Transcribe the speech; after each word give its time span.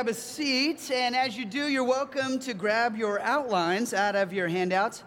grab 0.00 0.08
a 0.08 0.14
seat. 0.14 0.90
And 0.90 1.14
as 1.14 1.36
you 1.36 1.44
do, 1.44 1.68
you're 1.68 1.84
welcome 1.84 2.38
to 2.38 2.54
grab 2.54 2.96
your 2.96 3.20
outlines 3.20 3.92
out 3.92 4.16
of 4.16 4.32
your 4.32 4.48
handouts. 4.48 5.04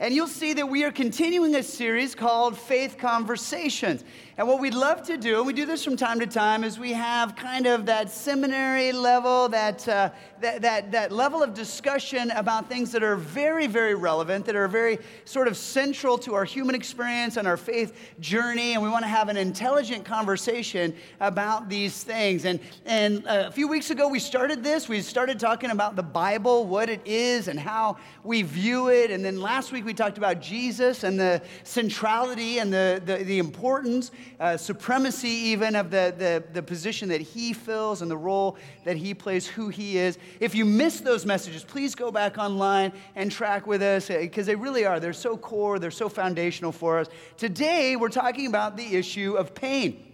And 0.00 0.12
you'll 0.12 0.26
see 0.26 0.54
that 0.54 0.68
we 0.68 0.82
are 0.82 0.90
continuing 0.90 1.54
a 1.54 1.62
series 1.62 2.16
called 2.16 2.58
Faith 2.58 2.98
Conversations. 2.98 4.02
And 4.36 4.48
what 4.48 4.58
we'd 4.58 4.74
love 4.74 5.04
to 5.04 5.16
do, 5.16 5.36
and 5.36 5.46
we 5.46 5.52
do 5.52 5.64
this 5.64 5.84
from 5.84 5.96
time 5.96 6.18
to 6.18 6.26
time, 6.26 6.64
is 6.64 6.76
we 6.76 6.92
have 6.92 7.36
kind 7.36 7.68
of 7.68 7.86
that 7.86 8.10
seminary 8.10 8.90
level, 8.90 9.48
that, 9.50 9.86
uh, 9.86 10.10
that, 10.40 10.60
that, 10.62 10.90
that 10.90 11.12
level 11.12 11.40
of 11.40 11.54
discussion 11.54 12.32
about 12.32 12.68
things 12.68 12.90
that 12.90 13.04
are 13.04 13.14
very, 13.14 13.68
very 13.68 13.94
relevant, 13.94 14.44
that 14.46 14.56
are 14.56 14.66
very 14.66 14.98
sort 15.24 15.46
of 15.46 15.56
central 15.56 16.18
to 16.18 16.34
our 16.34 16.44
human 16.44 16.74
experience 16.74 17.36
and 17.36 17.46
our 17.46 17.56
faith 17.56 17.96
journey. 18.18 18.72
And 18.72 18.82
we 18.82 18.88
want 18.88 19.04
to 19.04 19.08
have 19.08 19.28
an 19.28 19.36
intelligent 19.36 20.04
conversation 20.04 20.96
about 21.20 21.68
these 21.68 22.02
things. 22.02 22.44
And, 22.44 22.58
and 22.86 23.24
uh, 23.28 23.44
a 23.46 23.52
few 23.52 23.68
weeks 23.68 23.90
ago, 23.90 24.08
we 24.08 24.18
started 24.18 24.64
this. 24.64 24.88
We 24.88 25.00
started 25.00 25.38
talking 25.38 25.70
about 25.70 25.94
the 25.94 26.02
Bible, 26.02 26.66
what 26.66 26.90
it 26.90 27.02
is, 27.04 27.46
and 27.46 27.58
how 27.58 27.98
we 28.24 28.42
view 28.42 28.88
it. 28.88 29.12
And 29.12 29.24
then 29.24 29.40
last 29.40 29.70
week, 29.70 29.84
we 29.84 29.94
talked 29.94 30.18
about 30.18 30.40
Jesus 30.40 31.04
and 31.04 31.20
the 31.20 31.40
centrality 31.62 32.58
and 32.58 32.72
the, 32.72 33.00
the, 33.04 33.18
the 33.18 33.38
importance 33.38 34.10
uh, 34.40 34.56
supremacy 34.56 35.28
even 35.28 35.76
of 35.76 35.90
the, 35.90 36.14
the, 36.16 36.44
the 36.52 36.62
position 36.62 37.08
that 37.08 37.20
he 37.20 37.52
fills 37.52 38.02
and 38.02 38.10
the 38.10 38.16
role 38.16 38.56
that 38.84 38.96
he 38.96 39.14
plays, 39.14 39.46
who 39.46 39.68
he 39.68 39.98
is. 39.98 40.18
If 40.40 40.54
you 40.54 40.64
miss 40.64 41.00
those 41.00 41.24
messages, 41.24 41.64
please 41.64 41.94
go 41.94 42.10
back 42.10 42.38
online 42.38 42.92
and 43.14 43.30
track 43.30 43.66
with 43.66 43.82
us 43.82 44.08
because 44.08 44.46
uh, 44.46 44.52
they 44.52 44.56
really 44.56 44.84
are. 44.84 45.00
They're 45.00 45.12
so 45.12 45.36
core, 45.36 45.78
they're 45.78 45.90
so 45.90 46.08
foundational 46.08 46.72
for 46.72 46.98
us. 46.98 47.08
Today, 47.36 47.96
we're 47.96 48.08
talking 48.08 48.46
about 48.46 48.76
the 48.76 48.96
issue 48.96 49.34
of 49.34 49.54
pain. 49.54 50.04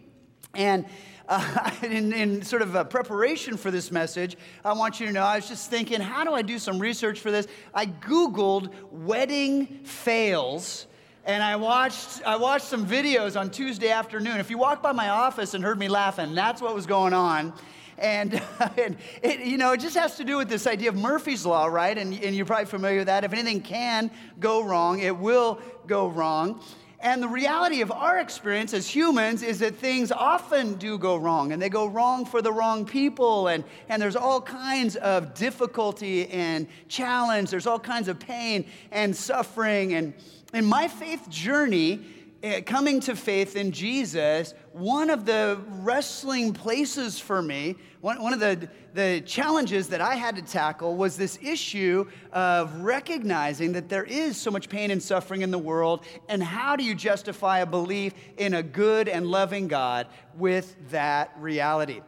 And 0.55 0.87
uh, 1.29 1.71
in, 1.83 2.13
in, 2.13 2.43
sort 2.43 2.63
of 2.63 2.75
a 2.75 2.85
preparation 2.85 3.57
for 3.57 3.71
this 3.71 3.91
message, 3.91 4.37
I 4.65 4.73
want 4.73 5.01
you 5.01 5.07
to 5.07 5.13
know 5.13 5.23
I 5.23 5.37
was 5.37 5.49
just 5.49 5.71
thinking, 5.71 6.01
how 6.01 6.25
do 6.25 6.33
I 6.33 6.43
do 6.43 6.59
some 6.59 6.79
research 6.79 7.21
for 7.21 7.31
this? 7.31 7.47
I 7.73 7.87
Googled 7.87 8.73
wedding 8.91 9.81
fails 9.85 10.87
and 11.25 11.43
I 11.43 11.57
watched, 11.57 12.23
I 12.27 12.37
watched 12.37 12.65
some 12.65 12.87
videos 12.87 13.39
on 13.39 13.51
Tuesday 13.51 13.91
afternoon. 13.91 14.39
If 14.39 14.51
you 14.51 14.59
walked 14.59 14.83
by 14.83 14.93
my 14.93 15.11
office 15.11 15.55
and 15.55 15.63
heard 15.63 15.79
me 15.79 15.89
laughing, 15.89 16.35
that's 16.35 16.63
what 16.63 16.75
was 16.75 16.87
going 16.87 17.13
on. 17.13 17.53
And, 17.99 18.43
and 18.79 18.97
it, 19.23 19.41
you 19.41 19.59
know, 19.59 19.73
it 19.73 19.81
just 19.81 19.97
has 19.97 20.17
to 20.17 20.25
do 20.25 20.39
with 20.39 20.49
this 20.49 20.67
idea 20.67 20.89
of 20.89 20.97
Murphy's 20.97 21.45
Law, 21.45 21.67
right? 21.67 21.97
And, 21.97 22.15
and 22.15 22.35
you're 22.35 22.47
probably 22.47 22.67
familiar 22.67 22.99
with 22.99 23.09
that. 23.09 23.25
If 23.25 23.33
anything 23.33 23.61
can 23.61 24.11
go 24.39 24.65
wrong, 24.65 25.01
it 25.01 25.17
will 25.17 25.61
go 25.87 26.09
wrong. 26.09 26.63
And 27.03 27.23
the 27.23 27.29
reality 27.29 27.81
of 27.81 27.91
our 27.91 28.19
experience 28.19 28.75
as 28.75 28.87
humans 28.87 29.43
is 29.43 29.61
that 29.61 29.77
things 29.77 30.13
often 30.13 30.75
do 30.75 30.99
go 30.99 31.17
wrong, 31.17 31.53
and 31.53 31.61
they 31.61 31.71
go 31.71 31.87
wrong 31.87 32.27
for 32.27 32.43
the 32.43 32.53
wrong 32.53 32.85
people, 32.85 33.49
and, 33.49 33.65
and 33.89 34.03
there's 34.03 34.17
all 34.17 34.43
kinds 34.43 34.97
of 34.97 35.33
difficulty 35.33 36.29
and 36.29 36.67
challenge, 36.89 37.49
there's 37.49 37.67
all 37.67 37.81
kinds 37.81 38.09
of 38.09 38.19
pain 38.19 38.67
and 38.91 39.17
suffering. 39.17 39.95
And 39.95 40.13
in 40.53 40.67
my 40.67 40.89
faith 40.89 41.27
journey, 41.31 42.01
Eh, 42.43 42.63
coming 42.63 43.01
to 43.01 43.15
faith 43.15 43.55
in 43.55 43.71
Jesus, 43.71 44.55
one 44.73 45.11
of 45.11 45.27
the 45.27 45.59
wrestling 45.83 46.55
places 46.55 47.19
for 47.19 47.43
me, 47.43 47.77
one, 48.01 48.23
one 48.23 48.33
of 48.33 48.41
the, 48.41 48.67
the 48.95 49.21
challenges 49.27 49.89
that 49.89 50.01
I 50.01 50.15
had 50.15 50.37
to 50.37 50.43
tackle 50.43 50.97
was 50.97 51.19
this 51.19 51.39
issue 51.43 52.07
of 52.33 52.75
recognizing 52.81 53.73
that 53.73 53.91
there 53.91 54.05
is 54.05 54.41
so 54.41 54.51
much 54.51 54.71
pain 54.71 54.91
and 54.91 55.03
suffering 55.03 55.43
in 55.43 55.51
the 55.51 55.59
world, 55.59 56.07
and 56.31 56.43
how 56.43 56.77
do 56.77 56.83
you 56.83 56.95
justify 56.95 57.59
a 57.59 57.67
belief 57.67 58.15
in 58.39 58.55
a 58.55 58.63
good 58.63 59.07
and 59.07 59.27
loving 59.27 59.69
God 59.69 60.07
with 60.35 60.75
that 60.89 61.35
reality? 61.39 62.01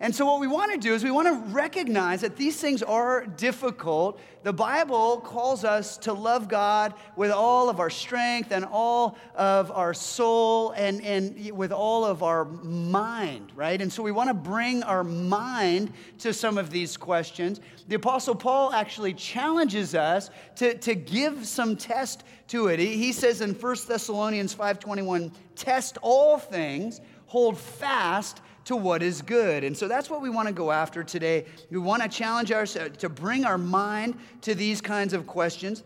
And 0.00 0.14
so, 0.14 0.26
what 0.26 0.40
we 0.40 0.48
want 0.48 0.72
to 0.72 0.78
do 0.78 0.92
is 0.92 1.04
we 1.04 1.12
want 1.12 1.28
to 1.28 1.52
recognize 1.52 2.22
that 2.22 2.36
these 2.36 2.60
things 2.60 2.82
are 2.82 3.26
difficult. 3.26 4.20
The 4.42 4.52
Bible 4.52 5.18
calls 5.18 5.64
us 5.64 5.96
to 5.98 6.12
love 6.12 6.48
God 6.48 6.94
with 7.16 7.30
all 7.30 7.68
of 7.68 7.78
our 7.78 7.90
strength 7.90 8.50
and 8.50 8.64
all 8.64 9.16
of 9.36 9.70
our 9.70 9.94
soul 9.94 10.72
and, 10.72 11.00
and 11.02 11.52
with 11.52 11.70
all 11.70 12.04
of 12.04 12.24
our 12.24 12.44
mind, 12.44 13.52
right? 13.54 13.80
And 13.80 13.92
so, 13.92 14.02
we 14.02 14.10
want 14.10 14.28
to 14.30 14.34
bring 14.34 14.82
our 14.82 15.04
mind 15.04 15.92
to 16.18 16.32
some 16.32 16.58
of 16.58 16.70
these 16.70 16.96
questions. 16.96 17.60
The 17.86 17.94
Apostle 17.94 18.34
Paul 18.34 18.72
actually 18.72 19.14
challenges 19.14 19.94
us 19.94 20.30
to, 20.56 20.74
to 20.78 20.96
give 20.96 21.46
some 21.46 21.76
test 21.76 22.24
to 22.48 22.66
it. 22.66 22.80
He, 22.80 23.12
says 23.12 23.40
in 23.40 23.54
1 23.54 23.76
Thessalonians 23.86 24.54
5:21, 24.54 25.32
test 25.54 25.98
all 26.02 26.38
things, 26.38 27.00
hold 27.26 27.56
fast 27.56 28.40
to 28.64 28.76
what 28.76 29.02
is 29.02 29.22
good. 29.22 29.64
And 29.64 29.76
so 29.76 29.88
that's 29.88 30.08
what 30.08 30.22
we 30.22 30.30
want 30.30 30.48
to 30.48 30.54
go 30.54 30.70
after 30.70 31.04
today. 31.04 31.46
We 31.70 31.78
want 31.78 32.02
to 32.02 32.08
challenge 32.08 32.52
ourselves 32.52 32.96
to 32.98 33.08
bring 33.08 33.44
our 33.44 33.58
mind 33.58 34.16
to 34.42 34.54
these 34.54 34.80
kinds 34.80 35.12
of 35.12 35.26
questions. 35.26 35.82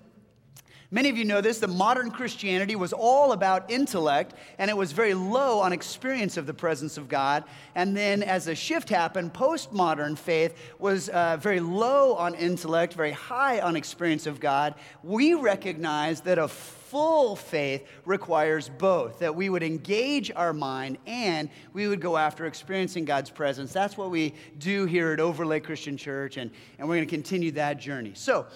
Many 0.91 1.11
of 1.11 1.19
you 1.19 1.27
know 1.27 1.43
this 1.43 1.59
that 1.59 1.69
modern 1.69 2.11
Christianity 2.11 2.75
was 2.75 2.95
all 2.95 3.33
about 3.33 3.71
intellect 3.71 4.33
and 4.57 4.71
it 4.71 4.77
was 4.77 4.93
very 4.93 5.13
low 5.13 5.61
on 5.61 5.75
experience 5.75 6.39
of 6.39 6.47
the 6.47 6.55
presence 6.55 6.97
of 6.97 7.09
God. 7.09 7.45
And 7.75 7.95
then, 7.95 8.23
as 8.23 8.49
a 8.49 8.55
shift 8.55 8.89
happened, 8.89 9.35
postmodern 9.35 10.17
faith 10.17 10.57
was 10.79 11.11
uh, 11.11 11.37
very 11.39 11.61
low 11.61 12.15
on 12.15 12.35
intellect, 12.35 12.95
very 12.95 13.13
high 13.13 13.61
on 13.61 13.77
experience 13.77 14.27
of 14.27 14.41
God. 14.41 14.77
We 15.03 15.35
recognize 15.35 16.23
that 16.23 16.39
a 16.39 16.49
full 16.49 17.37
faith 17.37 17.87
requires 18.07 18.71
both 18.71 19.19
that 19.19 19.35
we 19.35 19.51
would 19.51 19.63
engage 19.63 20.31
our 20.35 20.55
mind 20.55 20.97
and 21.07 21.51
we 21.75 21.87
would 21.87 22.01
go 22.01 22.17
after 22.17 22.47
experiencing 22.47 23.05
God's 23.05 23.29
presence. 23.29 23.75
That's 23.75 23.99
what 23.99 24.11
we 24.11 24.33
do 24.59 24.87
here 24.87 25.13
at 25.13 25.21
Overlake 25.21 25.65
Christian 25.65 25.99
Church, 25.99 26.39
and, 26.39 26.51
and 26.79 26.89
we're 26.89 26.97
going 26.97 27.07
to 27.07 27.15
continue 27.15 27.51
that 27.53 27.79
journey. 27.79 28.13
So, 28.15 28.47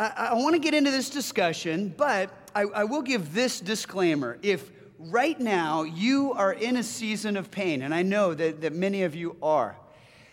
I, 0.00 0.28
I 0.30 0.34
want 0.34 0.54
to 0.54 0.58
get 0.58 0.72
into 0.72 0.90
this 0.90 1.10
discussion, 1.10 1.92
but 1.94 2.30
I, 2.54 2.62
I 2.62 2.84
will 2.84 3.02
give 3.02 3.34
this 3.34 3.60
disclaimer. 3.60 4.38
If 4.40 4.70
right 4.98 5.38
now 5.38 5.82
you 5.82 6.32
are 6.32 6.54
in 6.54 6.78
a 6.78 6.82
season 6.82 7.36
of 7.36 7.50
pain, 7.50 7.82
and 7.82 7.94
I 7.94 8.00
know 8.00 8.32
that, 8.32 8.62
that 8.62 8.72
many 8.72 9.02
of 9.02 9.14
you 9.14 9.36
are, 9.42 9.76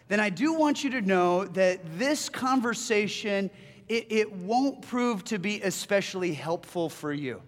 then 0.07 0.21
I 0.21 0.29
do 0.29 0.53
want 0.53 0.85
you 0.85 0.89
to 0.91 1.01
know 1.01 1.43
that 1.47 1.81
this 1.99 2.29
conversation, 2.29 3.49
it, 3.89 4.07
it 4.09 4.31
won't 4.31 4.83
prove 4.83 5.25
to 5.25 5.37
be 5.37 5.61
especially 5.61 6.33
helpful 6.33 6.87
for 6.87 7.11
you. 7.11 7.41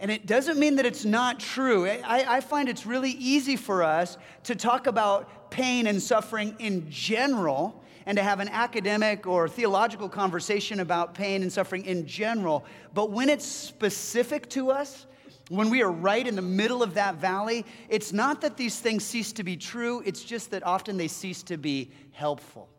And 0.00 0.10
it 0.10 0.26
doesn't 0.26 0.58
mean 0.58 0.74
that 0.76 0.86
it's 0.86 1.04
not 1.04 1.38
true. 1.38 1.86
I, 1.86 2.36
I, 2.36 2.40
find 2.40 2.68
it's 2.68 2.84
really 2.84 3.10
easy 3.10 3.54
for 3.54 3.84
us 3.84 4.16
to 4.44 4.56
talk 4.56 4.88
about 4.88 5.52
pain 5.52 5.86
and 5.86 6.02
suffering 6.02 6.56
in 6.58 6.90
general 6.90 7.80
and 8.08 8.16
to 8.16 8.22
have 8.22 8.40
an 8.40 8.48
academic 8.48 9.26
or 9.26 9.50
theological 9.50 10.08
conversation 10.08 10.80
about 10.80 11.12
pain 11.12 11.42
and 11.42 11.52
suffering 11.52 11.84
in 11.84 12.06
general. 12.06 12.64
But 12.94 13.10
when 13.10 13.28
it's 13.28 13.44
specific 13.44 14.48
to 14.50 14.70
us, 14.70 15.04
when 15.50 15.68
we 15.68 15.82
are 15.82 15.92
right 15.92 16.26
in 16.26 16.34
the 16.34 16.40
middle 16.40 16.82
of 16.82 16.94
that 16.94 17.16
valley, 17.16 17.66
it's 17.90 18.10
not 18.14 18.40
that 18.40 18.56
these 18.56 18.80
things 18.80 19.04
cease 19.04 19.30
to 19.32 19.44
be 19.44 19.58
true, 19.58 20.02
it's 20.06 20.24
just 20.24 20.50
that 20.52 20.64
often 20.64 20.96
they 20.96 21.06
cease 21.06 21.42
to 21.44 21.58
be 21.58 21.90
helpful. 22.12 22.70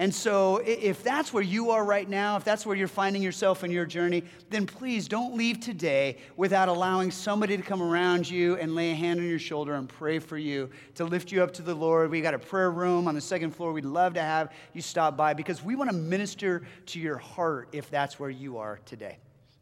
And 0.00 0.14
so, 0.14 0.62
if 0.64 1.02
that's 1.02 1.32
where 1.32 1.42
you 1.42 1.72
are 1.72 1.84
right 1.84 2.08
now, 2.08 2.36
if 2.36 2.44
that's 2.44 2.64
where 2.64 2.76
you're 2.76 2.86
finding 2.86 3.20
yourself 3.20 3.64
in 3.64 3.72
your 3.72 3.84
journey, 3.84 4.22
then 4.48 4.64
please 4.64 5.08
don't 5.08 5.36
leave 5.36 5.58
today 5.58 6.18
without 6.36 6.68
allowing 6.68 7.10
somebody 7.10 7.56
to 7.56 7.62
come 7.64 7.82
around 7.82 8.30
you 8.30 8.56
and 8.58 8.76
lay 8.76 8.92
a 8.92 8.94
hand 8.94 9.18
on 9.18 9.28
your 9.28 9.40
shoulder 9.40 9.74
and 9.74 9.88
pray 9.88 10.20
for 10.20 10.38
you 10.38 10.70
to 10.94 11.04
lift 11.04 11.32
you 11.32 11.42
up 11.42 11.52
to 11.54 11.62
the 11.62 11.74
Lord. 11.74 12.12
We 12.12 12.20
got 12.20 12.32
a 12.32 12.38
prayer 12.38 12.70
room 12.70 13.08
on 13.08 13.16
the 13.16 13.20
second 13.20 13.50
floor. 13.50 13.72
We'd 13.72 13.84
love 13.84 14.14
to 14.14 14.22
have 14.22 14.52
you 14.72 14.82
stop 14.82 15.16
by 15.16 15.34
because 15.34 15.64
we 15.64 15.74
want 15.74 15.90
to 15.90 15.96
minister 15.96 16.62
to 16.86 17.00
your 17.00 17.18
heart 17.18 17.68
if 17.72 17.90
that's 17.90 18.20
where 18.20 18.30
you 18.30 18.58
are 18.58 18.78
today. 18.86 19.18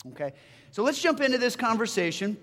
Okay? 0.09 0.35
So, 0.71 0.83
let's 0.83 1.01
jump 1.01 1.23
into 1.23 1.39
this 1.39 1.57
conversation. 1.57 2.37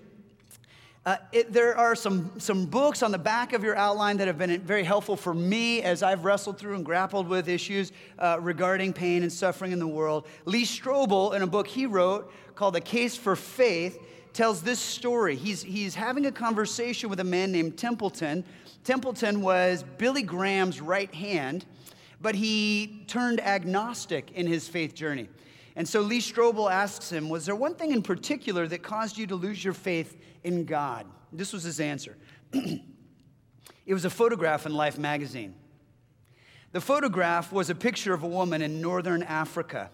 Uh, 1.06 1.16
it, 1.32 1.52
there 1.52 1.76
are 1.76 1.94
some, 1.94 2.30
some 2.38 2.64
books 2.64 3.02
on 3.02 3.12
the 3.12 3.18
back 3.18 3.52
of 3.52 3.62
your 3.62 3.76
outline 3.76 4.16
that 4.16 4.26
have 4.26 4.38
been 4.38 4.58
very 4.62 4.82
helpful 4.82 5.16
for 5.16 5.34
me 5.34 5.82
as 5.82 6.02
I've 6.02 6.24
wrestled 6.24 6.56
through 6.56 6.76
and 6.76 6.84
grappled 6.84 7.28
with 7.28 7.46
issues 7.46 7.92
uh, 8.18 8.38
regarding 8.40 8.94
pain 8.94 9.22
and 9.22 9.30
suffering 9.30 9.72
in 9.72 9.78
the 9.78 9.86
world. 9.86 10.26
Lee 10.46 10.64
Strobel, 10.64 11.34
in 11.34 11.42
a 11.42 11.46
book 11.46 11.66
he 11.66 11.84
wrote 11.84 12.32
called 12.54 12.74
The 12.74 12.80
Case 12.80 13.16
for 13.16 13.36
Faith, 13.36 13.98
tells 14.32 14.62
this 14.62 14.78
story. 14.78 15.36
He's, 15.36 15.62
he's 15.62 15.94
having 15.94 16.24
a 16.24 16.32
conversation 16.32 17.10
with 17.10 17.20
a 17.20 17.24
man 17.24 17.52
named 17.52 17.76
Templeton. 17.76 18.42
Templeton 18.82 19.42
was 19.42 19.84
Billy 19.98 20.22
Graham's 20.22 20.80
right 20.80 21.14
hand, 21.14 21.66
but 22.22 22.34
he 22.34 23.04
turned 23.08 23.40
agnostic 23.40 24.30
in 24.32 24.46
his 24.46 24.68
faith 24.68 24.94
journey. 24.94 25.28
And 25.76 25.88
so 25.88 26.00
Lee 26.00 26.20
Strobel 26.20 26.70
asks 26.70 27.10
him, 27.10 27.28
Was 27.28 27.46
there 27.46 27.56
one 27.56 27.74
thing 27.74 27.90
in 27.90 28.02
particular 28.02 28.66
that 28.68 28.82
caused 28.82 29.18
you 29.18 29.26
to 29.26 29.34
lose 29.34 29.64
your 29.64 29.74
faith 29.74 30.16
in 30.44 30.64
God? 30.64 31.06
This 31.32 31.52
was 31.52 31.64
his 31.64 31.80
answer. 31.80 32.16
it 32.52 33.94
was 33.94 34.04
a 34.04 34.10
photograph 34.10 34.66
in 34.66 34.74
Life 34.74 34.98
magazine. 34.98 35.54
The 36.72 36.80
photograph 36.80 37.52
was 37.52 37.70
a 37.70 37.74
picture 37.74 38.14
of 38.14 38.22
a 38.22 38.28
woman 38.28 38.62
in 38.62 38.80
northern 38.80 39.22
Africa. 39.22 39.90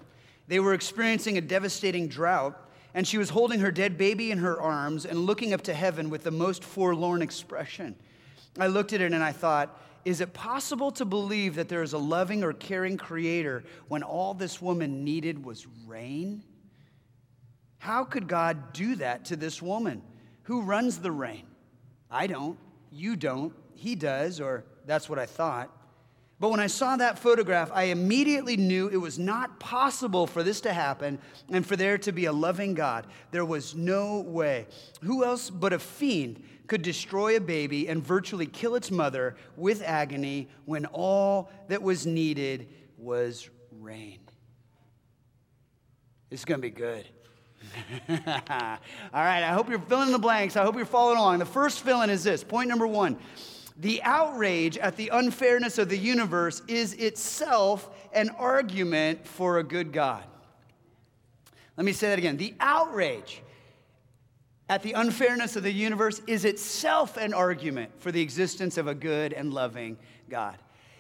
They 0.49 0.61
were 0.61 0.75
experiencing 0.75 1.39
a 1.39 1.41
devastating 1.41 2.09
drought, 2.09 2.59
and 2.95 3.07
she 3.07 3.19
was 3.19 3.31
holding 3.31 3.61
her 3.61 3.71
dead 3.71 3.97
baby 3.97 4.31
in 4.31 4.39
her 4.39 4.61
arms 4.61 5.07
and 5.07 5.21
looking 5.21 5.53
up 5.53 5.63
to 5.63 5.75
heaven 5.75 6.11
with 6.11 6.25
the 6.25 6.31
most 6.31 6.65
forlorn 6.65 7.23
expression. 7.23 7.97
I 8.59 8.67
looked 8.67 8.93
at 8.93 9.01
it 9.01 9.13
and 9.13 9.23
I 9.23 9.33
thought, 9.33 9.81
is 10.05 10.21
it 10.21 10.33
possible 10.33 10.91
to 10.93 11.05
believe 11.05 11.57
that 11.57 11.69
there 11.69 11.83
is 11.83 11.93
a 11.93 11.99
loving 11.99 12.43
or 12.43 12.53
caring 12.53 12.97
creator 12.97 13.65
when 13.89 14.03
all 14.03 14.35
this 14.35 14.61
woman 14.61 15.05
needed 15.05 15.45
was 15.45 15.67
rain? 15.87 16.43
How 17.79 18.05
could 18.05 18.29
God 18.29 18.73
do 18.73 18.97
that 18.97 19.27
to 19.27 19.37
this 19.37 19.61
woman? 19.63 20.03
Who 20.45 20.63
runs 20.63 20.99
the 20.99 21.13
rain? 21.13 21.47
I 22.11 22.27
don't. 22.27 22.59
You 22.91 23.17
don't. 23.17 23.55
He 23.75 23.95
does, 23.95 24.41
or 24.41 24.65
that's 24.87 25.09
what 25.09 25.19
I 25.19 25.27
thought. 25.27 25.71
But 26.41 26.51
when 26.51 26.61
I 26.61 26.69
saw 26.69 26.97
that 26.97 27.19
photograph, 27.19 27.71
I 27.73 27.85
immediately 27.85 28.57
knew 28.57 28.89
it 28.89 28.97
was 28.97 29.19
not 29.19 29.61
possible 29.61 30.27
for 30.27 30.43
this 30.43 30.63
to 30.63 30.73
happen 30.73 31.19
and 31.51 31.67
for 31.67 31.77
there 31.77 31.99
to 31.99 32.13
be 32.13 32.25
a 32.25 32.33
loving 32.33 32.73
God. 32.73 33.07
There 33.31 33.45
was 33.45 33.75
no 33.75 34.21
way. 34.21 34.67
Who 35.03 35.23
else 35.23 35.51
but 35.51 35.75
a 35.75 35.79
fiend 35.79 36.43
could 36.71 36.83
destroy 36.83 37.37
a 37.37 37.41
baby 37.41 37.89
and 37.89 38.01
virtually 38.01 38.47
kill 38.47 38.77
its 38.77 38.93
mother 38.93 39.35
with 39.57 39.83
agony 39.83 40.49
when 40.67 40.87
all 40.87 41.51
that 41.67 41.83
was 41.83 42.07
needed 42.07 42.69
was 42.97 43.51
rain? 43.81 44.21
It's 46.31 46.45
going 46.45 46.61
to 46.61 46.63
be 46.63 46.71
good. 46.71 47.05
All 48.09 48.15
right, 49.13 49.43
I 49.43 49.49
hope 49.49 49.69
you're 49.69 49.81
filling 49.81 50.13
the 50.13 50.19
blanks. 50.21 50.57
I 50.57 50.63
hope 50.63 50.77
you're 50.77 50.85
following 50.85 51.19
along. 51.19 51.41
The 51.41 51.45
first 51.45 51.81
fill 51.81 52.03
in 52.03 52.11
is 52.11 52.23
this 52.23 52.45
point 52.45 52.69
number 52.69 52.87
one 52.87 53.19
the 53.77 54.01
outrage 54.05 54.79
at 54.79 54.95
the 54.95 55.09
unfairness 55.09 55.77
of 55.77 55.89
the 55.89 55.99
universe 55.99 56.63
is 56.69 56.95
itself 56.95 57.91
an 58.13 58.31
argument 58.39 59.27
for 59.27 59.59
a 59.59 59.65
good 59.65 59.93
God. 59.93 60.23
Let 61.77 61.85
me 61.85 61.93
say 61.93 62.11
that 62.11 62.19
again. 62.19 62.37
The 62.37 62.55
outrage 62.61 63.43
at 64.71 64.85
the 64.85 64.93
unfairness 64.93 65.57
of 65.57 65.65
the 65.65 65.73
universe 65.73 66.23
is 66.29 66.45
itself 66.45 67.17
an 67.17 67.35
argument 67.35 67.91
for 67.99 68.13
the 68.13 68.23
existence 68.23 68.79
of 68.79 68.87
a 68.87 68.95
good 68.95 69.33
and 69.33 69.53
loving 69.53 69.99
God. 70.31 70.57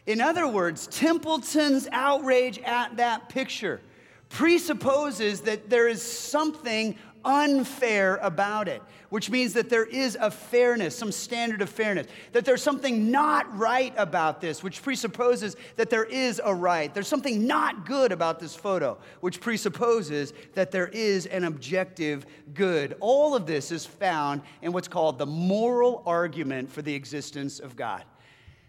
In 0.06 0.20
other 0.20 0.48
words, 0.48 0.88
Templeton's 0.88 1.86
outrage 1.92 2.58
at 2.58 2.96
that 2.96 3.28
picture 3.28 3.80
presupposes 4.28 5.42
that 5.42 5.70
there 5.70 5.86
is 5.86 6.02
something 6.02 6.96
unfair 7.24 8.16
about 8.16 8.68
it, 8.68 8.82
which 9.08 9.30
means 9.30 9.52
that 9.54 9.68
there 9.68 9.84
is 9.84 10.16
a 10.20 10.30
fairness, 10.30 10.96
some 10.96 11.12
standard 11.12 11.62
of 11.62 11.68
fairness, 11.68 12.06
that 12.32 12.44
there's 12.44 12.62
something 12.62 13.10
not 13.10 13.56
right 13.56 13.92
about 13.96 14.40
this, 14.40 14.62
which 14.62 14.82
presupposes 14.82 15.56
that 15.76 15.90
there 15.90 16.04
is 16.04 16.40
a 16.44 16.54
right. 16.54 16.92
There's 16.92 17.08
something 17.08 17.46
not 17.46 17.86
good 17.86 18.12
about 18.12 18.40
this 18.40 18.54
photo, 18.54 18.98
which 19.20 19.40
presupposes 19.40 20.32
that 20.54 20.70
there 20.70 20.88
is 20.88 21.26
an 21.26 21.44
objective 21.44 22.26
good. 22.54 22.96
All 23.00 23.34
of 23.34 23.46
this 23.46 23.72
is 23.72 23.86
found 23.86 24.42
in 24.62 24.72
what's 24.72 24.88
called 24.88 25.18
the 25.18 25.26
moral 25.26 26.02
argument 26.06 26.70
for 26.70 26.82
the 26.82 26.94
existence 26.94 27.58
of 27.58 27.76
God. 27.76 28.04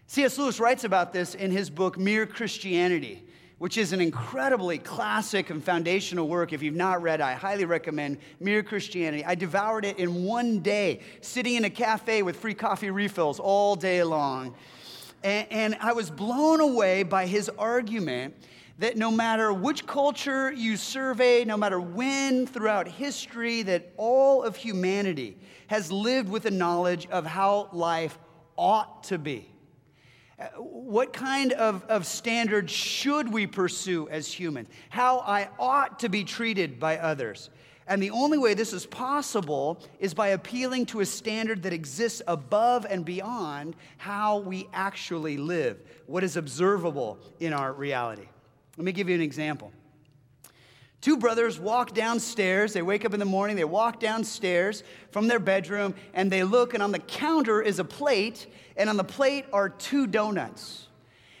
C.S. 0.06 0.36
Lewis 0.36 0.60
writes 0.60 0.84
about 0.84 1.12
this 1.12 1.34
in 1.34 1.50
his 1.50 1.70
book, 1.70 1.98
Mere 1.98 2.26
Christianity 2.26 3.24
which 3.62 3.76
is 3.76 3.92
an 3.92 4.00
incredibly 4.00 4.76
classic 4.76 5.48
and 5.48 5.62
foundational 5.62 6.26
work. 6.26 6.52
If 6.52 6.64
you've 6.64 6.74
not 6.74 7.00
read, 7.00 7.20
I 7.20 7.34
highly 7.34 7.64
recommend 7.64 8.18
Mere 8.40 8.60
Christianity. 8.64 9.24
I 9.24 9.36
devoured 9.36 9.84
it 9.84 10.00
in 10.00 10.24
one 10.24 10.58
day, 10.58 10.98
sitting 11.20 11.54
in 11.54 11.64
a 11.64 11.70
cafe 11.70 12.24
with 12.24 12.34
free 12.34 12.54
coffee 12.54 12.90
refills 12.90 13.38
all 13.38 13.76
day 13.76 14.02
long. 14.02 14.56
And, 15.22 15.46
and 15.52 15.76
I 15.80 15.92
was 15.92 16.10
blown 16.10 16.58
away 16.60 17.04
by 17.04 17.26
his 17.26 17.48
argument 17.50 18.34
that 18.80 18.96
no 18.96 19.12
matter 19.12 19.52
which 19.52 19.86
culture 19.86 20.50
you 20.50 20.76
survey, 20.76 21.44
no 21.44 21.56
matter 21.56 21.80
when 21.80 22.48
throughout 22.48 22.88
history, 22.88 23.62
that 23.62 23.92
all 23.96 24.42
of 24.42 24.56
humanity 24.56 25.38
has 25.68 25.92
lived 25.92 26.28
with 26.28 26.46
a 26.46 26.50
knowledge 26.50 27.06
of 27.12 27.24
how 27.24 27.68
life 27.72 28.18
ought 28.56 29.04
to 29.04 29.18
be 29.18 29.51
what 30.56 31.12
kind 31.12 31.52
of, 31.52 31.84
of 31.84 32.06
standard 32.06 32.70
should 32.70 33.32
we 33.32 33.46
pursue 33.46 34.08
as 34.08 34.32
humans? 34.32 34.68
How 34.90 35.18
I 35.20 35.48
ought 35.58 36.00
to 36.00 36.08
be 36.08 36.24
treated 36.24 36.80
by 36.80 36.98
others. 36.98 37.50
And 37.86 38.02
the 38.02 38.10
only 38.10 38.38
way 38.38 38.54
this 38.54 38.72
is 38.72 38.86
possible 38.86 39.80
is 39.98 40.14
by 40.14 40.28
appealing 40.28 40.86
to 40.86 41.00
a 41.00 41.06
standard 41.06 41.64
that 41.64 41.72
exists 41.72 42.22
above 42.26 42.86
and 42.88 43.04
beyond 43.04 43.74
how 43.98 44.38
we 44.38 44.68
actually 44.72 45.36
live, 45.36 45.82
what 46.06 46.22
is 46.22 46.36
observable 46.36 47.18
in 47.40 47.52
our 47.52 47.72
reality. 47.72 48.28
Let 48.76 48.84
me 48.84 48.92
give 48.92 49.08
you 49.08 49.14
an 49.14 49.20
example. 49.20 49.72
Two 51.02 51.16
brothers 51.16 51.58
walk 51.58 51.92
downstairs. 51.92 52.72
They 52.72 52.80
wake 52.80 53.04
up 53.04 53.12
in 53.12 53.18
the 53.18 53.26
morning, 53.26 53.56
they 53.56 53.64
walk 53.64 54.00
downstairs 54.00 54.84
from 55.10 55.28
their 55.28 55.40
bedroom, 55.40 55.94
and 56.14 56.30
they 56.30 56.44
look, 56.44 56.72
and 56.72 56.82
on 56.82 56.92
the 56.92 57.00
counter 57.00 57.60
is 57.60 57.80
a 57.80 57.84
plate, 57.84 58.46
and 58.76 58.88
on 58.88 58.96
the 58.96 59.04
plate 59.04 59.44
are 59.52 59.68
two 59.68 60.06
donuts. 60.06 60.86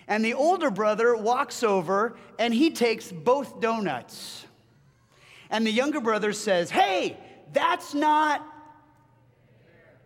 And 0.08 0.24
the 0.24 0.34
older 0.34 0.70
brother 0.70 1.16
walks 1.16 1.62
over 1.62 2.16
and 2.38 2.52
he 2.52 2.70
takes 2.70 3.10
both 3.10 3.60
donuts. 3.60 4.44
And 5.48 5.66
the 5.66 5.70
younger 5.70 6.00
brother 6.00 6.32
says, 6.32 6.70
Hey, 6.70 7.16
that's 7.52 7.94
not. 7.94 8.44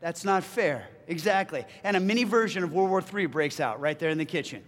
That's 0.00 0.24
not 0.24 0.44
fair. 0.44 0.86
Exactly. 1.08 1.64
And 1.82 1.96
a 1.96 2.00
mini 2.00 2.24
version 2.24 2.62
of 2.62 2.72
World 2.72 2.90
War 2.90 3.02
III 3.02 3.26
breaks 3.26 3.58
out 3.58 3.80
right 3.80 3.98
there 3.98 4.10
in 4.10 4.18
the 4.18 4.24
kitchen. 4.26 4.62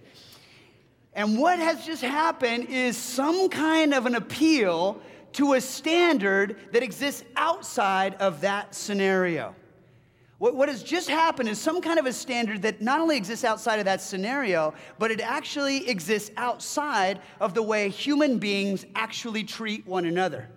And 1.15 1.39
what 1.39 1.59
has 1.59 1.85
just 1.85 2.03
happened 2.03 2.67
is 2.69 2.97
some 2.97 3.49
kind 3.49 3.93
of 3.95 4.07
an 4.07 4.15
appeal 4.15 5.01
to 5.33 5.55
a 5.55 5.61
standard 5.61 6.57
that 6.73 6.83
exists 6.83 7.25
outside 7.37 8.15
of 8.15 8.41
that 8.41 8.75
scenario. 8.75 9.55
What, 10.39 10.55
what 10.55 10.69
has 10.69 10.83
just 10.83 11.09
happened 11.09 11.49
is 11.49 11.59
some 11.59 11.81
kind 11.81 11.99
of 11.99 12.07
a 12.07 12.13
standard 12.13 12.63
that 12.63 12.81
not 12.81 13.01
only 13.01 13.17
exists 13.17 13.45
outside 13.45 13.79
of 13.81 13.85
that 13.87 14.01
scenario, 14.01 14.73
but 14.99 15.11
it 15.11 15.21
actually 15.21 15.89
exists 15.89 16.31
outside 16.37 17.21
of 17.41 17.55
the 17.55 17.63
way 17.63 17.89
human 17.89 18.39
beings 18.39 18.87
actually 18.95 19.43
treat 19.43 19.87
one 19.87 20.05
another. 20.05 20.49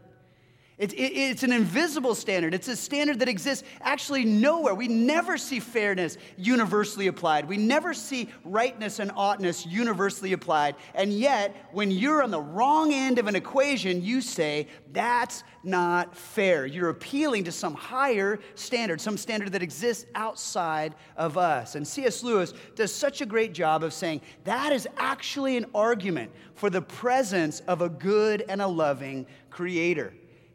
It's, 0.82 0.96
it, 0.96 1.14
it's 1.14 1.44
an 1.44 1.52
invisible 1.52 2.16
standard. 2.16 2.56
It's 2.56 2.68
a 2.68 2.76
standard 2.76 3.20
that 3.20 3.30
exists 3.30 3.64
actually 3.82 4.26
nowhere. 4.26 4.74
We 4.74 4.88
never 4.88 5.38
see 5.38 5.60
fairness 5.60 6.18
universally 6.38 7.06
applied. 7.06 7.48
We 7.48 7.58
never 7.58 7.94
see 7.94 8.30
rightness 8.44 8.98
and 8.98 9.12
oughtness 9.16 9.64
universally 9.64 10.34
applied. 10.34 10.76
And 10.96 11.14
yet, 11.14 11.56
when 11.72 11.92
you're 11.92 12.24
on 12.24 12.32
the 12.32 12.42
wrong 12.42 12.92
end 12.92 13.20
of 13.20 13.28
an 13.28 13.36
equation, 13.36 14.02
you 14.02 14.22
say, 14.22 14.68
that's 14.92 15.44
not 15.64 16.18
fair. 16.18 16.66
You're 16.66 16.90
appealing 16.90 17.44
to 17.44 17.52
some 17.52 17.76
higher 17.76 18.40
standard, 18.56 19.00
some 19.00 19.18
standard 19.18 19.52
that 19.52 19.62
exists 19.62 20.08
outside 20.16 20.96
of 21.16 21.38
us. 21.38 21.76
And 21.76 21.88
C.S. 21.88 22.24
Lewis 22.24 22.56
does 22.74 22.92
such 22.92 23.22
a 23.22 23.28
great 23.28 23.54
job 23.54 23.84
of 23.84 23.94
saying 23.94 24.22
that 24.46 24.74
is 24.74 24.88
actually 24.98 25.58
an 25.58 25.68
argument 25.76 26.32
for 26.56 26.72
the 26.72 26.82
presence 26.82 27.60
of 27.68 27.84
a 27.84 27.90
good 27.90 28.44
and 28.50 28.64
a 28.64 28.68
loving 28.68 29.28
creator. 29.52 30.12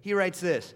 He 0.07 0.15
writes 0.15 0.41
this 0.41 0.73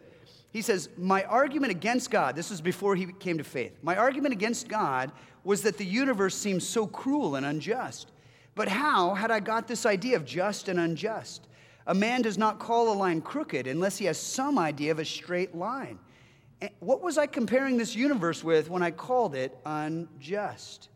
He 0.50 0.60
says, 0.60 0.88
My 0.98 1.22
argument 1.22 1.70
against 1.70 2.10
God, 2.10 2.34
this 2.34 2.50
was 2.50 2.60
before 2.60 2.96
he 2.96 3.06
came 3.12 3.38
to 3.38 3.44
faith, 3.44 3.78
my 3.80 3.96
argument 3.96 4.34
against 4.34 4.66
God 4.66 5.12
was 5.44 5.62
that 5.62 5.78
the 5.78 5.86
universe 5.86 6.34
seems 6.34 6.66
so 6.66 6.84
cruel 6.84 7.36
and 7.36 7.46
unjust. 7.46 8.10
But 8.56 8.66
how 8.66 9.14
had 9.14 9.30
I 9.30 9.38
got 9.38 9.68
this 9.68 9.86
idea 9.86 10.16
of 10.16 10.24
just 10.24 10.68
and 10.68 10.80
unjust? 10.80 11.46
A 11.86 11.94
man 11.94 12.22
does 12.22 12.38
not 12.38 12.58
call 12.58 12.92
a 12.92 12.96
line 12.98 13.20
crooked 13.20 13.68
unless 13.68 13.98
he 13.98 14.06
has 14.06 14.18
some 14.18 14.58
idea 14.58 14.90
of 14.90 14.98
a 14.98 15.04
straight 15.04 15.54
line. 15.54 16.00
What 16.80 17.00
was 17.00 17.16
I 17.16 17.28
comparing 17.28 17.76
this 17.76 17.94
universe 17.94 18.42
with 18.42 18.68
when 18.68 18.82
I 18.82 18.90
called 18.90 19.36
it 19.36 19.56
unjust? 19.64 20.88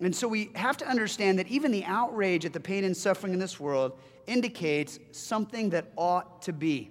And 0.00 0.14
so 0.14 0.26
we 0.26 0.50
have 0.56 0.76
to 0.78 0.88
understand 0.88 1.38
that 1.38 1.46
even 1.46 1.70
the 1.70 1.84
outrage 1.84 2.44
at 2.44 2.52
the 2.52 2.58
pain 2.58 2.82
and 2.82 2.96
suffering 2.96 3.32
in 3.32 3.38
this 3.38 3.60
world 3.60 3.96
indicates 4.26 4.98
something 5.12 5.70
that 5.70 5.92
ought 5.96 6.42
to 6.42 6.52
be. 6.52 6.90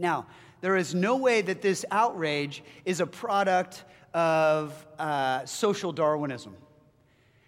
Now, 0.00 0.26
there 0.62 0.76
is 0.76 0.94
no 0.94 1.16
way 1.16 1.42
that 1.42 1.60
this 1.60 1.84
outrage 1.90 2.64
is 2.86 3.00
a 3.00 3.06
product 3.06 3.84
of 4.14 4.86
uh, 4.98 5.44
social 5.44 5.92
Darwinism. 5.92 6.56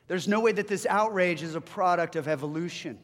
There's 0.06 0.28
no 0.28 0.38
way 0.40 0.52
that 0.52 0.68
this 0.68 0.84
outrage 0.86 1.42
is 1.42 1.54
a 1.54 1.60
product 1.60 2.14
of 2.14 2.28
evolution. 2.28 2.98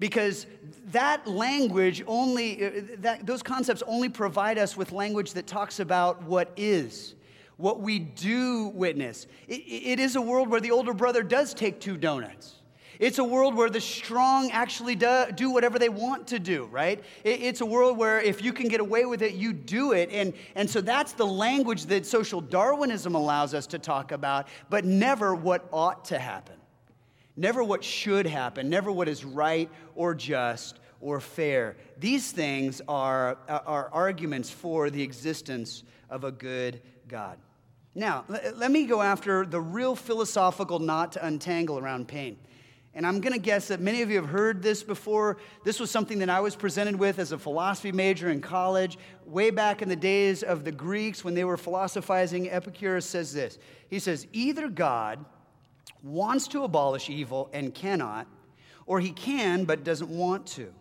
Because 0.00 0.46
that 0.86 1.26
language 1.26 2.02
only, 2.06 2.64
uh, 2.64 2.70
that, 2.98 3.26
those 3.26 3.42
concepts 3.42 3.82
only 3.86 4.08
provide 4.08 4.58
us 4.58 4.76
with 4.76 4.90
language 4.90 5.34
that 5.34 5.46
talks 5.46 5.78
about 5.78 6.24
what 6.24 6.52
is, 6.56 7.14
what 7.58 7.80
we 7.80 8.00
do 8.00 8.68
witness. 8.74 9.28
it, 9.46 9.60
it 9.60 10.00
is 10.00 10.16
a 10.16 10.20
world 10.20 10.48
where 10.48 10.60
the 10.60 10.72
older 10.72 10.94
brother 10.94 11.22
does 11.22 11.54
take 11.54 11.80
two 11.80 11.96
donuts. 11.96 12.59
It's 13.00 13.18
a 13.18 13.24
world 13.24 13.54
where 13.54 13.70
the 13.70 13.80
strong 13.80 14.50
actually 14.50 14.94
do, 14.94 15.24
do 15.34 15.50
whatever 15.50 15.78
they 15.78 15.88
want 15.88 16.26
to 16.28 16.38
do, 16.38 16.66
right? 16.66 17.02
It, 17.24 17.40
it's 17.40 17.62
a 17.62 17.66
world 17.66 17.96
where 17.96 18.20
if 18.20 18.44
you 18.44 18.52
can 18.52 18.68
get 18.68 18.78
away 18.78 19.06
with 19.06 19.22
it, 19.22 19.32
you 19.32 19.54
do 19.54 19.92
it. 19.92 20.10
And, 20.12 20.34
and 20.54 20.68
so 20.68 20.82
that's 20.82 21.14
the 21.14 21.26
language 21.26 21.86
that 21.86 22.04
social 22.04 22.42
Darwinism 22.42 23.14
allows 23.14 23.54
us 23.54 23.66
to 23.68 23.78
talk 23.78 24.12
about, 24.12 24.48
but 24.68 24.84
never 24.84 25.34
what 25.34 25.66
ought 25.72 26.04
to 26.06 26.18
happen. 26.18 26.56
Never 27.36 27.64
what 27.64 27.82
should 27.82 28.26
happen, 28.26 28.68
never 28.68 28.92
what 28.92 29.08
is 29.08 29.24
right 29.24 29.70
or 29.94 30.14
just 30.14 30.78
or 31.00 31.20
fair. 31.20 31.78
These 31.98 32.32
things 32.32 32.82
are, 32.86 33.38
uh, 33.48 33.60
are 33.64 33.88
arguments 33.94 34.50
for 34.50 34.90
the 34.90 35.02
existence 35.02 35.84
of 36.10 36.24
a 36.24 36.30
good 36.30 36.82
God. 37.08 37.38
Now, 37.94 38.26
let 38.28 38.70
me 38.70 38.84
go 38.84 39.00
after 39.00 39.46
the 39.46 39.60
real 39.60 39.96
philosophical 39.96 40.80
knot 40.80 41.12
to 41.12 41.24
untangle 41.24 41.78
around 41.78 42.06
pain. 42.06 42.36
And 42.94 43.06
I'm 43.06 43.20
going 43.20 43.32
to 43.32 43.38
guess 43.38 43.68
that 43.68 43.80
many 43.80 44.02
of 44.02 44.10
you 44.10 44.16
have 44.16 44.28
heard 44.28 44.62
this 44.62 44.82
before. 44.82 45.36
This 45.64 45.78
was 45.78 45.90
something 45.90 46.18
that 46.18 46.28
I 46.28 46.40
was 46.40 46.56
presented 46.56 46.96
with 46.96 47.20
as 47.20 47.30
a 47.30 47.38
philosophy 47.38 47.92
major 47.92 48.30
in 48.30 48.40
college. 48.40 48.98
Way 49.24 49.50
back 49.50 49.80
in 49.80 49.88
the 49.88 49.96
days 49.96 50.42
of 50.42 50.64
the 50.64 50.72
Greeks, 50.72 51.22
when 51.22 51.34
they 51.34 51.44
were 51.44 51.56
philosophizing, 51.56 52.50
Epicurus 52.50 53.06
says 53.06 53.32
this 53.32 53.58
He 53.88 54.00
says, 54.00 54.26
Either 54.32 54.68
God 54.68 55.24
wants 56.02 56.48
to 56.48 56.64
abolish 56.64 57.08
evil 57.08 57.48
and 57.52 57.72
cannot, 57.72 58.26
or 58.86 58.98
he 58.98 59.12
can 59.12 59.64
but 59.64 59.84
doesn't 59.84 60.10
want 60.10 60.46
to. 60.48 60.72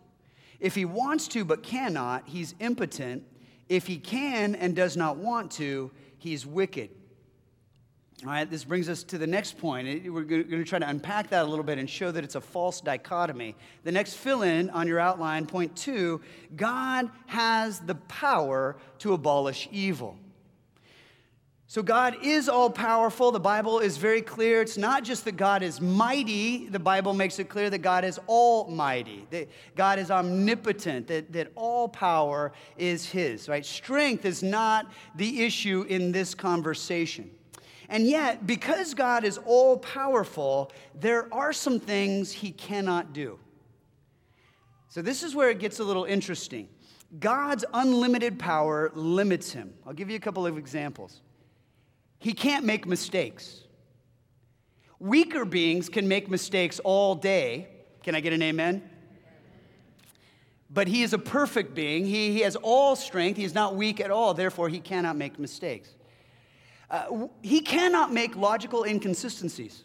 If 0.59 0.75
he 0.75 0.85
wants 0.85 1.27
to 1.29 1.45
but 1.45 1.61
cannot, 1.61 2.27
he's 2.27 2.55
impotent. 2.59 3.23
If 3.69 3.85
he 3.85 3.97
can 3.97 4.55
and 4.55 4.75
does 4.75 4.97
not 4.97 5.17
want 5.17 5.51
to, 5.53 5.91
he's 6.17 6.45
wicked. 6.45 6.89
All 8.25 8.31
right, 8.31 8.49
this 8.49 8.65
brings 8.65 8.89
us 8.89 9.03
to 9.03 9.17
the 9.17 9.27
next 9.27 9.57
point. 9.57 10.11
We're 10.11 10.23
going 10.23 10.49
to 10.49 10.65
try 10.65 10.79
to 10.79 10.89
unpack 10.89 11.29
that 11.29 11.45
a 11.45 11.47
little 11.47 11.63
bit 11.63 11.77
and 11.77 11.89
show 11.89 12.11
that 12.11 12.21
it's 12.21 12.35
a 12.35 12.41
false 12.41 12.81
dichotomy. 12.81 13.55
The 13.85 13.93
next 13.93 14.15
fill 14.15 14.41
in 14.41 14.69
on 14.71 14.87
your 14.87 14.99
outline, 14.99 15.45
point 15.45 15.73
two 15.77 16.19
God 16.53 17.09
has 17.27 17.79
the 17.79 17.95
power 17.95 18.75
to 18.99 19.13
abolish 19.13 19.69
evil. 19.71 20.17
So, 21.67 21.81
God 21.81 22.17
is 22.21 22.49
all 22.49 22.69
powerful. 22.69 23.31
The 23.31 23.39
Bible 23.39 23.79
is 23.79 23.95
very 23.95 24.21
clear. 24.21 24.61
It's 24.61 24.77
not 24.77 25.03
just 25.03 25.23
that 25.23 25.37
God 25.37 25.63
is 25.63 25.79
mighty, 25.79 26.67
the 26.67 26.79
Bible 26.79 27.13
makes 27.13 27.39
it 27.39 27.47
clear 27.47 27.69
that 27.69 27.77
God 27.77 28.03
is 28.03 28.19
almighty, 28.27 29.27
that 29.29 29.47
God 29.75 29.97
is 29.97 30.11
omnipotent, 30.11 31.07
that, 31.07 31.31
that 31.31 31.51
all 31.55 31.87
power 31.87 32.51
is 32.75 33.07
His, 33.07 33.47
right? 33.47 33.65
Strength 33.65 34.25
is 34.25 34.43
not 34.43 34.91
the 35.15 35.45
issue 35.45 35.85
in 35.87 36.11
this 36.11 36.33
conversation. 36.33 37.29
And 37.89 38.05
yet, 38.05 38.45
because 38.45 38.93
God 38.93 39.23
is 39.23 39.39
all 39.39 39.77
powerful, 39.77 40.71
there 40.93 41.27
are 41.33 41.51
some 41.51 41.79
things 41.79 42.31
he 42.31 42.51
cannot 42.51 43.13
do. 43.13 43.39
So, 44.89 45.01
this 45.01 45.23
is 45.23 45.35
where 45.35 45.49
it 45.49 45.59
gets 45.59 45.79
a 45.79 45.83
little 45.83 46.05
interesting. 46.05 46.69
God's 47.19 47.65
unlimited 47.73 48.37
power 48.37 48.91
limits 48.93 49.51
him. 49.51 49.73
I'll 49.85 49.93
give 49.93 50.09
you 50.11 50.15
a 50.15 50.19
couple 50.19 50.45
of 50.45 50.57
examples. 50.57 51.21
He 52.19 52.33
can't 52.33 52.63
make 52.63 52.85
mistakes. 52.85 53.61
Weaker 54.99 55.45
beings 55.45 55.89
can 55.89 56.07
make 56.07 56.29
mistakes 56.29 56.79
all 56.79 57.15
day. 57.15 57.69
Can 58.03 58.13
I 58.13 58.19
get 58.19 58.33
an 58.33 58.43
amen? 58.43 58.87
But 60.69 60.87
he 60.87 61.01
is 61.01 61.13
a 61.13 61.17
perfect 61.17 61.73
being. 61.73 62.05
He, 62.05 62.31
he 62.31 62.41
has 62.41 62.55
all 62.55 62.95
strength. 62.95 63.37
He 63.37 63.43
is 63.43 63.55
not 63.55 63.75
weak 63.75 63.99
at 63.99 64.11
all. 64.11 64.35
Therefore, 64.35 64.69
he 64.69 64.79
cannot 64.79 65.15
make 65.15 65.39
mistakes. 65.39 65.95
Uh, 66.89 67.27
he 67.41 67.61
cannot 67.61 68.11
make 68.11 68.35
logical 68.35 68.83
inconsistencies. 68.83 69.83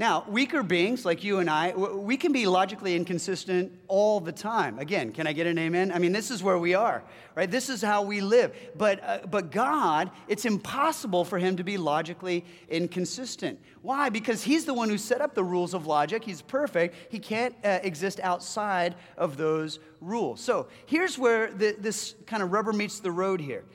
Now, 0.00 0.24
weaker 0.28 0.62
beings 0.62 1.04
like 1.04 1.22
you 1.22 1.40
and 1.40 1.50
I, 1.50 1.72
we 1.72 2.16
can 2.16 2.32
be 2.32 2.46
logically 2.46 2.96
inconsistent 2.96 3.70
all 3.86 4.18
the 4.18 4.32
time. 4.32 4.78
Again, 4.78 5.12
can 5.12 5.26
I 5.26 5.34
get 5.34 5.46
an 5.46 5.58
amen? 5.58 5.92
I 5.92 5.98
mean, 5.98 6.12
this 6.12 6.30
is 6.30 6.42
where 6.42 6.56
we 6.56 6.72
are, 6.72 7.02
right? 7.34 7.50
This 7.50 7.68
is 7.68 7.82
how 7.82 8.00
we 8.00 8.22
live. 8.22 8.56
But, 8.78 9.04
uh, 9.04 9.18
but 9.30 9.50
God, 9.50 10.10
it's 10.26 10.46
impossible 10.46 11.26
for 11.26 11.38
him 11.38 11.54
to 11.56 11.64
be 11.64 11.76
logically 11.76 12.46
inconsistent. 12.70 13.60
Why? 13.82 14.08
Because 14.08 14.42
he's 14.42 14.64
the 14.64 14.72
one 14.72 14.88
who 14.88 14.96
set 14.96 15.20
up 15.20 15.34
the 15.34 15.44
rules 15.44 15.74
of 15.74 15.86
logic. 15.86 16.24
He's 16.24 16.40
perfect. 16.40 16.94
He 17.10 17.18
can't 17.18 17.54
uh, 17.62 17.80
exist 17.82 18.20
outside 18.20 18.94
of 19.18 19.36
those 19.36 19.80
rules. 20.00 20.40
So 20.40 20.68
here's 20.86 21.18
where 21.18 21.52
the, 21.52 21.76
this 21.78 22.14
kind 22.26 22.42
of 22.42 22.52
rubber 22.52 22.72
meets 22.72 23.00
the 23.00 23.12
road 23.12 23.38
here 23.38 23.66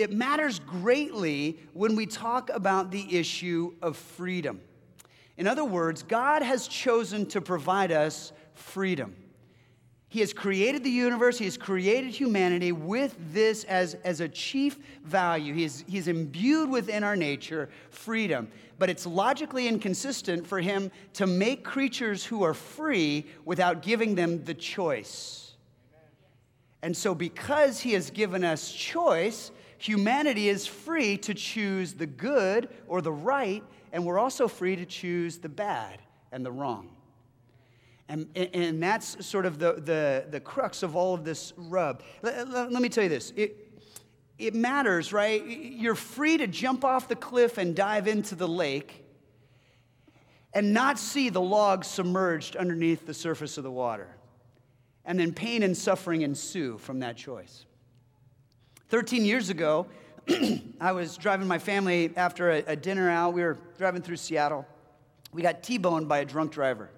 it 0.00 0.10
matters 0.10 0.58
greatly 0.60 1.58
when 1.74 1.94
we 1.94 2.06
talk 2.06 2.48
about 2.48 2.90
the 2.90 3.18
issue 3.18 3.74
of 3.82 3.98
freedom. 3.98 4.60
In 5.36 5.46
other 5.46 5.64
words, 5.64 6.02
God 6.02 6.42
has 6.42 6.66
chosen 6.66 7.26
to 7.26 7.40
provide 7.42 7.92
us 7.92 8.32
freedom. 8.54 9.14
He 10.08 10.20
has 10.20 10.32
created 10.32 10.82
the 10.84 10.90
universe, 10.90 11.38
He 11.38 11.44
has 11.44 11.58
created 11.58 12.12
humanity 12.12 12.72
with 12.72 13.14
this 13.32 13.64
as, 13.64 13.94
as 14.02 14.20
a 14.20 14.28
chief 14.28 14.78
value. 15.04 15.52
He 15.52 15.64
is, 15.64 15.84
he's 15.86 16.08
imbued 16.08 16.70
within 16.70 17.04
our 17.04 17.14
nature 17.14 17.68
freedom. 17.90 18.48
But 18.78 18.88
it's 18.88 19.06
logically 19.06 19.68
inconsistent 19.68 20.46
for 20.46 20.60
Him 20.60 20.90
to 21.12 21.26
make 21.26 21.62
creatures 21.62 22.24
who 22.24 22.42
are 22.42 22.54
free 22.54 23.26
without 23.44 23.82
giving 23.82 24.14
them 24.14 24.42
the 24.44 24.54
choice. 24.54 25.52
And 26.82 26.96
so, 26.96 27.14
because 27.14 27.80
He 27.80 27.92
has 27.92 28.10
given 28.10 28.42
us 28.42 28.72
choice, 28.72 29.52
humanity 29.80 30.48
is 30.48 30.66
free 30.66 31.16
to 31.18 31.34
choose 31.34 31.94
the 31.94 32.06
good 32.06 32.68
or 32.86 33.00
the 33.00 33.12
right, 33.12 33.64
and 33.92 34.04
we're 34.04 34.18
also 34.18 34.46
free 34.46 34.76
to 34.76 34.84
choose 34.84 35.38
the 35.38 35.48
bad 35.48 36.00
and 36.30 36.44
the 36.44 36.52
wrong. 36.52 36.90
And, 38.08 38.28
and 38.36 38.82
that's 38.82 39.24
sort 39.24 39.46
of 39.46 39.58
the, 39.58 39.74
the, 39.74 40.26
the 40.28 40.40
crux 40.40 40.82
of 40.82 40.96
all 40.96 41.14
of 41.14 41.24
this 41.24 41.52
rub. 41.56 42.02
Let, 42.22 42.48
let, 42.48 42.72
let 42.72 42.82
me 42.82 42.88
tell 42.88 43.04
you 43.04 43.10
this 43.10 43.32
it, 43.36 43.56
it 44.36 44.54
matters, 44.54 45.12
right? 45.12 45.44
You're 45.46 45.94
free 45.94 46.36
to 46.38 46.46
jump 46.46 46.84
off 46.84 47.08
the 47.08 47.16
cliff 47.16 47.56
and 47.56 47.74
dive 47.74 48.08
into 48.08 48.34
the 48.34 48.48
lake 48.48 49.04
and 50.52 50.74
not 50.74 50.98
see 50.98 51.28
the 51.28 51.40
logs 51.40 51.86
submerged 51.86 52.56
underneath 52.56 53.06
the 53.06 53.14
surface 53.14 53.56
of 53.56 53.64
the 53.64 53.70
water. 53.70 54.08
And 55.04 55.18
then 55.18 55.32
pain 55.32 55.62
and 55.62 55.76
suffering 55.76 56.22
ensue 56.22 56.78
from 56.78 56.98
that 57.00 57.16
choice. 57.16 57.64
13 58.90 59.24
years 59.24 59.50
ago, 59.50 59.86
I 60.80 60.90
was 60.90 61.16
driving 61.16 61.46
my 61.46 61.60
family 61.60 62.12
after 62.16 62.50
a, 62.50 62.64
a, 62.66 62.76
dinner 62.76 63.08
out. 63.08 63.34
We 63.34 63.42
were 63.42 63.56
driving 63.78 64.02
through 64.02 64.16
Seattle. 64.16 64.66
We 65.32 65.42
got 65.42 65.62
T 65.62 65.78
boned 65.78 66.08
by 66.08 66.18
a 66.18 66.24
drunk 66.24 66.50
driver. 66.50 66.90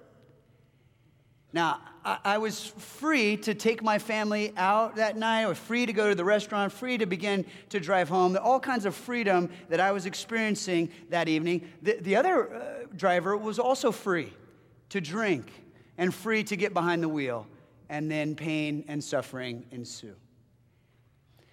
Now, 1.53 1.81
I, 2.03 2.19
I, 2.25 2.39
was 2.39 2.65
free 2.65 3.37
to 3.39 3.53
take 3.55 3.83
my 3.83 3.99
family 3.99 4.55
out 4.57 4.97
that 4.97 5.19
night. 5.19 5.43
I 5.43 5.47
was 5.47 5.59
free 5.59 5.85
to 5.85 5.93
go 5.93 6.09
to 6.09 6.15
the 6.15 6.25
restaurant, 6.25 6.73
free 6.73 6.97
to 6.97 7.05
begin 7.05 7.45
to 7.69 7.79
drive 7.79 8.09
home. 8.09 8.39
All 8.43 8.59
kinds 8.59 8.87
of 8.87 8.95
freedom 8.95 9.51
that 9.69 9.79
I 9.79 9.93
was 9.93 10.07
experiencing 10.07 10.89
that 11.11 11.29
evening. 11.29 11.69
The, 11.83 11.99
the 12.01 12.17
other 12.17 12.55
uh, 12.55 12.87
driver 12.97 13.37
was 13.37 13.59
also 13.59 13.93
free 13.93 14.33
to 14.89 15.01
drink 15.03 15.53
and 15.99 16.15
free 16.15 16.43
to 16.45 16.57
get 16.57 16.73
behind 16.73 17.03
the 17.03 17.09
wheel. 17.09 17.47
And 17.91 18.11
then 18.11 18.35
pain 18.35 18.87
and 18.89 19.05
suffering 19.05 19.67
ensue. 19.71 20.17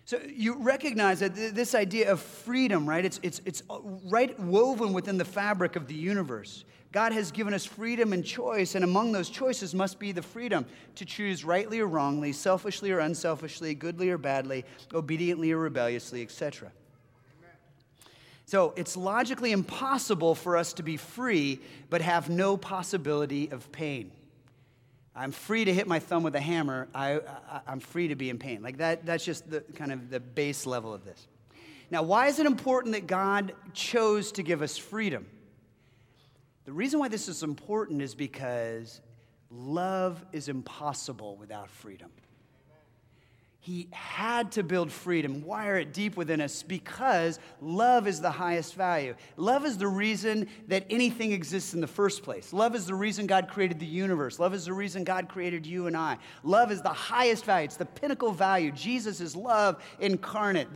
So 0.10 0.20
you 0.28 0.56
recognize 0.56 1.20
that 1.20 1.36
this 1.36 1.76
idea 1.76 2.12
of 2.12 2.20
freedom, 2.20 2.90
right? 2.90 3.06
It's, 3.06 3.20
it's, 3.22 3.42
it's 3.46 3.62
uh, 3.70 3.78
right 4.06 4.40
woven 4.40 4.92
within 4.92 5.20
the 5.20 5.24
fabric 5.24 5.76
of 5.76 5.86
the 5.86 5.94
universe. 5.94 6.66
God 6.92 7.12
has 7.12 7.30
given 7.30 7.54
us 7.54 7.64
freedom 7.64 8.12
and 8.12 8.26
choice, 8.26 8.74
and 8.74 8.84
among 8.84 9.12
those 9.12 9.30
choices 9.30 9.76
must 9.76 10.00
be 10.00 10.12
the 10.12 10.24
freedom 10.24 10.66
to 10.96 11.06
choose 11.06 11.46
rightly 11.46 11.80
or 11.80 11.86
wrongly, 11.86 12.32
selfishly 12.32 12.90
or 12.90 12.98
unselfishly, 12.98 13.76
goodly 13.76 14.10
or 14.10 14.18
badly, 14.18 14.66
obediently 14.96 15.52
or 15.52 15.60
rebelliously, 15.60 16.24
etc. 16.24 16.72
So 18.48 18.74
it's 18.76 18.98
logically 18.98 19.52
impossible 19.52 20.34
for 20.34 20.58
us 20.58 20.74
to 20.74 20.82
be 20.82 20.98
free 20.98 21.60
but 21.92 22.02
have 22.02 22.32
no 22.32 22.58
possibility 22.58 23.52
of 23.52 23.72
pain. 23.72 24.10
I'm 25.16 25.32
free 25.32 25.66
to 25.66 25.74
hit 25.74 25.88
my 25.88 26.00
thumb 26.00 26.24
with 26.24 26.36
a 26.36 26.40
hammer. 26.40 26.88
I, 26.94 27.20
am 27.68 27.80
free 27.80 28.10
to 28.10 28.16
be 28.16 28.30
in 28.30 28.38
pain. 28.38 28.62
Like 28.62 28.78
that, 28.78 29.06
that's 29.06 29.26
just 29.26 29.50
the 29.50 29.62
kind 29.76 29.92
of 29.92 30.10
the 30.10 30.20
base 30.20 30.66
level 30.66 30.94
of 30.94 31.04
this. 31.04 31.28
Now, 31.92 32.04
why 32.04 32.28
is 32.28 32.40
it 32.40 32.46
important 32.46 32.94
that 32.94 33.08
God 33.08 33.54
chose 33.74 34.32
to 34.34 34.44
give 34.44 34.62
us 34.62 34.78
freedom? 34.78 35.26
The 36.66 36.72
reason 36.72 37.00
why 37.00 37.08
this 37.08 37.28
is 37.28 37.42
important 37.42 38.02
is 38.02 38.14
because 38.14 39.02
love 39.50 40.24
is 40.32 40.50
impossible 40.50 41.36
without 41.38 41.70
freedom. 41.70 42.12
He 43.62 43.90
had 43.92 44.54
to 44.54 44.64
build 44.64 44.90
freedom, 44.90 45.44
wire 45.44 45.78
it 45.78 45.94
deep 45.94 46.16
within 46.16 46.40
us 46.40 46.64
because 46.64 47.40
love 47.60 48.08
is 48.08 48.22
the 48.22 48.32
highest 48.32 48.74
value. 48.74 49.16
Love 49.36 49.66
is 49.66 49.78
the 49.78 49.88
reason 49.88 50.48
that 50.70 50.86
anything 50.90 51.34
exists 51.34 51.74
in 51.74 51.82
the 51.82 51.88
first 51.88 52.24
place. 52.24 52.54
Love 52.54 52.74
is 52.74 52.86
the 52.86 52.96
reason 52.96 53.28
God 53.28 53.50
created 53.50 53.78
the 53.78 53.86
universe. 53.86 54.40
Love 54.40 54.54
is 54.54 54.66
the 54.66 54.74
reason 54.74 55.04
God 55.04 55.28
created 55.28 55.66
you 55.66 55.88
and 55.88 55.98
I. 55.98 56.18
Love 56.42 56.72
is 56.72 56.82
the 56.82 56.88
highest 56.88 57.44
value, 57.44 57.66
it's 57.66 57.76
the 57.76 57.86
pinnacle 57.86 58.32
value. 58.32 58.72
Jesus 58.72 59.20
is 59.20 59.36
love 59.36 59.84
incarnate. 60.00 60.70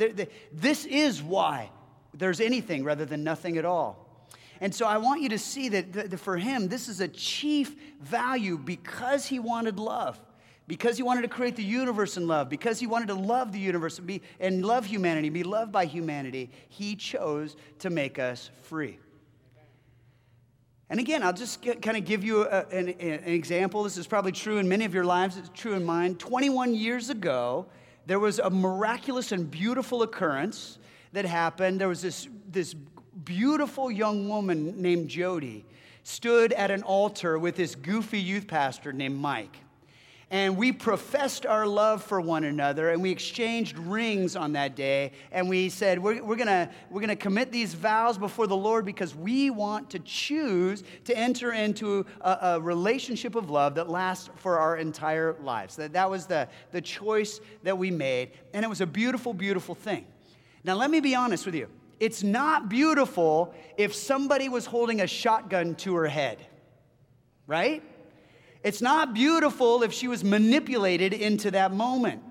This 0.51 0.85
is 0.85 1.23
why 1.23 1.71
there's 2.13 2.41
anything 2.41 2.83
rather 2.83 3.05
than 3.05 3.23
nothing 3.23 3.57
at 3.57 3.63
all. 3.63 4.27
And 4.59 4.75
so 4.75 4.85
I 4.85 4.97
want 4.97 5.21
you 5.21 5.29
to 5.29 5.39
see 5.39 5.69
that 5.69 6.19
for 6.19 6.37
him, 6.37 6.67
this 6.67 6.89
is 6.89 6.99
a 6.99 7.07
chief 7.07 7.75
value 8.01 8.57
because 8.57 9.25
he 9.25 9.39
wanted 9.39 9.79
love 9.79 10.19
because 10.73 10.97
he 10.97 11.03
wanted 11.03 11.21
to 11.21 11.27
create 11.27 11.55
the 11.55 11.63
universe 11.63 12.17
in 12.17 12.25
love, 12.25 12.49
because 12.49 12.79
he 12.79 12.87
wanted 12.87 13.07
to 13.07 13.13
love 13.13 13.51
the 13.51 13.59
universe 13.59 13.99
and, 13.99 14.07
be, 14.07 14.23
and 14.39 14.65
love 14.65 14.87
humanity, 14.87 15.29
be 15.29 15.43
loved 15.43 15.71
by 15.71 15.85
humanity, 15.85 16.49
he 16.67 16.95
chose 16.95 17.55
to 17.77 17.91
make 17.91 18.17
us 18.17 18.49
free. 18.63 18.97
And 20.89 20.99
again, 20.99 21.21
I'll 21.21 21.31
just 21.31 21.61
get, 21.61 21.83
kind 21.83 21.95
of 21.95 22.05
give 22.05 22.23
you 22.23 22.47
a, 22.47 22.65
an, 22.71 22.89
an 22.89 23.23
example. 23.23 23.83
This 23.83 23.97
is 23.97 24.07
probably 24.07 24.31
true 24.31 24.57
in 24.57 24.67
many 24.67 24.83
of 24.83 24.95
your 24.95 25.05
lives, 25.05 25.37
it's 25.37 25.51
true 25.53 25.75
in 25.75 25.85
mine. 25.85 26.15
21 26.15 26.73
years 26.73 27.11
ago, 27.11 27.67
there 28.07 28.19
was 28.19 28.39
a 28.39 28.49
miraculous 28.49 29.31
and 29.31 29.51
beautiful 29.51 30.01
occurrence 30.01 30.79
that 31.11 31.25
happened. 31.25 31.79
There 31.79 31.87
was 31.87 32.01
this, 32.01 32.27
this 32.49 32.73
beautiful 32.73 33.91
young 33.91 34.27
woman 34.27 34.81
named 34.81 35.07
Jody 35.07 35.65
stood 36.01 36.51
at 36.53 36.71
an 36.71 36.81
altar 36.81 37.37
with 37.37 37.57
this 37.57 37.75
goofy 37.75 38.19
youth 38.19 38.47
pastor 38.47 38.91
named 38.91 39.19
Mike 39.19 39.59
and 40.33 40.57
we 40.57 40.71
professed 40.71 41.45
our 41.45 41.67
love 41.67 42.01
for 42.01 42.19
one 42.19 42.43
another 42.43 42.89
and 42.89 43.03
we 43.03 43.11
exchanged 43.11 43.77
rings 43.77 44.35
on 44.35 44.53
that 44.53 44.75
day 44.75 45.11
and 45.31 45.47
we 45.47 45.69
said 45.69 45.99
we're, 45.99 46.23
we're 46.23 46.35
gonna 46.35 46.71
we're 46.89 47.01
gonna 47.01 47.15
commit 47.15 47.51
these 47.51 47.75
vows 47.75 48.17
before 48.17 48.47
the 48.47 48.55
lord 48.55 48.83
because 48.83 49.15
we 49.15 49.51
want 49.51 49.91
to 49.91 49.99
choose 49.99 50.83
to 51.05 51.15
enter 51.15 51.53
into 51.53 52.03
a, 52.21 52.37
a 52.41 52.59
relationship 52.59 53.35
of 53.35 53.51
love 53.51 53.75
that 53.75 53.89
lasts 53.89 54.31
for 54.37 54.57
our 54.57 54.77
entire 54.77 55.35
lives. 55.43 55.75
That, 55.75 55.93
that 55.93 56.09
was 56.09 56.25
the, 56.25 56.49
the 56.71 56.81
choice 56.81 57.39
that 57.61 57.77
we 57.77 57.91
made 57.91 58.31
and 58.55 58.65
it 58.65 58.67
was 58.67 58.81
a 58.81 58.87
beautiful 58.87 59.35
beautiful 59.35 59.75
thing. 59.75 60.03
Now 60.63 60.73
let 60.73 60.89
me 60.89 60.99
be 60.99 61.13
honest 61.13 61.45
with 61.45 61.53
you. 61.53 61.67
It's 61.99 62.23
not 62.23 62.69
beautiful 62.69 63.53
if 63.77 63.93
somebody 63.93 64.49
was 64.49 64.65
holding 64.65 64.99
a 64.99 65.07
shotgun 65.07 65.75
to 65.75 65.93
her 65.93 66.07
head 66.07 66.39
right 67.45 67.83
it's 68.63 68.81
not 68.81 69.13
beautiful 69.13 69.83
if 69.83 69.93
she 69.93 70.07
was 70.07 70.23
manipulated 70.23 71.13
into 71.13 71.51
that 71.51 71.73
moment. 71.73 72.23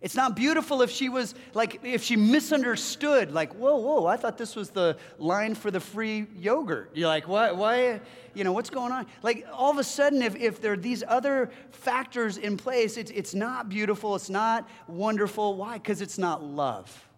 It's 0.00 0.14
not 0.14 0.36
beautiful 0.36 0.82
if 0.82 0.90
she 0.90 1.08
was 1.08 1.34
like, 1.54 1.80
if 1.82 2.02
she 2.02 2.16
misunderstood, 2.16 3.32
like, 3.32 3.54
whoa, 3.54 3.76
whoa, 3.76 4.06
I 4.06 4.16
thought 4.16 4.38
this 4.38 4.54
was 4.54 4.70
the 4.70 4.96
line 5.18 5.54
for 5.54 5.70
the 5.70 5.80
free 5.80 6.26
yogurt. 6.36 6.90
You're 6.94 7.08
like, 7.08 7.26
what, 7.26 7.56
why, 7.56 8.00
you 8.34 8.44
know, 8.44 8.52
what's 8.52 8.70
going 8.70 8.92
on? 8.92 9.06
Like, 9.22 9.46
all 9.52 9.70
of 9.70 9.78
a 9.78 9.84
sudden, 9.84 10.22
if, 10.22 10.36
if 10.36 10.60
there 10.60 10.74
are 10.74 10.76
these 10.76 11.02
other 11.08 11.50
factors 11.70 12.36
in 12.36 12.56
place, 12.56 12.96
it's, 12.98 13.10
it's 13.10 13.34
not 13.34 13.68
beautiful, 13.68 14.14
it's 14.14 14.30
not 14.30 14.68
wonderful. 14.86 15.56
Why? 15.56 15.74
Because 15.78 16.00
it's 16.02 16.18
not 16.18 16.44
love. 16.44 17.08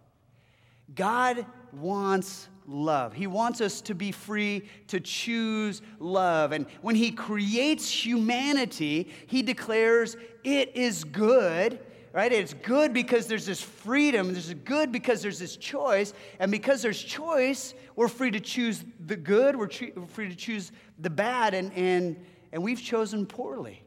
God 0.94 1.44
wants 1.72 2.48
love. 2.68 3.14
He 3.14 3.26
wants 3.26 3.60
us 3.60 3.80
to 3.82 3.94
be 3.94 4.12
free 4.12 4.68
to 4.88 5.00
choose 5.00 5.80
love. 5.98 6.52
And 6.52 6.66
when 6.82 6.94
He 6.94 7.10
creates 7.10 7.90
humanity, 7.90 9.08
He 9.26 9.42
declares 9.42 10.16
it 10.44 10.76
is 10.76 11.04
good. 11.04 11.80
Right? 12.12 12.32
It's 12.32 12.54
good 12.54 12.94
because 12.94 13.26
there's 13.26 13.46
this 13.46 13.60
freedom. 13.60 14.32
There's 14.32 14.48
a 14.48 14.54
good 14.54 14.90
because 14.90 15.22
there's 15.22 15.38
this 15.38 15.56
choice. 15.56 16.14
And 16.40 16.50
because 16.50 16.80
there's 16.82 17.00
choice, 17.00 17.74
we're 17.96 18.08
free 18.08 18.30
to 18.30 18.40
choose 18.40 18.82
the 19.06 19.14
good. 19.14 19.54
We're 19.54 19.68
free 19.68 20.28
to 20.28 20.34
choose 20.34 20.72
the 20.98 21.10
bad. 21.10 21.52
And, 21.52 21.70
and, 21.74 22.16
and 22.50 22.62
we've 22.62 22.82
chosen 22.82 23.26
poorly. 23.26 23.82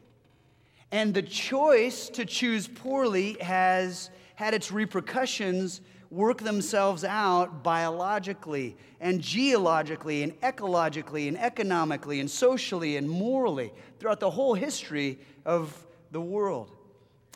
And 0.92 1.14
the 1.14 1.24
choice 1.24 2.10
to 2.10 2.24
choose 2.24 2.68
poorly 2.68 3.38
has 3.42 4.12
had 4.36 4.54
its 4.54 4.72
repercussions 4.72 5.82
work 6.12 6.40
themselves 6.40 7.06
out 7.06 7.64
biologically 7.64 8.76
and 9.00 9.22
geologically 9.22 10.24
and 10.24 10.40
ecologically 10.42 11.30
and 11.30 11.40
economically 11.40 12.20
and 12.20 12.30
socially 12.30 12.98
and 12.98 13.10
morally 13.10 13.72
throughout 13.98 14.20
the 14.20 14.30
whole 14.30 14.54
history 14.54 15.18
of 15.46 15.88
the 16.12 16.20
world. 16.20 16.70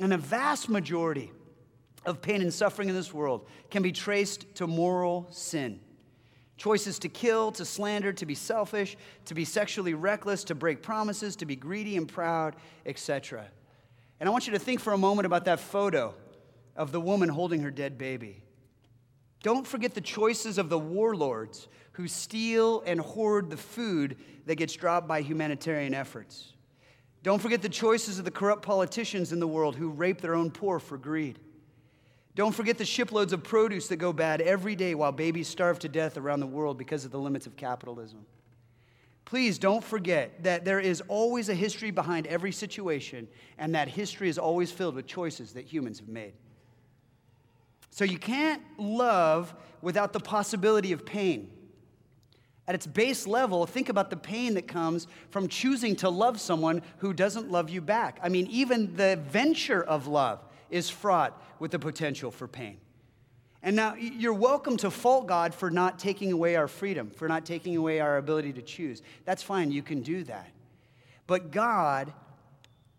And 0.02 0.14
a 0.14 0.18
vast 0.18 0.68
majority 0.68 1.32
of 2.06 2.22
pain 2.22 2.42
and 2.42 2.54
suffering 2.54 2.90
in 2.90 2.96
this 2.96 3.14
world 3.14 3.48
can 3.72 3.82
be 3.82 3.94
traced 3.94 4.54
to 4.56 4.68
moral 4.68 5.26
sin. 5.32 5.80
Choices 6.58 7.00
to 7.00 7.10
kill, 7.10 7.54
to 7.54 7.64
slander, 7.66 8.12
to 8.14 8.26
be 8.26 8.36
selfish, 8.36 8.98
to 9.26 9.34
be 9.34 9.46
sexually 9.46 9.94
reckless, 9.94 10.44
to 10.46 10.56
break 10.56 10.82
promises, 10.82 11.38
to 11.38 11.46
be 11.46 11.56
greedy 11.56 11.96
and 11.96 12.08
proud, 12.08 12.58
etc. 12.86 13.46
And 14.20 14.28
I 14.28 14.32
want 14.32 14.48
you 14.48 14.54
to 14.54 14.60
think 14.60 14.82
for 14.82 14.94
a 14.94 14.98
moment 14.98 15.26
about 15.26 15.46
that 15.46 15.60
photo 15.62 16.14
of 16.76 16.92
the 16.92 17.00
woman 17.00 17.30
holding 17.30 17.62
her 17.62 17.72
dead 17.72 17.98
baby. 17.98 18.45
Don't 19.46 19.68
forget 19.68 19.94
the 19.94 20.02
choices 20.02 20.58
of 20.58 20.70
the 20.70 20.80
warlords 20.80 21.68
who 21.92 22.08
steal 22.08 22.82
and 22.88 23.00
hoard 23.00 23.52
the 23.52 23.58
food 23.58 24.18
that 24.48 24.56
gets 24.56 24.74
dropped 24.74 25.08
by 25.08 25.22
humanitarian 25.22 25.94
efforts. 25.94 26.54
Don't 27.22 27.40
forget 27.40 27.62
the 27.62 27.70
choices 27.70 28.18
of 28.18 28.26
the 28.26 28.32
corrupt 28.32 28.64
politicians 28.64 29.32
in 29.32 29.40
the 29.40 29.48
world 29.48 29.76
who 29.76 29.90
rape 29.92 30.20
their 30.20 30.34
own 30.34 30.50
poor 30.50 30.80
for 30.80 30.98
greed. 30.98 31.38
Don't 32.34 32.56
forget 32.56 32.80
the 32.80 32.86
shiploads 32.86 33.34
of 33.34 33.44
produce 33.44 33.88
that 33.90 33.98
go 33.98 34.12
bad 34.12 34.42
every 34.42 34.76
day 34.76 34.96
while 34.96 35.12
babies 35.12 35.48
starve 35.48 35.78
to 35.78 35.90
death 35.90 36.18
around 36.18 36.40
the 36.40 36.48
world 36.48 36.80
because 36.80 37.06
of 37.06 37.12
the 37.12 37.20
limits 37.20 37.46
of 37.46 37.56
capitalism. 37.56 38.26
Please 39.26 39.60
don't 39.60 39.84
forget 39.84 40.42
that 40.42 40.66
there 40.66 40.80
is 40.80 41.04
always 41.08 41.50
a 41.50 41.56
history 41.56 41.92
behind 41.92 42.26
every 42.26 42.52
situation, 42.52 43.28
and 43.60 43.76
that 43.76 43.90
history 43.90 44.28
is 44.28 44.40
always 44.40 44.72
filled 44.72 44.96
with 44.96 45.06
choices 45.06 45.54
that 45.54 45.66
humans 45.66 46.00
have 46.00 46.10
made. 46.10 46.34
So 47.96 48.04
you 48.04 48.18
can't 48.18 48.62
love 48.78 49.56
without 49.82 50.12
the 50.12 50.20
possibility 50.20 50.92
of 50.92 51.06
pain. 51.06 51.50
At 52.68 52.76
its 52.76 52.86
base 52.86 53.26
level, 53.26 53.66
think 53.66 53.88
about 53.88 54.10
the 54.10 54.18
pain 54.18 54.56
that 54.56 54.68
comes 54.68 55.08
from 55.30 55.48
choosing 55.48 55.96
to 55.98 56.10
love 56.10 56.42
someone 56.42 56.82
who 56.98 57.14
doesn't 57.14 57.50
love 57.50 57.70
you 57.70 57.80
back. 57.80 58.20
I 58.22 58.28
mean, 58.28 58.48
even 58.48 58.98
the 58.98 59.18
venture 59.30 59.82
of 59.82 60.08
love 60.08 60.44
is 60.70 60.90
fraught 60.90 61.42
with 61.60 61.72
the 61.72 61.80
potential 61.80 62.32
for 62.32 62.50
pain. 62.50 62.80
And 63.64 63.78
now 63.78 63.96
you're 63.96 64.34
welcome 64.34 64.76
to 64.76 64.92
fault 64.92 65.28
God 65.28 65.56
for 65.56 65.72
not 65.72 65.98
taking 65.98 66.34
away 66.34 66.58
our 66.58 66.68
freedom, 66.68 67.10
for 67.10 67.30
not 67.30 67.46
taking 67.46 67.78
away 67.78 68.02
our 68.02 68.18
ability 68.18 68.52
to 68.52 68.62
choose. 68.62 69.04
That's 69.24 69.42
fine, 69.42 69.72
you 69.72 69.82
can 69.82 70.02
do 70.02 70.26
that. 70.26 70.52
But 71.28 71.50
God 71.50 72.12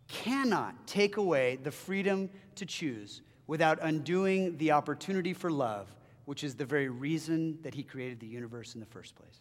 cannot 0.08 0.86
take 0.86 1.18
away 1.18 1.58
the 1.62 1.70
freedom 1.70 2.30
to 2.54 2.64
choose 2.64 3.20
without 3.46 3.78
undoing 3.82 4.56
the 4.58 4.72
opportunity 4.72 5.32
for 5.32 5.50
love, 5.50 5.88
which 6.24 6.42
is 6.42 6.54
the 6.54 6.64
very 6.64 6.88
reason 6.88 7.58
that 7.62 7.74
He 7.74 7.82
created 7.82 8.20
the 8.20 8.26
universe 8.26 8.74
in 8.74 8.80
the 8.80 8.86
first 8.86 9.14
place. 9.14 9.40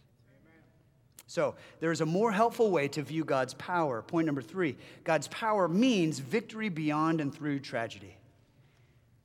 So, 1.28 1.56
there 1.80 1.92
is 1.92 2.02
a 2.02 2.06
more 2.06 2.32
helpful 2.32 2.70
way 2.70 2.88
to 2.90 3.02
view 3.02 3.24
God's 3.26 3.56
power. 3.56 4.02
Point 4.04 4.28
number 4.28 4.44
three 4.44 4.78
God's 5.04 5.28
power 5.30 5.68
means 5.68 6.20
victory 6.20 6.70
beyond 6.70 7.20
and 7.20 7.34
through 7.34 7.60
tragedy. 7.60 8.16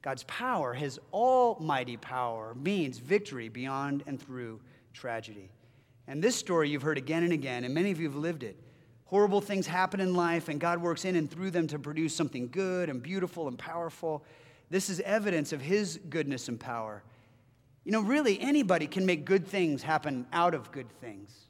God's 0.03 0.23
power, 0.25 0.73
His 0.73 0.99
almighty 1.13 1.99
power, 1.99 2.55
means 2.55 2.99
victory 2.99 3.49
beyond 3.49 4.03
and 4.07 4.21
through 4.21 4.61
tragedy. 4.95 5.51
And 6.07 6.23
this 6.25 6.35
story 6.35 6.71
you've 6.71 6.83
heard 6.83 6.99
again 6.99 7.23
and 7.23 7.33
again, 7.33 7.65
and 7.65 7.75
many 7.75 7.91
of 7.91 8.01
you 8.01 8.09
have 8.09 8.17
lived 8.17 8.43
it. 8.43 8.57
Horrible 9.05 9.41
things 9.41 9.67
happen 9.67 10.01
in 10.01 10.15
life, 10.15 10.49
and 10.49 10.59
God 10.59 10.81
works 10.81 11.05
in 11.05 11.17
and 11.17 11.31
through 11.31 11.51
them 11.51 11.67
to 11.67 11.79
produce 11.79 12.15
something 12.15 12.49
good 12.49 12.89
and 12.89 13.03
beautiful 13.03 13.49
and 13.49 13.59
powerful. 13.59 14.25
This 14.71 14.89
is 14.89 15.01
evidence 15.01 15.53
of 15.53 15.61
his 15.61 15.99
goodness 16.09 16.49
and 16.49 16.59
power. 16.59 17.03
You 17.85 17.93
know, 17.93 18.03
really, 18.03 18.41
anybody 18.41 18.87
can 18.87 19.05
make 19.05 19.25
good 19.25 19.47
things 19.47 19.83
happen 19.83 20.27
out 20.33 20.55
of 20.55 20.71
good 20.71 20.89
things. 21.01 21.47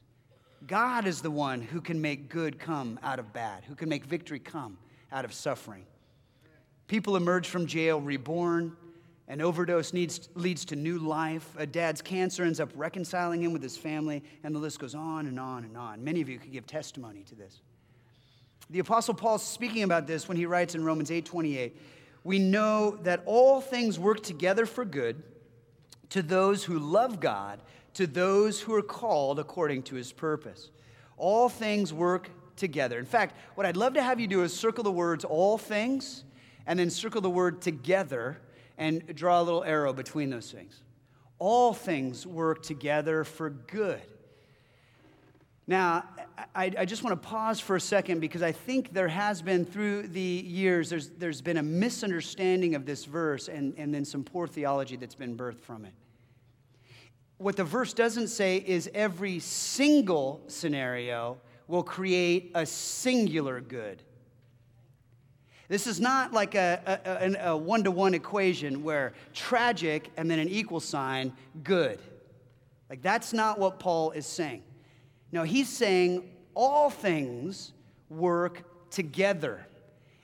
God 0.67 1.05
is 1.05 1.21
the 1.21 1.31
one 1.31 1.61
who 1.61 1.81
can 1.81 2.01
make 2.01 2.29
good 2.29 2.59
come 2.59 2.99
out 3.03 3.19
of 3.19 3.31
bad, 3.33 3.63
who 3.65 3.75
can 3.75 3.89
make 3.89 4.05
victory 4.05 4.39
come 4.39 4.77
out 5.11 5.25
of 5.25 5.33
suffering. 5.33 5.85
People 6.87 7.15
emerge 7.15 7.47
from 7.47 7.67
jail 7.67 8.01
reborn. 8.01 8.75
An 9.27 9.39
overdose 9.39 9.93
needs, 9.93 10.29
leads 10.35 10.65
to 10.65 10.75
new 10.75 10.97
life. 10.97 11.47
A 11.57 11.65
dad's 11.65 12.01
cancer 12.01 12.43
ends 12.43 12.59
up 12.59 12.69
reconciling 12.75 13.41
him 13.41 13.53
with 13.53 13.63
his 13.63 13.77
family, 13.77 14.23
and 14.43 14.53
the 14.53 14.59
list 14.59 14.79
goes 14.79 14.93
on 14.93 15.27
and 15.27 15.39
on 15.39 15.63
and 15.63 15.77
on. 15.77 16.03
Many 16.03 16.21
of 16.21 16.27
you 16.27 16.37
could 16.37 16.51
give 16.51 16.67
testimony 16.67 17.23
to 17.23 17.35
this. 17.35 17.61
The 18.69 18.79
Apostle 18.79 19.13
Paul's 19.13 19.43
speaking 19.43 19.83
about 19.83 20.05
this 20.05 20.27
when 20.27 20.37
he 20.37 20.45
writes 20.45 20.75
in 20.75 20.83
Romans 20.83 21.11
8 21.11 21.25
28 21.25 21.77
we 22.23 22.39
know 22.39 22.97
that 23.03 23.23
all 23.25 23.61
things 23.61 23.97
work 23.97 24.21
together 24.21 24.65
for 24.65 24.85
good 24.85 25.23
to 26.09 26.21
those 26.21 26.63
who 26.63 26.77
love 26.77 27.19
God, 27.19 27.61
to 27.95 28.05
those 28.05 28.61
who 28.61 28.73
are 28.73 28.81
called 28.81 29.39
according 29.39 29.83
to 29.83 29.95
his 29.95 30.11
purpose. 30.11 30.69
All 31.17 31.49
things 31.49 31.93
work 31.93 32.29
together. 32.55 32.99
In 32.99 33.05
fact, 33.05 33.35
what 33.55 33.65
I'd 33.65 33.77
love 33.77 33.93
to 33.95 34.03
have 34.03 34.19
you 34.19 34.27
do 34.27 34.43
is 34.43 34.53
circle 34.53 34.83
the 34.83 34.91
words 34.91 35.23
all 35.25 35.57
things 35.57 36.23
and 36.67 36.77
then 36.77 36.89
circle 36.89 37.21
the 37.21 37.29
word 37.29 37.61
together 37.61 38.37
and 38.77 39.15
draw 39.15 39.41
a 39.41 39.43
little 39.43 39.63
arrow 39.63 39.93
between 39.93 40.29
those 40.29 40.51
things. 40.51 40.81
All 41.39 41.73
things 41.73 42.27
work 42.27 42.61
together 42.61 43.23
for 43.23 43.49
good 43.49 44.01
now, 45.71 46.03
I, 46.53 46.69
I, 46.77 46.85
just 46.85 47.01
want 47.01 47.19
to 47.21 47.29
pause 47.29 47.61
for 47.61 47.77
a 47.77 47.79
second 47.79 48.19
because 48.19 48.41
I 48.41 48.51
think 48.51 48.93
there 48.93 49.07
has 49.07 49.41
been 49.41 49.63
through 49.63 50.09
the 50.09 50.19
years, 50.19 50.89
there's, 50.89 51.11
there's 51.11 51.41
been 51.41 51.55
a 51.55 51.63
misunderstanding 51.63 52.75
of 52.75 52.85
this 52.85 53.05
verse 53.05 53.47
and, 53.47 53.73
and 53.77 53.93
then 53.93 54.03
some 54.03 54.21
poor 54.21 54.47
theology 54.47 54.97
that's 54.97 55.15
been 55.15 55.37
birthed 55.37 55.61
from 55.61 55.85
it. 55.85 55.93
What 57.37 57.55
the 57.55 57.63
verse 57.63 57.93
doesn't 57.93 58.27
say 58.27 58.57
is 58.57 58.89
every 58.93 59.39
single 59.39 60.43
scenario 60.47 61.37
will 61.67 61.83
create 61.83 62.51
a 62.53 62.65
singular 62.65 63.61
good. 63.61 64.03
This 65.69 65.87
is 65.87 66.01
not 66.01 66.33
like 66.33 66.53
a 66.53 67.57
one 67.57 67.85
to 67.85 67.91
one 67.91 68.13
equation 68.13 68.83
where 68.83 69.13
tragic 69.33 70.09
and 70.17 70.29
then 70.29 70.37
an 70.37 70.49
equal 70.49 70.81
sign, 70.81 71.31
good. 71.63 72.01
Like, 72.89 73.01
that's 73.01 73.31
not 73.31 73.57
what 73.57 73.79
Paul 73.79 74.11
is 74.11 74.25
saying. 74.25 74.63
No, 75.31 75.43
he's 75.43 75.69
saying 75.69 76.29
all 76.53 76.89
things 76.89 77.71
work 78.09 78.89
together. 78.91 79.65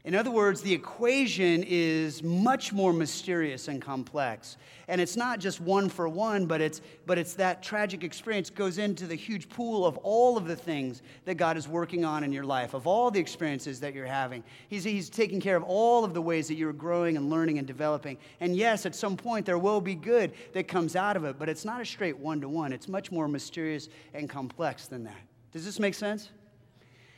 In 0.08 0.16
other 0.16 0.32
words, 0.32 0.62
the 0.62 0.74
equation 0.74 1.66
is 1.68 2.24
much 2.24 2.72
more 2.72 2.94
mysterious 2.94 3.68
and 3.68 3.82
complex. 3.82 4.56
And 4.88 5.02
it's 5.02 5.18
not 5.18 5.42
just 5.42 5.60
one 5.60 5.90
for 5.90 6.08
one, 6.08 6.46
but 6.46 6.62
it's, 6.62 6.80
but 7.06 7.18
it's 7.18 7.34
that 7.34 7.62
tragic 7.62 8.06
experience 8.06 8.50
goes 8.50 8.78
into 8.78 9.06
the 9.06 9.16
huge 9.16 9.50
pool 9.50 9.86
of 9.86 9.98
all 9.98 10.38
of 10.38 10.48
the 10.48 10.56
things 10.56 11.02
that 11.26 11.36
God 11.36 11.58
is 11.58 11.68
working 11.68 12.06
on 12.06 12.24
in 12.24 12.32
your 12.32 12.46
life, 12.46 12.74
of 12.74 12.88
all 12.88 13.12
the 13.12 13.20
experiences 13.20 13.82
that 13.82 13.94
you're 13.94 14.06
having. 14.06 14.46
He's, 14.70 14.86
he's 14.86 15.10
taking 15.10 15.42
care 15.42 15.58
of 15.58 15.64
all 15.64 16.06
of 16.06 16.14
the 16.14 16.22
ways 16.22 16.48
that 16.48 16.56
you're 16.56 16.72
growing 16.72 17.18
and 17.18 17.30
learning 17.30 17.58
and 17.58 17.68
developing. 17.68 18.18
And 18.40 18.56
yes, 18.56 18.86
at 18.86 18.96
some 18.96 19.18
point 19.18 19.46
there 19.46 19.58
will 19.58 19.82
be 19.82 19.94
good 19.94 20.32
that 20.54 20.70
comes 20.70 20.96
out 20.96 21.18
of 21.18 21.26
it, 21.26 21.38
but 21.38 21.50
it's 21.50 21.66
not 21.66 21.82
a 21.82 21.86
straight 21.86 22.18
one 22.18 22.40
to 22.40 22.48
one. 22.48 22.72
It's 22.72 22.88
much 22.88 23.12
more 23.12 23.28
mysterious 23.28 23.90
and 24.14 24.30
complex 24.30 24.88
than 24.88 25.04
that. 25.04 25.20
Does 25.52 25.66
this 25.66 25.82
make 25.82 25.96
sense? 25.96 26.30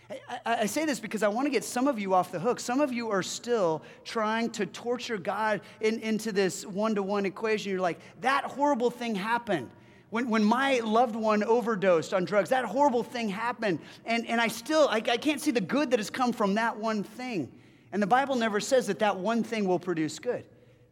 I, 0.09 0.39
I, 0.45 0.65
say 0.65 0.85
this 0.85 0.99
because 0.99 1.21
I 1.21 1.27
want 1.27 1.45
to 1.45 1.51
get 1.51 1.63
some 1.63 1.87
of 1.87 1.99
you 1.99 2.15
off 2.15 2.31
the 2.31 2.39
hook. 2.39 2.59
Some 2.59 2.81
of 2.81 2.91
you 2.91 3.11
are 3.11 3.21
still 3.21 3.83
trying 4.03 4.49
to 4.51 4.65
torture 4.65 5.17
God 5.17 5.61
in, 5.81 5.99
into 5.99 6.31
this 6.31 6.65
one 6.65 6.95
to 6.95 7.03
one 7.03 7.25
equation. 7.25 7.71
You're 7.71 7.79
like, 7.79 7.99
that 8.21 8.45
horrible 8.45 8.89
thing 8.89 9.13
happened. 9.13 9.69
When, 10.09 10.29
when 10.29 10.43
my 10.43 10.79
loved 10.79 11.15
one 11.15 11.43
overdosed 11.43 12.15
on 12.15 12.25
drugs, 12.25 12.49
that 12.49 12.65
horrible 12.65 13.03
thing 13.03 13.29
happened. 13.29 13.79
And, 14.05 14.27
and 14.27 14.41
I 14.41 14.47
still, 14.47 14.87
I, 14.89 14.95
I 14.95 15.17
can't 15.17 15.39
see 15.39 15.51
the 15.51 15.61
good 15.61 15.91
that 15.91 15.99
has 15.99 16.09
come 16.09 16.33
from 16.33 16.55
that 16.55 16.77
one 16.77 17.03
thing. 17.03 17.51
And 17.91 18.01
the 18.01 18.07
Bible 18.07 18.35
never 18.35 18.59
says 18.59 18.87
that 18.87 18.99
that 18.99 19.17
one 19.17 19.43
thing 19.43 19.67
will 19.67 19.79
produce 19.79 20.17
good. 20.17 20.45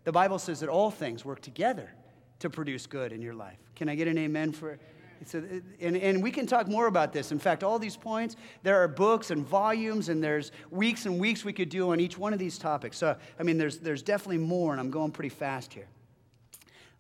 The 0.04 0.12
Bible 0.12 0.38
says 0.38 0.60
that 0.60 0.70
all 0.70 0.92
things 0.92 1.26
work 1.26 1.42
together 1.42 1.92
to 2.40 2.50
produce 2.52 2.86
good 2.86 3.12
in 3.12 3.22
your 3.22 3.34
life. 3.34 3.58
Can 3.76 3.90
I 3.90 3.96
get 3.96 4.08
an 4.08 4.18
amen 4.20 4.52
for 4.52 4.78
so, 5.26 5.44
and, 5.80 5.98
and 5.98 6.22
we 6.22 6.32
can 6.32 6.46
talk 6.46 6.68
more 6.68 6.88
about 6.88 7.14
this. 7.14 7.32
In 7.32 7.40
fact, 7.40 7.64
all 7.64 7.80
these 7.80 7.98
points, 7.98 8.36
there 8.64 8.82
are 8.82 8.88
books 8.88 9.32
and 9.32 9.46
volumes, 9.46 10.10
and 10.10 10.24
there's 10.24 10.52
weeks 10.70 11.06
and 11.06 11.20
weeks 11.20 11.44
we 11.44 11.54
could 11.54 11.70
do 11.70 11.92
on 11.92 12.00
each 12.00 12.18
one 12.18 12.34
of 12.34 12.40
these 12.40 12.58
topics. 12.58 12.98
So, 12.98 13.16
I 13.40 13.44
mean, 13.44 13.58
there's, 13.58 13.78
there's 13.80 14.02
definitely 14.02 14.38
more, 14.38 14.72
and 14.72 14.80
I'm 14.80 14.92
going 14.92 15.12
pretty 15.12 15.30
fast 15.30 15.74
here. 15.74 15.88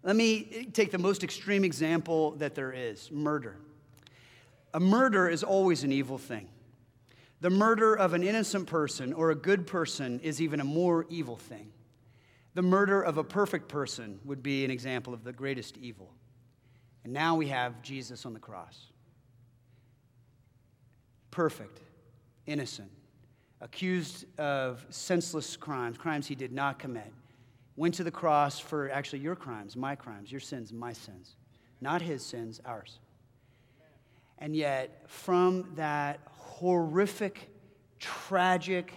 Let 0.03 0.15
me 0.15 0.69
take 0.73 0.91
the 0.91 0.97
most 0.97 1.23
extreme 1.23 1.63
example 1.63 2.31
that 2.37 2.55
there 2.55 2.71
is 2.71 3.11
murder. 3.11 3.57
A 4.73 4.79
murder 4.79 5.27
is 5.27 5.43
always 5.43 5.83
an 5.83 5.91
evil 5.91 6.17
thing. 6.17 6.47
The 7.41 7.49
murder 7.49 7.95
of 7.95 8.13
an 8.13 8.23
innocent 8.23 8.67
person 8.67 9.13
or 9.13 9.31
a 9.31 9.35
good 9.35 9.67
person 9.67 10.19
is 10.21 10.41
even 10.41 10.59
a 10.59 10.63
more 10.63 11.05
evil 11.09 11.35
thing. 11.35 11.71
The 12.55 12.63
murder 12.63 13.01
of 13.01 13.17
a 13.17 13.23
perfect 13.23 13.67
person 13.67 14.19
would 14.25 14.41
be 14.41 14.65
an 14.65 14.71
example 14.71 15.13
of 15.13 15.23
the 15.23 15.33
greatest 15.33 15.77
evil. 15.77 16.11
And 17.07 17.13
now 17.13 17.37
we 17.37 17.47
have 17.47 17.81
Jesus 17.81 18.25
on 18.25 18.33
the 18.33 18.39
cross. 18.39 18.77
Perfect, 21.31 21.79
innocent, 22.45 22.91
accused 23.61 24.25
of 24.37 24.85
senseless 24.89 25.55
crimes, 25.55 25.97
crimes 25.97 26.27
he 26.27 26.35
did 26.35 26.51
not 26.51 26.79
commit. 26.79 27.13
Went 27.77 27.93
to 27.93 28.03
the 28.03 28.11
cross 28.11 28.59
for 28.59 28.91
actually 28.91 29.19
your 29.19 29.37
crimes, 29.37 29.77
my 29.77 29.95
crimes, 29.95 30.33
your 30.33 30.41
sins, 30.41 30.73
my 30.73 30.91
sins. 30.91 31.37
Not 31.79 32.01
his 32.01 32.25
sins, 32.25 32.59
ours. 32.65 32.99
And 34.39 34.53
yet, 34.53 35.05
from 35.07 35.71
that 35.77 36.19
horrific, 36.25 37.49
tragic, 37.99 38.93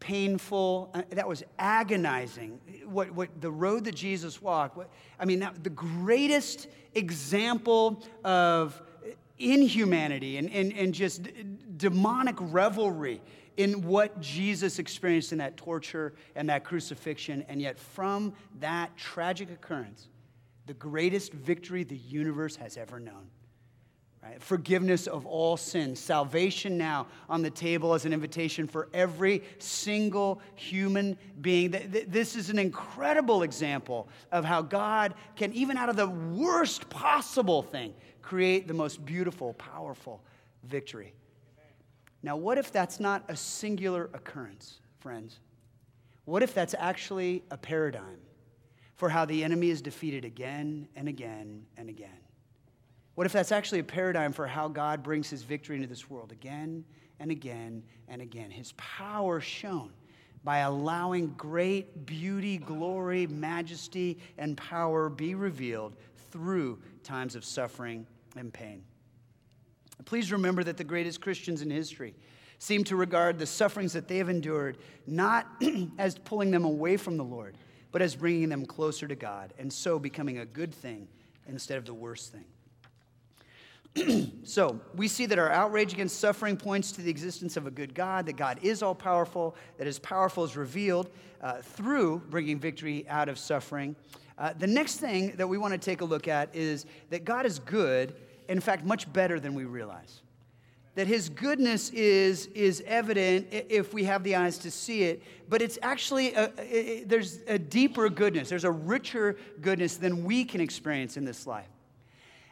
painful, 0.00 0.90
uh, 0.94 1.02
that 1.10 1.28
was 1.28 1.42
agonizing. 1.58 2.60
What, 2.84 3.10
what 3.12 3.40
the 3.40 3.50
road 3.50 3.84
that 3.84 3.94
Jesus 3.94 4.40
walked, 4.40 4.76
what, 4.76 4.90
I 5.18 5.24
mean, 5.24 5.40
that, 5.40 5.62
the 5.62 5.70
greatest 5.70 6.68
example 6.94 8.02
of 8.24 8.80
inhumanity 9.38 10.38
and, 10.38 10.50
and, 10.50 10.72
and 10.72 10.94
just 10.94 11.22
demonic 11.76 12.36
revelry 12.38 13.20
in 13.56 13.82
what 13.82 14.20
Jesus 14.20 14.78
experienced 14.78 15.32
in 15.32 15.38
that 15.38 15.56
torture 15.56 16.14
and 16.34 16.48
that 16.50 16.64
crucifixion. 16.64 17.44
And 17.48 17.60
yet, 17.60 17.78
from 17.78 18.34
that 18.60 18.96
tragic 18.96 19.50
occurrence, 19.50 20.08
the 20.66 20.74
greatest 20.74 21.32
victory 21.32 21.84
the 21.84 21.96
universe 21.96 22.56
has 22.56 22.76
ever 22.76 23.00
known 23.00 23.28
Right? 24.26 24.42
Forgiveness 24.42 25.06
of 25.06 25.24
all 25.24 25.56
sins. 25.56 26.00
Salvation 26.00 26.76
now 26.76 27.06
on 27.28 27.42
the 27.42 27.50
table 27.50 27.94
as 27.94 28.06
an 28.06 28.12
invitation 28.12 28.66
for 28.66 28.88
every 28.92 29.44
single 29.58 30.40
human 30.56 31.16
being. 31.40 31.70
This 32.08 32.34
is 32.34 32.50
an 32.50 32.58
incredible 32.58 33.44
example 33.44 34.08
of 34.32 34.44
how 34.44 34.62
God 34.62 35.14
can, 35.36 35.52
even 35.52 35.76
out 35.76 35.88
of 35.88 35.96
the 35.96 36.08
worst 36.08 36.88
possible 36.90 37.62
thing, 37.62 37.94
create 38.20 38.66
the 38.66 38.74
most 38.74 39.04
beautiful, 39.04 39.54
powerful 39.54 40.24
victory. 40.64 41.14
Now, 42.22 42.36
what 42.36 42.58
if 42.58 42.72
that's 42.72 42.98
not 42.98 43.24
a 43.28 43.36
singular 43.36 44.10
occurrence, 44.12 44.80
friends? 44.98 45.38
What 46.24 46.42
if 46.42 46.52
that's 46.52 46.74
actually 46.76 47.44
a 47.52 47.56
paradigm 47.56 48.18
for 48.96 49.08
how 49.08 49.24
the 49.24 49.44
enemy 49.44 49.70
is 49.70 49.80
defeated 49.80 50.24
again 50.24 50.88
and 50.96 51.06
again 51.06 51.66
and 51.76 51.88
again? 51.88 52.25
What 53.16 53.26
if 53.26 53.32
that's 53.32 53.50
actually 53.50 53.78
a 53.78 53.84
paradigm 53.84 54.32
for 54.32 54.46
how 54.46 54.68
God 54.68 55.02
brings 55.02 55.30
his 55.30 55.42
victory 55.42 55.76
into 55.76 55.88
this 55.88 56.08
world 56.10 56.32
again 56.32 56.84
and 57.18 57.30
again 57.30 57.82
and 58.08 58.20
again? 58.20 58.50
His 58.50 58.72
power 58.76 59.40
shown 59.40 59.90
by 60.44 60.58
allowing 60.58 61.28
great 61.38 62.04
beauty, 62.04 62.58
glory, 62.58 63.26
majesty, 63.26 64.18
and 64.36 64.54
power 64.54 65.08
be 65.08 65.34
revealed 65.34 65.96
through 66.30 66.78
times 67.02 67.34
of 67.34 67.42
suffering 67.42 68.06
and 68.36 68.52
pain. 68.52 68.84
Please 70.04 70.30
remember 70.30 70.62
that 70.62 70.76
the 70.76 70.84
greatest 70.84 71.22
Christians 71.22 71.62
in 71.62 71.70
history 71.70 72.14
seem 72.58 72.84
to 72.84 72.96
regard 72.96 73.38
the 73.38 73.46
sufferings 73.46 73.94
that 73.94 74.08
they 74.08 74.18
have 74.18 74.28
endured 74.28 74.76
not 75.06 75.48
as 75.98 76.18
pulling 76.18 76.50
them 76.50 76.66
away 76.66 76.98
from 76.98 77.16
the 77.16 77.24
Lord, 77.24 77.56
but 77.92 78.02
as 78.02 78.14
bringing 78.14 78.50
them 78.50 78.66
closer 78.66 79.08
to 79.08 79.16
God, 79.16 79.54
and 79.58 79.72
so 79.72 79.98
becoming 79.98 80.38
a 80.38 80.44
good 80.44 80.74
thing 80.74 81.08
instead 81.48 81.78
of 81.78 81.86
the 81.86 81.94
worst 81.94 82.30
thing. 82.30 82.44
so 84.44 84.80
we 84.94 85.08
see 85.08 85.26
that 85.26 85.38
our 85.38 85.50
outrage 85.50 85.92
against 85.92 86.20
suffering 86.20 86.56
points 86.56 86.92
to 86.92 87.02
the 87.02 87.10
existence 87.10 87.56
of 87.56 87.66
a 87.66 87.70
good 87.70 87.94
God, 87.94 88.26
that 88.26 88.36
God 88.36 88.58
is 88.62 88.82
all 88.82 88.94
powerful, 88.94 89.56
that 89.78 89.86
his 89.86 89.98
powerful 89.98 90.44
is 90.44 90.56
revealed 90.56 91.10
uh, 91.42 91.62
through 91.62 92.22
bringing 92.28 92.58
victory 92.58 93.06
out 93.08 93.28
of 93.28 93.38
suffering. 93.38 93.96
Uh, 94.38 94.52
the 94.58 94.66
next 94.66 94.96
thing 94.96 95.34
that 95.36 95.48
we 95.48 95.56
want 95.56 95.72
to 95.72 95.78
take 95.78 96.02
a 96.02 96.04
look 96.04 96.28
at 96.28 96.54
is 96.54 96.84
that 97.10 97.24
God 97.24 97.46
is 97.46 97.58
good, 97.58 98.14
in 98.48 98.60
fact, 98.60 98.84
much 98.84 99.10
better 99.12 99.40
than 99.40 99.54
we 99.54 99.64
realize. 99.64 100.20
That 100.94 101.06
his 101.06 101.28
goodness 101.28 101.90
is, 101.90 102.46
is 102.46 102.82
evident 102.86 103.48
if 103.50 103.94
we 103.94 104.04
have 104.04 104.22
the 104.24 104.36
eyes 104.36 104.58
to 104.58 104.70
see 104.70 105.04
it, 105.04 105.22
but 105.48 105.62
it's 105.62 105.78
actually, 105.82 106.34
a, 106.34 107.04
there's 107.06 107.40
a 107.46 107.58
deeper 107.58 108.08
goodness, 108.10 108.48
there's 108.48 108.64
a 108.64 108.70
richer 108.70 109.36
goodness 109.60 109.96
than 109.96 110.24
we 110.24 110.44
can 110.44 110.60
experience 110.60 111.16
in 111.16 111.24
this 111.24 111.46
life. 111.46 111.68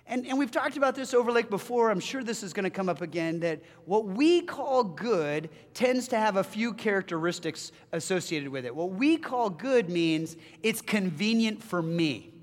And, 0.06 0.26
and 0.26 0.38
we've 0.38 0.50
talked 0.50 0.76
about 0.76 0.94
this 0.94 1.14
Overlake 1.14 1.48
before. 1.48 1.90
I'm 1.90 2.00
sure 2.00 2.22
this 2.22 2.42
is 2.42 2.52
going 2.52 2.64
to 2.64 2.70
come 2.70 2.90
up 2.90 3.00
again 3.00 3.40
that 3.40 3.60
what 3.86 4.04
we 4.04 4.42
call 4.42 4.84
good 4.84 5.48
tends 5.72 6.08
to 6.08 6.18
have 6.18 6.36
a 6.36 6.44
few 6.44 6.74
characteristics 6.74 7.72
associated 7.92 8.50
with 8.50 8.66
it. 8.66 8.74
What 8.74 8.90
we 8.90 9.16
call 9.16 9.48
good 9.48 9.88
means 9.88 10.36
it's 10.62 10.82
convenient 10.82 11.62
for 11.62 11.80
me. 11.80 12.34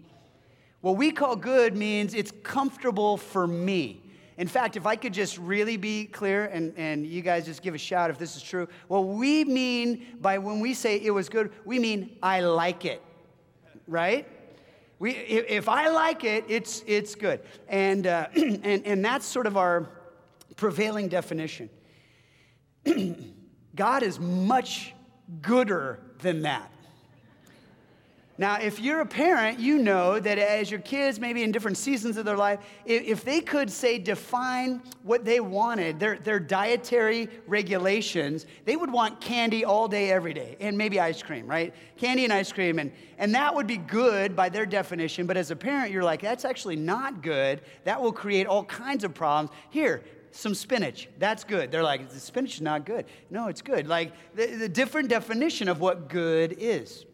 What 0.82 0.98
we 0.98 1.12
call 1.12 1.36
good 1.36 1.78
means 1.78 2.16
it's 2.16 2.34
comfortable 2.42 3.16
for 3.18 3.46
me. 3.46 4.02
In 4.38 4.48
fact, 4.48 4.76
if 4.76 4.88
I 4.88 4.96
could 4.96 5.14
just 5.14 5.38
really 5.38 5.78
be 5.78 6.06
clear, 6.06 6.46
and, 6.46 6.74
and 6.76 7.06
you 7.06 7.22
guys 7.22 7.46
just 7.46 7.62
give 7.62 7.76
a 7.76 7.78
shout 7.78 8.10
if 8.10 8.18
this 8.18 8.36
is 8.36 8.42
true, 8.42 8.68
what 8.88 9.02
we 9.02 9.46
mean 9.46 10.18
by 10.20 10.40
when 10.40 10.60
we 10.60 10.74
say 10.74 10.98
it 10.98 11.12
was 11.12 11.30
good, 11.30 11.52
we 11.64 11.78
mean 11.78 12.18
I 12.24 12.40
like 12.40 12.86
it, 12.86 13.04
right? 13.88 14.28
We, 15.02 15.14
if 15.14 15.68
I 15.68 15.90
like 15.90 16.24
it, 16.24 16.46
it's, 16.48 16.84
it's 16.86 17.16
good. 17.16 17.42
And, 17.68 18.06
uh, 18.06 18.28
and, 18.36 18.86
and 18.86 19.04
that's 19.04 19.26
sort 19.26 19.48
of 19.48 19.58
our 19.58 19.90
prevailing 20.58 21.08
definition. 21.08 21.72
God 23.76 24.04
is 24.04 24.20
much 24.20 24.94
gooder 25.42 26.00
than 26.20 26.44
that. 26.44 26.72
Now, 28.42 28.56
if 28.60 28.80
you're 28.80 29.02
a 29.02 29.06
parent, 29.06 29.60
you 29.60 29.78
know 29.78 30.20
that 30.20 30.40
as 30.40 30.72
your 30.72 30.80
kids, 30.80 31.20
maybe 31.20 31.44
in 31.44 31.52
different 31.52 31.78
seasons 31.78 32.18
of 32.18 32.26
their 32.26 32.36
life, 32.36 32.60
if 32.88 33.24
they 33.24 33.40
could 33.40 33.70
say 33.70 34.00
define 34.00 34.82
what 35.04 35.24
they 35.24 35.40
wanted, 35.40 36.00
their, 36.00 36.18
their 36.18 36.40
dietary 36.40 37.30
regulations, 37.46 38.48
they 38.66 38.76
would 38.76 38.92
want 38.92 39.22
candy 39.22 39.64
all 39.64 39.88
day, 39.88 40.10
every 40.10 40.34
day, 40.34 40.58
and 40.60 40.76
maybe 40.76 41.00
ice 41.00 41.22
cream, 41.22 41.46
right? 41.46 41.72
Candy 41.98 42.24
and 42.24 42.34
ice 42.34 42.52
cream. 42.52 42.80
And, 42.80 42.92
and 43.20 43.36
that 43.36 43.54
would 43.54 43.68
be 43.68 43.78
good 43.78 44.36
by 44.36 44.50
their 44.50 44.66
definition. 44.66 45.28
But 45.28 45.38
as 45.38 45.52
a 45.52 45.56
parent, 45.56 45.92
you're 45.92 46.04
like, 46.04 46.24
that's 46.24 46.44
actually 46.44 46.78
not 46.78 47.22
good. 47.22 47.62
That 47.84 48.02
will 48.02 48.12
create 48.12 48.48
all 48.48 48.64
kinds 48.64 49.04
of 49.04 49.14
problems. 49.14 49.52
Here, 49.70 50.02
some 50.32 50.56
spinach. 50.56 51.10
That's 51.20 51.44
good. 51.44 51.70
They're 51.70 51.84
like, 51.84 52.10
the 52.10 52.20
spinach 52.20 52.56
is 52.56 52.62
not 52.62 52.88
good. 52.88 53.06
No, 53.30 53.50
it's 53.50 53.62
good. 53.62 53.86
Like 53.86 54.14
the, 54.34 54.48
the 54.48 54.70
different 54.70 55.10
definition 55.10 55.70
of 55.70 55.80
what 55.80 56.10
good 56.10 56.56
is. 56.58 57.06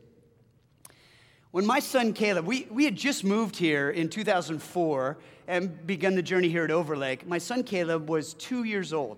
When 1.57 1.65
my 1.65 1.79
son 1.79 2.13
Caleb, 2.13 2.45
we, 2.45 2.67
we 2.69 2.85
had 2.85 2.95
just 2.95 3.23
moved 3.23 3.55
here 3.55 3.89
in 3.89 4.09
2004 4.09 5.17
and 5.47 5.87
begun 5.87 6.13
the 6.13 6.21
journey 6.21 6.49
here 6.49 6.63
at 6.63 6.69
Overlake. 6.69 7.25
My 7.25 7.39
son 7.39 7.63
Caleb 7.63 8.07
was 8.07 8.35
two 8.35 8.63
years 8.63 8.93
old. 8.93 9.17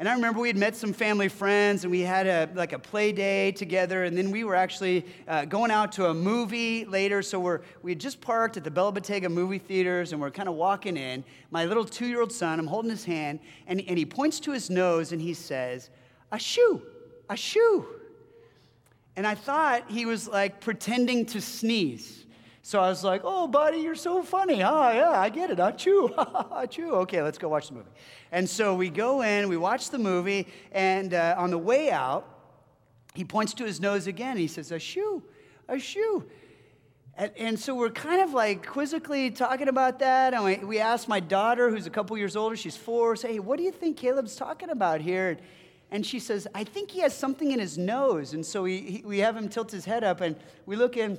And 0.00 0.08
I 0.08 0.14
remember 0.14 0.40
we 0.40 0.48
had 0.48 0.56
met 0.56 0.74
some 0.74 0.92
family 0.92 1.28
friends 1.28 1.84
and 1.84 1.92
we 1.92 2.00
had 2.00 2.26
a, 2.26 2.50
like 2.56 2.72
a 2.72 2.80
play 2.80 3.12
day 3.12 3.52
together. 3.52 4.02
And 4.02 4.18
then 4.18 4.32
we 4.32 4.42
were 4.42 4.56
actually 4.56 5.06
uh, 5.28 5.44
going 5.44 5.70
out 5.70 5.92
to 5.92 6.06
a 6.06 6.14
movie 6.14 6.84
later. 6.84 7.22
So 7.22 7.38
we're, 7.38 7.60
we 7.80 7.92
had 7.92 8.00
just 8.00 8.20
parked 8.20 8.56
at 8.56 8.64
the 8.64 8.70
Bella 8.72 8.90
Bottega 8.90 9.28
movie 9.28 9.58
theaters 9.58 10.10
and 10.10 10.20
we're 10.20 10.32
kind 10.32 10.48
of 10.48 10.56
walking 10.56 10.96
in. 10.96 11.22
My 11.52 11.64
little 11.66 11.84
two 11.84 12.08
year 12.08 12.22
old 12.22 12.32
son, 12.32 12.58
I'm 12.58 12.66
holding 12.66 12.90
his 12.90 13.04
hand, 13.04 13.38
and, 13.68 13.80
and 13.86 13.96
he 13.96 14.04
points 14.04 14.40
to 14.40 14.50
his 14.50 14.68
nose 14.68 15.12
and 15.12 15.22
he 15.22 15.32
says, 15.32 15.90
A 16.32 16.40
shoe, 16.40 16.82
a 17.30 17.36
shoe. 17.36 17.86
And 19.16 19.26
I 19.26 19.34
thought 19.34 19.90
he 19.90 20.06
was 20.06 20.28
like 20.28 20.60
pretending 20.60 21.26
to 21.26 21.40
sneeze. 21.40 22.22
So 22.64 22.80
I 22.80 22.88
was 22.88 23.02
like, 23.02 23.22
oh, 23.24 23.48
buddy, 23.48 23.78
you're 23.78 23.96
so 23.96 24.22
funny. 24.22 24.62
Oh, 24.62 24.92
yeah, 24.92 25.10
I 25.10 25.28
get 25.30 25.50
it. 25.50 25.58
Achoo, 25.58 26.14
achoo. 26.14 26.90
Okay, 27.02 27.20
let's 27.20 27.36
go 27.36 27.48
watch 27.48 27.68
the 27.68 27.74
movie. 27.74 27.90
And 28.30 28.48
so 28.48 28.74
we 28.76 28.88
go 28.88 29.22
in, 29.22 29.48
we 29.48 29.56
watch 29.56 29.90
the 29.90 29.98
movie, 29.98 30.46
and 30.70 31.12
uh, 31.12 31.34
on 31.36 31.50
the 31.50 31.58
way 31.58 31.90
out, 31.90 32.28
he 33.14 33.24
points 33.24 33.52
to 33.54 33.64
his 33.64 33.80
nose 33.80 34.06
again. 34.06 34.36
He 34.36 34.46
says, 34.46 34.70
a 34.70 34.78
shoe, 34.78 35.24
a 35.68 35.78
shoe. 35.78 36.24
And, 37.14 37.32
and, 37.36 37.58
so 37.58 37.74
we're 37.74 37.90
kind 37.90 38.22
of 38.22 38.32
like 38.32 38.66
quizzically 38.66 39.30
talking 39.32 39.68
about 39.68 39.98
that. 39.98 40.32
And 40.32 40.44
we, 40.44 40.56
we 40.56 40.78
asked 40.78 41.08
my 41.08 41.20
daughter, 41.20 41.68
who's 41.68 41.86
a 41.86 41.90
couple 41.90 42.16
years 42.16 42.36
older, 42.36 42.56
she's 42.56 42.76
four, 42.76 43.16
say, 43.16 43.34
hey, 43.34 43.38
what 43.38 43.58
do 43.58 43.64
you 43.64 43.72
think 43.72 43.98
Caleb's 43.98 44.34
talking 44.34 44.70
about 44.70 45.02
here? 45.02 45.36
And 45.92 46.04
she 46.04 46.18
says, 46.18 46.48
I 46.54 46.64
think 46.64 46.90
he 46.90 47.00
has 47.00 47.16
something 47.16 47.52
in 47.52 47.60
his 47.60 47.78
nose. 47.78 48.32
And 48.32 48.44
so 48.44 48.62
we, 48.62 48.78
he, 48.80 49.02
we 49.06 49.18
have 49.18 49.36
him 49.36 49.48
tilt 49.48 49.70
his 49.70 49.84
head 49.84 50.02
up, 50.02 50.20
and 50.20 50.34
we 50.66 50.74
look 50.74 50.96
in 50.96 51.18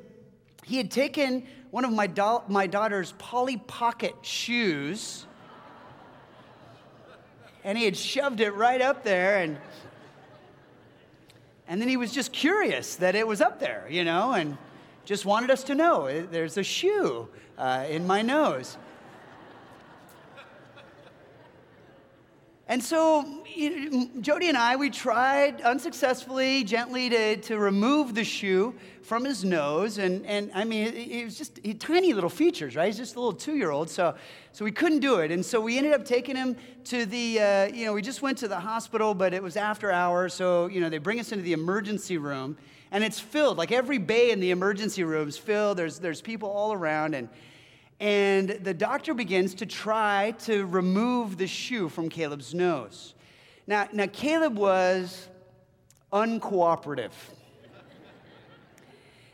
he 0.66 0.78
had 0.78 0.92
taken 0.92 1.44
one 1.72 1.86
of 1.86 1.92
my, 1.92 2.08
do- 2.08 2.42
my 2.48 2.68
daughter's 2.68 3.14
Polly 3.14 3.58
Pocket 3.58 4.16
shoes 4.22 5.26
and 7.64 7.78
he 7.78 7.86
had 7.86 7.96
shoved 7.96 8.40
it 8.42 8.52
right 8.52 8.82
up 8.82 9.04
there 9.04 9.38
and 9.40 9.58
and 11.66 11.82
then 11.82 11.88
he 11.88 11.96
was 11.96 12.12
just 12.12 12.34
curious 12.34 12.98
that 12.98 13.16
it 13.16 13.26
was 13.26 13.40
up 13.40 13.60
there 13.60 13.88
you 13.90 14.04
know 14.04 14.34
and 14.34 14.58
just 15.06 15.26
wanted 15.26 15.50
us 15.50 15.64
to 15.64 15.76
know 15.76 16.26
there's 16.28 16.58
a 16.58 16.64
shoe 16.64 17.28
uh, 17.58 17.86
in 17.90 18.06
my 18.06 18.22
nose 18.22 18.78
And 22.68 22.82
so 22.82 23.26
Jody 24.22 24.48
and 24.48 24.58
I, 24.58 24.78
we 24.78 24.90
tried 24.90 25.60
unsuccessfully, 25.62 26.64
gently 26.64 27.10
to, 27.10 27.38
to 27.38 27.58
remove 27.58 28.16
the 28.16 28.24
shoe 28.24 28.74
from 29.02 29.26
his 29.26 29.44
nose. 29.44 29.98
And, 29.98 30.26
and 30.26 30.50
I 30.56 30.64
mean, 30.64 30.88
it, 30.88 30.96
it 30.96 31.26
was 31.26 31.38
just 31.38 31.60
tiny 31.80 32.14
little 32.14 32.30
features, 32.30 32.78
right? 32.78 32.86
He's 32.86 32.98
just 32.98 33.18
a 33.18 33.20
little 33.20 33.34
two 33.34 33.58
year 33.58 33.72
old. 33.72 33.90
So, 33.90 34.16
so 34.54 34.64
we 34.64 34.72
couldn't 34.72 35.02
do 35.02 35.20
it. 35.20 35.30
And 35.30 35.46
so 35.46 35.60
we 35.60 35.78
ended 35.78 35.94
up 35.94 36.06
taking 36.06 36.38
him 36.38 36.56
to 36.86 37.06
the, 37.06 37.40
uh, 37.42 37.66
you 37.66 37.86
know, 37.86 37.92
we 37.92 38.02
just 38.02 38.22
went 38.22 38.38
to 38.40 38.48
the 38.48 38.60
hospital, 38.60 39.14
but 39.14 39.34
it 39.34 39.44
was 39.44 39.58
after 39.58 39.92
hours. 39.92 40.34
So, 40.34 40.68
you 40.68 40.80
know, 40.80 40.88
they 40.88 41.00
bring 41.00 41.20
us 41.20 41.34
into 41.34 41.44
the 41.44 41.54
emergency 41.54 42.18
room 42.18 42.58
and 42.92 43.04
it's 43.04 43.20
filled. 43.20 43.58
Like 43.58 43.74
every 43.74 43.98
bay 43.98 44.32
in 44.32 44.40
the 44.40 44.52
emergency 44.52 45.04
room 45.04 45.28
is 45.28 45.38
filled. 45.38 45.78
There's, 45.78 46.00
there's 46.00 46.22
people 46.22 46.50
all 46.50 46.72
around. 46.72 47.14
And, 47.14 47.28
and 48.00 48.50
the 48.50 48.74
doctor 48.74 49.14
begins 49.14 49.54
to 49.56 49.66
try 49.66 50.32
to 50.40 50.66
remove 50.66 51.38
the 51.38 51.48
shoe 51.48 51.90
from 51.90 52.10
Caleb's 52.10 52.54
nose. 52.54 53.14
Now, 53.68 53.88
now 53.94 54.08
Caleb 54.08 54.58
was 54.58 55.28
uncooperative. 56.12 57.12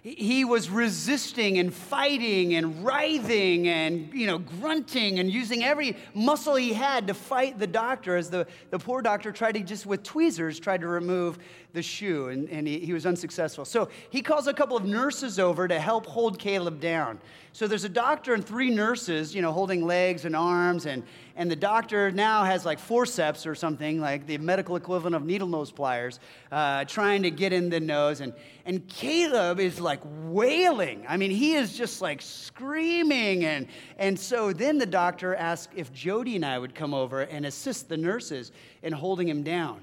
He 0.02 0.46
was 0.46 0.70
resisting 0.70 1.58
and 1.58 1.74
fighting 1.74 2.54
and 2.54 2.86
writhing 2.86 3.68
and 3.68 4.14
you 4.14 4.26
know 4.26 4.38
grunting 4.38 5.20
and 5.20 5.30
using 5.30 5.64
every 5.64 5.98
muscle 6.14 6.56
he 6.56 6.74
had 6.74 7.08
to 7.08 7.14
fight 7.14 7.60
the 7.60 7.68
doctor 7.68 8.16
as 8.16 8.30
the, 8.30 8.48
the 8.70 8.80
poor 8.80 9.02
doctor 9.02 9.32
tried 9.32 9.54
to 9.54 9.60
just 9.60 9.86
with 9.86 10.02
tweezers 10.04 10.60
tried 10.60 10.80
to 10.82 10.88
remove 10.88 11.38
the 11.74 11.82
shoe 11.82 12.30
and, 12.30 12.50
and 12.50 12.66
he, 12.66 12.80
he 12.80 12.94
was 12.94 13.06
unsuccessful 13.06 13.66
so 13.66 13.90
he 14.10 14.22
calls 14.22 14.48
a 14.48 14.54
couple 14.54 14.78
of 14.78 14.86
nurses 14.86 15.38
over 15.38 15.68
to 15.68 15.80
help 15.80 16.06
hold 16.06 16.40
caleb 16.40 16.80
down 16.80 17.20
so 17.52 17.68
there's 17.68 17.84
a 17.84 17.90
doctor 17.90 18.34
and 18.36 18.46
three 18.46 18.70
nurses, 18.70 19.34
you 19.34 19.42
know, 19.42 19.52
holding 19.52 19.86
legs 19.86 20.26
and 20.26 20.36
arms, 20.36 20.86
and, 20.86 21.04
and 21.36 21.50
the 21.50 21.56
doctor 21.56 22.12
now 22.12 22.44
has 22.44 22.64
like 22.64 22.78
forceps 22.78 23.48
or 23.48 23.56
something, 23.56 24.00
like 24.00 24.28
the 24.28 24.38
medical 24.38 24.76
equivalent 24.76 25.16
of 25.16 25.26
needle 25.26 25.48
nose 25.48 25.72
pliers, 25.72 26.20
uh, 26.52 26.86
trying 26.86 27.24
to 27.24 27.32
get 27.32 27.52
in 27.52 27.70
the 27.70 27.80
nose. 27.80 28.22
And, 28.22 28.34
and 28.66 28.88
Caleb 28.88 29.60
is 29.60 29.80
like 29.80 29.88
wailing. 30.04 31.06
I 31.08 31.17
mean, 31.17 31.32
he 31.32 31.54
is 31.54 31.78
just 31.78 32.02
like 32.02 32.21
screaming. 32.21 33.45
And, 33.45 33.67
and 33.97 34.19
so 34.19 34.54
then 34.54 34.78
the 34.78 34.86
doctor 34.86 35.36
asked 35.36 35.71
if 35.75 35.91
Jody 35.91 36.36
and 36.36 36.45
I 36.45 36.60
would 36.60 36.75
come 36.75 36.93
over 36.93 37.21
and 37.21 37.45
assist 37.45 37.89
the 37.89 37.97
nurses 37.97 38.52
in 38.84 38.93
holding 38.93 39.28
him 39.28 39.43
down. 39.43 39.82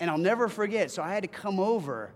And 0.00 0.10
I'll 0.10 0.18
never 0.18 0.48
forget. 0.48 0.90
So 0.90 1.02
I 1.02 1.12
had 1.12 1.22
to 1.22 1.28
come 1.28 1.58
over, 1.58 2.12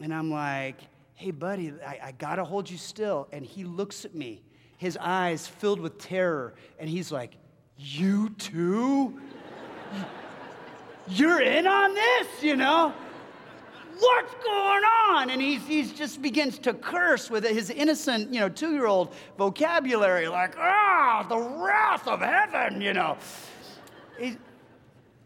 and 0.00 0.14
I'm 0.14 0.30
like, 0.30 0.76
hey, 1.14 1.30
buddy, 1.30 1.72
I, 1.84 1.98
I 2.04 2.12
got 2.12 2.36
to 2.36 2.44
hold 2.44 2.68
you 2.70 2.78
still. 2.78 3.26
And 3.32 3.44
he 3.44 3.64
looks 3.64 4.04
at 4.04 4.14
me, 4.14 4.42
his 4.76 4.96
eyes 5.00 5.46
filled 5.46 5.80
with 5.80 5.98
terror, 5.98 6.54
and 6.78 6.88
he's 6.88 7.10
like, 7.10 7.32
you 7.78 8.30
too? 8.30 9.20
You're 11.08 11.40
in 11.40 11.66
on 11.66 11.94
this, 11.94 12.42
you 12.42 12.56
know? 12.56 12.92
What's 13.98 14.34
going 14.44 14.82
on? 15.10 15.30
And 15.30 15.40
he 15.40 15.56
he's 15.56 15.92
just 15.92 16.20
begins 16.20 16.58
to 16.60 16.74
curse 16.74 17.30
with 17.30 17.44
his 17.44 17.70
innocent, 17.70 18.32
you 18.32 18.40
know, 18.40 18.48
two 18.48 18.72
year 18.72 18.86
old 18.86 19.14
vocabulary, 19.38 20.28
like, 20.28 20.54
ah, 20.58 21.24
the 21.28 21.38
wrath 21.38 22.06
of 22.06 22.20
heaven, 22.20 22.80
you 22.80 22.92
know. 22.92 23.16
He, 24.18 24.36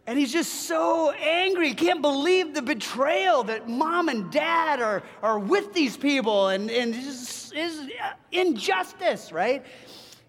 and 0.07 0.19
he's 0.19 0.33
just 0.33 0.67
so 0.67 1.11
angry. 1.13 1.69
He 1.69 1.75
can't 1.75 2.03
believe 2.03 2.55
the 2.55 2.63
betrayal 2.63 3.45
that 3.45 3.69
mom 3.69 4.09
and 4.09 4.31
dad 4.33 4.81
are, 4.81 5.03
are 5.23 5.39
with 5.39 5.73
these 5.73 5.97
people 5.97 6.49
and, 6.49 6.71
and 6.71 6.95
is, 6.95 7.53
is 7.55 7.89
injustice, 8.33 9.31
right? 9.31 9.65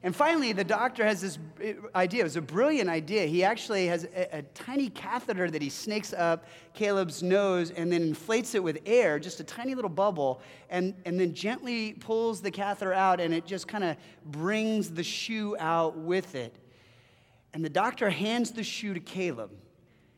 And 0.04 0.16
finally, 0.16 0.52
the 0.52 0.64
doctor 0.64 1.06
has 1.06 1.22
this 1.22 1.38
idea. 1.94 2.22
It 2.22 2.24
was 2.24 2.36
a 2.36 2.42
brilliant 2.42 2.90
idea. 2.90 3.28
He 3.28 3.44
actually 3.44 3.86
has 3.86 4.06
a, 4.06 4.38
a, 4.38 4.42
tiny 4.42 4.90
catheter 4.90 5.52
that 5.52 5.62
he 5.62 5.70
snakes 5.70 6.12
up 6.12 6.46
Caleb's 6.74 7.22
nose 7.22 7.70
and 7.70 7.92
then 7.92 8.02
inflates 8.02 8.56
it 8.56 8.64
with 8.64 8.80
air, 8.88 9.20
just 9.20 9.40
a 9.40 9.44
tiny 9.44 9.76
little 9.76 9.92
bubble, 9.92 10.42
and, 10.72 10.96
and 11.06 11.20
then 11.20 11.36
gently 11.36 11.94
pulls 11.94 12.42
the 12.42 12.50
catheter 12.50 12.94
out, 12.94 13.20
and 13.20 13.32
it 13.32 13.46
just 13.46 13.68
kind 13.68 13.84
of 13.84 13.96
brings 14.26 14.90
the 14.90 15.04
shoe 15.04 15.56
out 15.60 15.96
with 15.96 16.34
it. 16.34 16.56
And 17.54 17.64
the 17.64 17.70
doctor 17.70 18.10
hands 18.10 18.52
the 18.52 18.64
shoe 18.64 18.96
to 18.96 19.00
Caleb. 19.00 19.52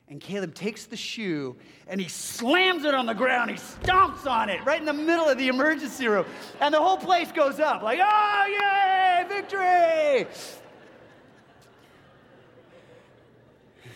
And 0.08 0.22
Caleb 0.22 0.54
takes 0.54 0.86
the 0.86 0.98
shoe 0.98 1.56
and 1.88 2.00
he 2.00 2.08
slams 2.08 2.84
it 2.84 2.94
on 2.94 3.08
the 3.08 3.14
ground. 3.14 3.50
He 3.50 3.56
stomps 3.56 4.28
on 4.28 4.50
it 4.50 4.64
right 4.64 4.80
in 4.80 4.86
the 4.86 4.94
middle 4.94 5.28
of 5.28 5.38
the 5.40 5.48
emergency 5.48 6.08
room. 6.08 6.26
And 6.60 6.74
the 6.74 6.80
whole 6.80 6.98
place 6.98 7.32
goes 7.32 7.60
up 7.60 7.82
like, 7.82 8.00
oh, 8.00 8.93
victory! 9.28 10.28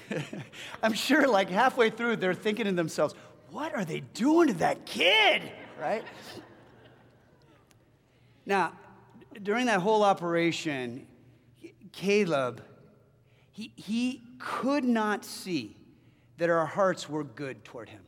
I'm 0.84 0.94
sure, 0.94 1.28
like 1.28 1.50
halfway 1.50 1.90
through, 1.90 2.18
they're 2.18 2.34
thinking 2.34 2.66
to 2.66 2.72
themselves, 2.72 3.14
what 3.52 3.74
are 3.76 3.86
they 3.86 4.02
doing 4.14 4.48
to 4.50 4.54
that 4.56 4.86
kid? 4.86 5.42
Right? 5.80 6.04
Now, 8.46 8.74
during 9.44 9.66
that 9.68 9.82
whole 9.82 10.04
operation, 10.04 11.06
Caleb, 11.92 12.64
he, 13.52 13.74
he 13.76 14.22
could 14.40 14.84
not 14.84 15.26
see 15.26 15.76
that 16.38 16.50
our 16.50 16.66
hearts 16.66 17.10
were 17.10 17.24
good 17.24 17.64
toward 17.64 17.90
him. 17.90 18.02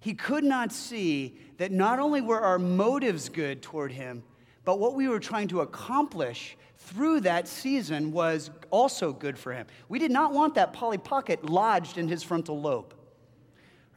He 0.00 0.12
could 0.12 0.44
not 0.44 0.70
see 0.70 1.38
that 1.56 1.72
not 1.72 1.98
only 1.98 2.20
were 2.20 2.40
our 2.40 2.58
motives 2.58 3.30
good 3.30 3.62
toward 3.62 3.90
him, 3.92 4.22
but 4.64 4.78
what 4.78 4.94
we 4.94 5.08
were 5.08 5.20
trying 5.20 5.48
to 5.48 5.60
accomplish 5.60 6.56
through 6.76 7.20
that 7.20 7.48
season 7.48 8.12
was 8.12 8.50
also 8.70 9.12
good 9.12 9.38
for 9.38 9.52
him. 9.52 9.66
We 9.88 9.98
did 9.98 10.10
not 10.10 10.32
want 10.32 10.54
that 10.56 10.72
Polly 10.72 10.98
Pocket 10.98 11.48
lodged 11.48 11.98
in 11.98 12.08
his 12.08 12.22
frontal 12.22 12.60
lobe. 12.60 12.94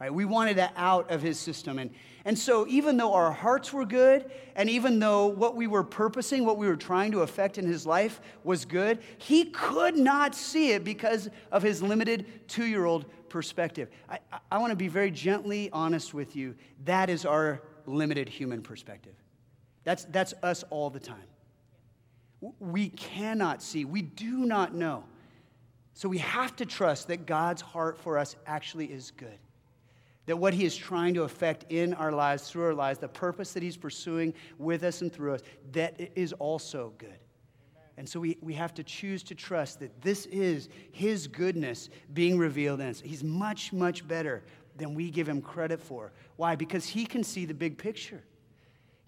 Right? 0.00 0.14
We 0.14 0.24
wanted 0.24 0.58
it 0.58 0.70
out 0.76 1.10
of 1.10 1.22
his 1.22 1.40
system. 1.40 1.80
And, 1.80 1.90
and 2.24 2.38
so, 2.38 2.66
even 2.68 2.96
though 2.96 3.14
our 3.14 3.32
hearts 3.32 3.72
were 3.72 3.84
good, 3.84 4.30
and 4.54 4.70
even 4.70 5.00
though 5.00 5.26
what 5.26 5.56
we 5.56 5.66
were 5.66 5.82
purposing, 5.82 6.44
what 6.44 6.56
we 6.56 6.68
were 6.68 6.76
trying 6.76 7.10
to 7.12 7.22
affect 7.22 7.58
in 7.58 7.66
his 7.66 7.84
life 7.84 8.20
was 8.44 8.64
good, 8.64 9.00
he 9.18 9.46
could 9.46 9.96
not 9.96 10.36
see 10.36 10.70
it 10.70 10.84
because 10.84 11.28
of 11.50 11.64
his 11.64 11.82
limited 11.82 12.46
two 12.46 12.64
year 12.64 12.84
old 12.84 13.06
perspective. 13.28 13.90
I, 14.08 14.20
I, 14.32 14.38
I 14.52 14.58
want 14.58 14.70
to 14.70 14.76
be 14.76 14.88
very 14.88 15.10
gently 15.10 15.68
honest 15.72 16.14
with 16.14 16.36
you. 16.36 16.54
That 16.84 17.10
is 17.10 17.26
our 17.26 17.60
limited 17.86 18.28
human 18.28 18.62
perspective. 18.62 19.14
That's, 19.84 20.04
that's 20.04 20.34
us 20.42 20.64
all 20.70 20.90
the 20.90 21.00
time. 21.00 21.16
We 22.60 22.90
cannot 22.90 23.62
see, 23.62 23.84
we 23.84 24.02
do 24.02 24.44
not 24.44 24.74
know. 24.74 25.04
So, 25.94 26.08
we 26.08 26.18
have 26.18 26.54
to 26.56 26.66
trust 26.66 27.08
that 27.08 27.26
God's 27.26 27.60
heart 27.60 27.98
for 27.98 28.18
us 28.18 28.36
actually 28.46 28.86
is 28.86 29.10
good 29.10 29.38
that 30.28 30.36
what 30.36 30.52
he 30.52 30.66
is 30.66 30.76
trying 30.76 31.14
to 31.14 31.22
affect 31.22 31.64
in 31.72 31.94
our 31.94 32.12
lives, 32.12 32.50
through 32.50 32.64
our 32.64 32.74
lives, 32.74 32.98
the 32.98 33.08
purpose 33.08 33.54
that 33.54 33.62
he's 33.62 33.78
pursuing 33.78 34.34
with 34.58 34.84
us 34.84 35.00
and 35.00 35.10
through 35.10 35.32
us, 35.32 35.40
that 35.72 35.98
is 36.14 36.34
also 36.34 36.92
good. 36.98 37.18
And 37.96 38.06
so 38.06 38.20
we, 38.20 38.36
we 38.42 38.52
have 38.52 38.74
to 38.74 38.84
choose 38.84 39.22
to 39.22 39.34
trust 39.34 39.80
that 39.80 40.02
this 40.02 40.26
is 40.26 40.68
His 40.92 41.26
goodness 41.26 41.88
being 42.12 42.36
revealed 42.36 42.80
in 42.80 42.88
us. 42.88 43.00
He's 43.00 43.24
much, 43.24 43.72
much 43.72 44.06
better 44.06 44.44
than 44.76 44.94
we 44.94 45.10
give 45.10 45.26
Him 45.26 45.40
credit 45.40 45.80
for. 45.80 46.12
Why? 46.36 46.54
Because 46.54 46.84
He 46.84 47.06
can 47.06 47.24
see 47.24 47.46
the 47.46 47.54
big 47.54 47.78
picture. 47.78 48.22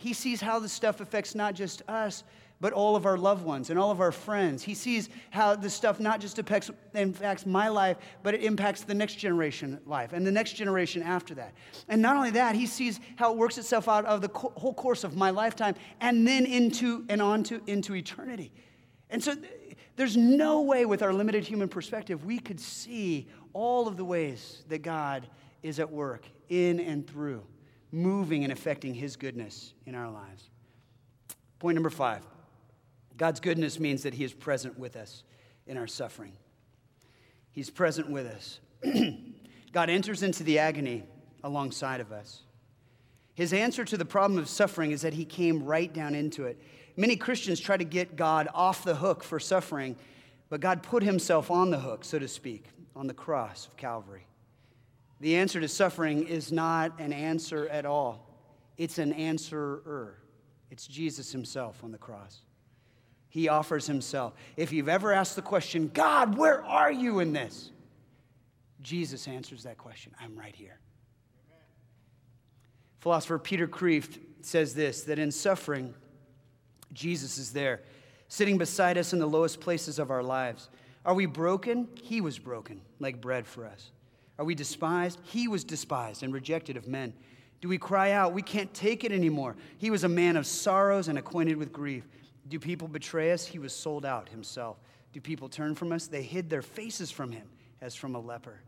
He 0.00 0.14
sees 0.14 0.40
how 0.40 0.58
this 0.58 0.72
stuff 0.72 1.02
affects 1.02 1.34
not 1.34 1.54
just 1.54 1.82
us, 1.86 2.24
but 2.58 2.72
all 2.72 2.96
of 2.96 3.04
our 3.04 3.18
loved 3.18 3.44
ones 3.44 3.68
and 3.68 3.78
all 3.78 3.90
of 3.90 4.00
our 4.00 4.10
friends. 4.10 4.62
He 4.62 4.72
sees 4.72 5.10
how 5.28 5.54
this 5.56 5.74
stuff 5.74 6.00
not 6.00 6.20
just 6.20 6.38
impacts, 6.38 6.70
impacts 6.94 7.44
my 7.44 7.68
life, 7.68 7.98
but 8.22 8.32
it 8.32 8.42
impacts 8.42 8.80
the 8.80 8.94
next 8.94 9.16
generation 9.16 9.78
life 9.84 10.14
and 10.14 10.26
the 10.26 10.32
next 10.32 10.54
generation 10.54 11.02
after 11.02 11.34
that. 11.34 11.52
And 11.86 12.00
not 12.00 12.16
only 12.16 12.30
that, 12.30 12.54
he 12.54 12.66
sees 12.66 12.98
how 13.16 13.30
it 13.30 13.36
works 13.36 13.58
itself 13.58 13.88
out 13.88 14.06
of 14.06 14.22
the 14.22 14.30
co- 14.30 14.54
whole 14.56 14.72
course 14.72 15.04
of 15.04 15.16
my 15.16 15.28
lifetime 15.28 15.74
and 16.00 16.26
then 16.26 16.46
into 16.46 17.04
and 17.10 17.20
on 17.20 17.42
to 17.44 17.60
into 17.66 17.94
eternity. 17.94 18.52
And 19.10 19.22
so 19.22 19.34
there's 19.96 20.16
no 20.16 20.62
way 20.62 20.86
with 20.86 21.02
our 21.02 21.12
limited 21.12 21.44
human 21.44 21.68
perspective 21.68 22.24
we 22.24 22.38
could 22.38 22.58
see 22.58 23.28
all 23.52 23.86
of 23.86 23.98
the 23.98 24.04
ways 24.04 24.64
that 24.68 24.78
God 24.78 25.26
is 25.62 25.78
at 25.78 25.90
work 25.90 26.24
in 26.48 26.80
and 26.80 27.06
through, 27.06 27.44
moving 27.92 28.44
and 28.44 28.52
affecting 28.52 28.94
his 28.94 29.16
goodness 29.16 29.74
in 29.86 29.94
our 29.94 30.10
lives. 30.10 30.50
Point 31.60 31.74
number 31.74 31.90
five 31.90 32.22
God's 33.16 33.38
goodness 33.38 33.78
means 33.78 34.02
that 34.02 34.14
He 34.14 34.24
is 34.24 34.32
present 34.32 34.78
with 34.78 34.96
us 34.96 35.24
in 35.66 35.76
our 35.76 35.86
suffering. 35.86 36.32
He's 37.52 37.68
present 37.68 38.08
with 38.08 38.26
us. 38.26 38.60
God 39.72 39.90
enters 39.90 40.22
into 40.22 40.42
the 40.42 40.58
agony 40.58 41.04
alongside 41.44 42.00
of 42.00 42.12
us. 42.12 42.42
His 43.34 43.52
answer 43.52 43.84
to 43.84 43.98
the 43.98 44.06
problem 44.06 44.38
of 44.38 44.48
suffering 44.48 44.90
is 44.90 45.02
that 45.02 45.12
He 45.12 45.26
came 45.26 45.64
right 45.64 45.92
down 45.92 46.14
into 46.14 46.46
it. 46.46 46.58
Many 46.96 47.14
Christians 47.14 47.60
try 47.60 47.76
to 47.76 47.84
get 47.84 48.16
God 48.16 48.48
off 48.54 48.84
the 48.84 48.94
hook 48.94 49.22
for 49.22 49.38
suffering, 49.38 49.96
but 50.48 50.60
God 50.60 50.82
put 50.82 51.02
Himself 51.02 51.50
on 51.50 51.70
the 51.70 51.78
hook, 51.78 52.04
so 52.06 52.18
to 52.18 52.26
speak, 52.26 52.64
on 52.96 53.06
the 53.06 53.14
cross 53.14 53.66
of 53.66 53.76
Calvary. 53.76 54.26
The 55.20 55.36
answer 55.36 55.60
to 55.60 55.68
suffering 55.68 56.26
is 56.26 56.50
not 56.50 56.98
an 56.98 57.12
answer 57.12 57.68
at 57.68 57.86
all, 57.86 58.26
it's 58.76 58.98
an 58.98 59.12
answerer. 59.12 60.16
It's 60.70 60.86
Jesus 60.86 61.32
Himself 61.32 61.82
on 61.82 61.90
the 61.90 61.98
cross. 61.98 62.42
He 63.30 63.48
offers 63.48 63.86
himself. 63.86 64.34
If 64.56 64.72
you've 64.72 64.88
ever 64.88 65.12
asked 65.12 65.36
the 65.36 65.42
question, 65.42 65.88
God, 65.94 66.36
where 66.36 66.64
are 66.64 66.90
you 66.90 67.20
in 67.20 67.32
this? 67.32 67.70
Jesus 68.82 69.28
answers 69.28 69.62
that 69.62 69.78
question 69.78 70.12
I'm 70.20 70.36
right 70.36 70.54
here. 70.54 70.80
Philosopher 72.98 73.38
Peter 73.38 73.68
Kreeft 73.68 74.18
says 74.42 74.74
this 74.74 75.04
that 75.04 75.18
in 75.18 75.30
suffering, 75.30 75.94
Jesus 76.92 77.38
is 77.38 77.52
there, 77.52 77.82
sitting 78.26 78.58
beside 78.58 78.98
us 78.98 79.12
in 79.12 79.20
the 79.20 79.26
lowest 79.26 79.60
places 79.60 80.00
of 80.00 80.10
our 80.10 80.24
lives. 80.24 80.68
Are 81.06 81.14
we 81.14 81.26
broken? 81.26 81.88
He 82.02 82.20
was 82.20 82.38
broken, 82.38 82.80
like 82.98 83.20
bread 83.20 83.46
for 83.46 83.64
us. 83.64 83.92
Are 84.40 84.44
we 84.44 84.54
despised? 84.54 85.20
He 85.22 85.48
was 85.48 85.64
despised 85.64 86.22
and 86.22 86.32
rejected 86.32 86.78
of 86.78 86.88
men. 86.88 87.12
Do 87.60 87.68
we 87.68 87.76
cry 87.76 88.12
out, 88.12 88.32
We 88.32 88.40
can't 88.40 88.72
take 88.72 89.04
it 89.04 89.12
anymore? 89.12 89.54
He 89.76 89.90
was 89.90 90.02
a 90.02 90.08
man 90.08 90.34
of 90.38 90.46
sorrows 90.46 91.08
and 91.08 91.18
acquainted 91.18 91.58
with 91.58 91.74
grief. 91.74 92.08
Do 92.48 92.58
people 92.58 92.88
betray 92.88 93.32
us? 93.32 93.44
He 93.44 93.58
was 93.58 93.74
sold 93.74 94.06
out 94.06 94.30
himself. 94.30 94.78
Do 95.12 95.20
people 95.20 95.50
turn 95.50 95.74
from 95.74 95.92
us? 95.92 96.06
They 96.06 96.22
hid 96.22 96.48
their 96.48 96.62
faces 96.62 97.10
from 97.10 97.32
him 97.32 97.50
as 97.82 97.94
from 97.94 98.14
a 98.14 98.18
leper. 98.18 98.60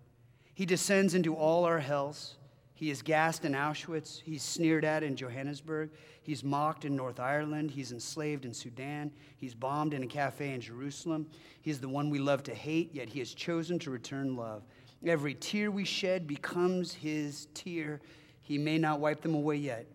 He 0.52 0.66
descends 0.66 1.14
into 1.14 1.34
all 1.34 1.64
our 1.64 1.78
hells. 1.78 2.36
He 2.74 2.90
is 2.90 3.00
gassed 3.00 3.46
in 3.46 3.52
Auschwitz. 3.52 4.20
He's 4.20 4.42
sneered 4.42 4.84
at 4.84 5.02
in 5.02 5.16
Johannesburg. 5.16 5.88
He's 6.22 6.44
mocked 6.44 6.84
in 6.84 6.94
North 6.94 7.18
Ireland. 7.18 7.70
He's 7.70 7.92
enslaved 7.92 8.44
in 8.44 8.52
Sudan. 8.52 9.10
He's 9.38 9.54
bombed 9.54 9.94
in 9.94 10.02
a 10.02 10.06
cafe 10.06 10.52
in 10.52 10.60
Jerusalem. 10.60 11.28
He's 11.62 11.80
the 11.80 11.88
one 11.88 12.10
we 12.10 12.18
love 12.18 12.42
to 12.42 12.54
hate, 12.54 12.92
yet 12.92 13.08
he 13.08 13.20
has 13.20 13.32
chosen 13.32 13.78
to 13.78 13.90
return 13.90 14.36
love. 14.36 14.64
Every 15.04 15.34
tear 15.34 15.70
we 15.70 15.84
shed 15.84 16.26
becomes 16.26 16.94
his 16.94 17.48
tear. 17.54 18.00
He 18.42 18.58
may 18.58 18.78
not 18.78 19.00
wipe 19.00 19.20
them 19.20 19.34
away 19.34 19.56
yet, 19.56 19.86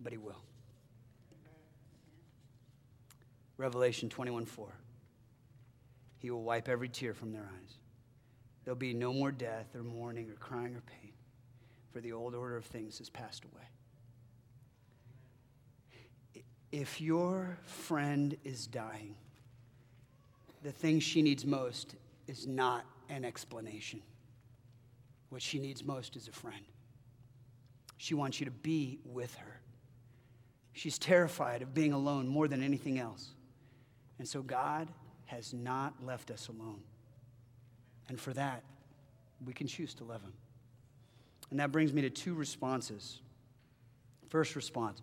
but 0.00 0.12
he 0.12 0.18
will. 0.18 0.42
Revelation 3.56 4.08
21 4.08 4.44
4. 4.46 4.68
He 6.18 6.30
will 6.30 6.42
wipe 6.42 6.68
every 6.68 6.88
tear 6.88 7.14
from 7.14 7.32
their 7.32 7.42
eyes. 7.42 7.78
There'll 8.64 8.76
be 8.76 8.92
no 8.92 9.12
more 9.12 9.32
death 9.32 9.74
or 9.74 9.82
mourning 9.82 10.30
or 10.30 10.34
crying 10.34 10.76
or 10.76 10.82
pain, 10.82 11.12
for 11.90 12.00
the 12.00 12.12
old 12.12 12.34
order 12.34 12.56
of 12.56 12.66
things 12.66 12.98
has 12.98 13.08
passed 13.08 13.44
away. 13.44 13.64
If 16.70 17.00
your 17.00 17.58
friend 17.64 18.36
is 18.44 18.66
dying, 18.66 19.14
the 20.62 20.70
thing 20.70 21.00
she 21.00 21.22
needs 21.22 21.46
most 21.46 21.94
is 22.26 22.46
not 22.46 22.84
an 23.08 23.24
explanation. 23.24 24.02
What 25.28 25.42
she 25.42 25.58
needs 25.58 25.84
most 25.84 26.16
is 26.16 26.28
a 26.28 26.32
friend. 26.32 26.64
She 27.98 28.14
wants 28.14 28.40
you 28.40 28.46
to 28.46 28.52
be 28.52 28.98
with 29.04 29.34
her. 29.36 29.60
She's 30.72 30.98
terrified 30.98 31.62
of 31.62 31.74
being 31.74 31.92
alone 31.92 32.28
more 32.28 32.46
than 32.46 32.62
anything 32.62 32.98
else. 32.98 33.30
And 34.18 34.26
so 34.26 34.42
God 34.42 34.88
has 35.26 35.52
not 35.52 35.94
left 36.04 36.30
us 36.30 36.48
alone. 36.48 36.80
And 38.08 38.18
for 38.20 38.32
that, 38.32 38.62
we 39.44 39.52
can 39.52 39.66
choose 39.66 39.94
to 39.94 40.04
love 40.04 40.22
Him. 40.22 40.32
And 41.50 41.60
that 41.60 41.72
brings 41.72 41.92
me 41.92 42.02
to 42.02 42.10
two 42.10 42.34
responses. 42.34 43.20
First 44.28 44.56
response, 44.56 45.02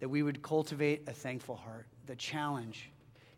that 0.00 0.08
we 0.08 0.22
would 0.22 0.42
cultivate 0.42 1.08
a 1.08 1.12
thankful 1.12 1.56
heart. 1.56 1.86
The 2.06 2.16
challenge 2.16 2.90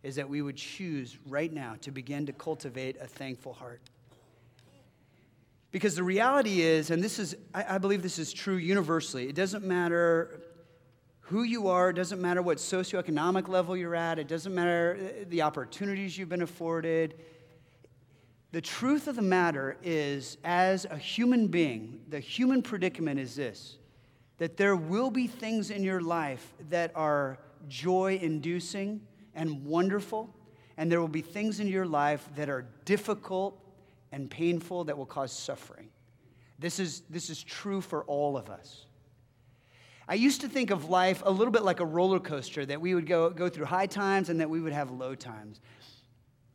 is 0.03 0.17
that 0.17 0.29
we 0.29 0.43
would 0.43 0.57
choose 0.57 1.19
right 1.27 1.53
now 1.53 1.77
to 1.81 1.91
begin 1.91 2.27
to 2.27 2.33
cultivate 2.33 2.97
a 3.01 3.07
thankful 3.07 3.53
heart. 3.53 3.81
Because 5.77 5.95
the 5.95 6.03
reality 6.03 6.63
is, 6.63 6.91
and 6.91 7.05
this 7.05 7.19
is, 7.19 7.37
I, 7.53 7.75
I 7.75 7.77
believe 7.77 8.01
this 8.01 8.19
is 8.19 8.33
true 8.33 8.57
universally, 8.57 9.29
it 9.29 9.35
doesn't 9.35 9.63
matter 9.63 10.41
who 11.21 11.43
you 11.43 11.69
are, 11.69 11.91
it 11.91 11.97
doesn't 11.97 12.19
matter 12.19 12.41
what 12.41 12.57
socioeconomic 12.57 13.47
level 13.47 13.77
you're 13.77 13.95
at, 13.95 14.19
it 14.19 14.27
doesn't 14.27 14.55
matter 14.55 14.99
uh, 14.99 15.25
the 15.29 15.43
opportunities 15.43 16.17
you've 16.17 16.31
been 16.31 16.41
afforded. 16.41 17.21
The 18.53 18.63
truth 18.63 19.07
of 19.07 19.17
the 19.17 19.23
matter 19.23 19.77
is, 19.83 20.39
as 20.45 20.87
a 20.87 20.97
human 20.97 21.47
being, 21.49 22.01
the 22.09 22.21
human 22.21 22.63
predicament 22.63 23.21
is 23.21 23.37
this 23.37 23.77
that 24.39 24.57
there 24.57 24.77
will 24.77 25.11
be 25.11 25.27
things 25.27 25.71
in 25.71 25.85
your 25.85 26.01
life 26.01 26.55
that 26.71 26.91
are 26.95 27.39
joy 27.69 28.19
inducing 28.23 29.03
and 29.35 29.63
wonderful, 29.63 30.35
and 30.79 30.91
there 30.91 31.03
will 31.03 31.07
be 31.07 31.21
things 31.21 31.61
in 31.61 31.69
your 31.69 31.85
life 31.85 32.27
that 32.35 32.49
are 32.49 32.65
difficult 32.87 33.63
and 34.17 34.31
painful 34.31 34.85
that 34.85 34.97
will 34.97 35.05
cause 35.05 35.31
suffering. 35.31 35.91
This 36.59 36.81
is, 36.81 37.03
this 37.11 37.29
is 37.29 37.43
true 37.43 37.83
for 37.83 38.03
all 38.05 38.39
of 38.39 38.49
us. 38.49 38.87
I 40.09 40.15
used 40.15 40.41
to 40.41 40.49
think 40.49 40.71
of 40.71 40.89
life 40.89 41.23
a 41.27 41.31
little 41.31 41.53
bit 41.53 41.65
like 41.65 41.81
a 41.81 41.85
roller 41.85 42.19
coaster, 42.19 42.65
that 42.65 42.81
we 42.81 42.95
would 42.95 43.07
go, 43.07 43.29
go 43.29 43.51
through 43.51 43.67
high 43.67 43.85
times 43.85 44.31
and 44.31 44.41
that 44.41 44.49
we 44.49 44.59
would 44.63 44.73
have 44.73 44.91
low 44.91 45.15
times. 45.15 45.61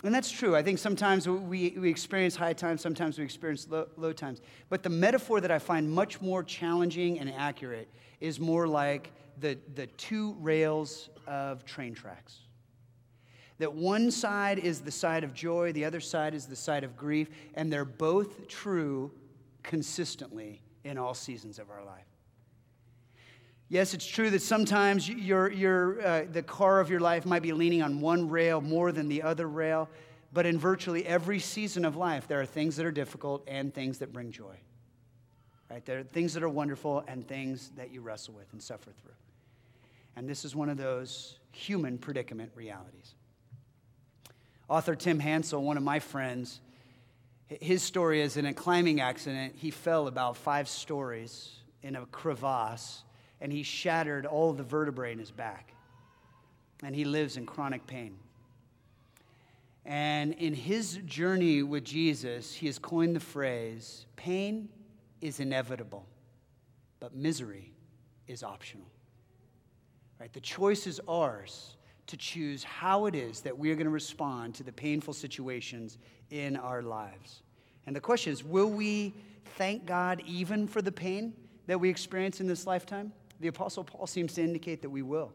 And 0.03 0.13
that's 0.15 0.31
true. 0.31 0.55
I 0.55 0.63
think 0.63 0.79
sometimes 0.79 1.29
we, 1.29 1.77
we 1.77 1.87
experience 1.87 2.35
high 2.35 2.53
times, 2.53 2.81
sometimes 2.81 3.19
we 3.19 3.23
experience 3.23 3.67
low, 3.69 3.87
low 3.95 4.11
times. 4.11 4.41
But 4.69 4.81
the 4.81 4.89
metaphor 4.89 5.39
that 5.39 5.51
I 5.51 5.59
find 5.59 5.87
much 5.87 6.19
more 6.19 6.43
challenging 6.43 7.19
and 7.19 7.29
accurate 7.29 7.89
is 8.21 8.39
more 8.39 8.67
like 8.67 9.11
the, 9.39 9.55
the 9.75 9.85
two 9.85 10.35
rails 10.39 11.11
of 11.27 11.63
train 11.63 11.93
tracks. 11.93 12.39
That 13.61 13.73
one 13.73 14.09
side 14.09 14.57
is 14.57 14.81
the 14.81 14.89
side 14.89 15.23
of 15.23 15.35
joy, 15.35 15.71
the 15.71 15.85
other 15.85 15.99
side 15.99 16.33
is 16.33 16.47
the 16.47 16.55
side 16.55 16.83
of 16.83 16.97
grief, 16.97 17.29
and 17.53 17.71
they're 17.71 17.85
both 17.85 18.47
true 18.47 19.11
consistently 19.61 20.63
in 20.83 20.97
all 20.97 21.13
seasons 21.13 21.59
of 21.59 21.69
our 21.69 21.85
life. 21.85 22.07
Yes, 23.69 23.93
it's 23.93 24.07
true 24.07 24.31
that 24.31 24.41
sometimes 24.41 25.07
uh, 25.07 25.13
the 25.13 26.43
car 26.47 26.79
of 26.79 26.89
your 26.89 27.01
life 27.01 27.27
might 27.27 27.43
be 27.43 27.51
leaning 27.51 27.83
on 27.83 28.01
one 28.01 28.29
rail 28.29 28.61
more 28.61 28.91
than 28.91 29.07
the 29.07 29.21
other 29.21 29.47
rail, 29.47 29.87
but 30.33 30.47
in 30.47 30.57
virtually 30.57 31.05
every 31.05 31.37
season 31.37 31.85
of 31.85 31.95
life, 31.95 32.27
there 32.27 32.41
are 32.41 32.47
things 32.47 32.75
that 32.77 32.85
are 32.87 32.91
difficult 32.91 33.43
and 33.47 33.71
things 33.71 33.99
that 33.99 34.11
bring 34.11 34.31
joy. 34.31 34.55
Right? 35.69 35.85
There 35.85 35.99
are 35.99 36.03
things 36.03 36.33
that 36.33 36.41
are 36.41 36.49
wonderful 36.49 37.03
and 37.07 37.27
things 37.27 37.69
that 37.75 37.91
you 37.91 38.01
wrestle 38.01 38.33
with 38.33 38.51
and 38.53 38.63
suffer 38.63 38.89
through. 38.89 39.13
And 40.15 40.27
this 40.27 40.45
is 40.45 40.55
one 40.55 40.69
of 40.69 40.77
those 40.77 41.37
human 41.51 41.99
predicament 41.99 42.51
realities. 42.55 43.13
Author 44.71 44.95
Tim 44.95 45.19
Hansel, 45.19 45.61
one 45.61 45.75
of 45.75 45.83
my 45.83 45.99
friends, 45.99 46.61
his 47.49 47.83
story 47.83 48.21
is 48.21 48.37
in 48.37 48.45
a 48.45 48.53
climbing 48.53 49.01
accident. 49.01 49.55
He 49.57 49.69
fell 49.69 50.07
about 50.07 50.37
five 50.37 50.69
stories 50.69 51.51
in 51.83 51.97
a 51.97 52.05
crevasse 52.05 53.03
and 53.41 53.51
he 53.51 53.63
shattered 53.63 54.25
all 54.25 54.53
the 54.53 54.63
vertebrae 54.63 55.11
in 55.11 55.19
his 55.19 55.29
back. 55.29 55.73
And 56.83 56.95
he 56.95 57.03
lives 57.03 57.35
in 57.35 57.45
chronic 57.45 57.85
pain. 57.85 58.15
And 59.85 60.31
in 60.35 60.53
his 60.53 61.01
journey 61.05 61.63
with 61.63 61.83
Jesus, 61.83 62.53
he 62.53 62.67
has 62.67 62.79
coined 62.79 63.13
the 63.13 63.19
phrase 63.19 64.05
pain 64.15 64.69
is 65.19 65.41
inevitable, 65.41 66.07
but 67.01 67.13
misery 67.13 67.73
is 68.25 68.41
optional. 68.41 68.87
Right? 70.17 70.31
The 70.31 70.39
choice 70.39 70.87
is 70.87 71.01
ours 71.09 71.75
to 72.11 72.17
choose 72.17 72.63
how 72.63 73.05
it 73.05 73.15
is 73.15 73.39
that 73.41 73.57
we 73.57 73.71
are 73.71 73.75
going 73.75 73.85
to 73.85 73.91
respond 73.91 74.53
to 74.55 74.63
the 74.63 74.71
painful 74.71 75.13
situations 75.13 75.97
in 76.29 76.57
our 76.57 76.81
lives. 76.81 77.41
And 77.87 77.95
the 77.95 78.01
question 78.01 78.33
is 78.33 78.43
will 78.43 78.69
we 78.69 79.13
thank 79.57 79.85
God 79.85 80.21
even 80.27 80.67
for 80.67 80.81
the 80.81 80.91
pain 80.91 81.33
that 81.67 81.79
we 81.79 81.89
experience 81.89 82.41
in 82.41 82.47
this 82.47 82.67
lifetime? 82.67 83.13
The 83.39 83.47
Apostle 83.47 83.85
Paul 83.85 84.07
seems 84.07 84.33
to 84.33 84.41
indicate 84.41 84.81
that 84.81 84.89
we 84.89 85.01
will. 85.01 85.31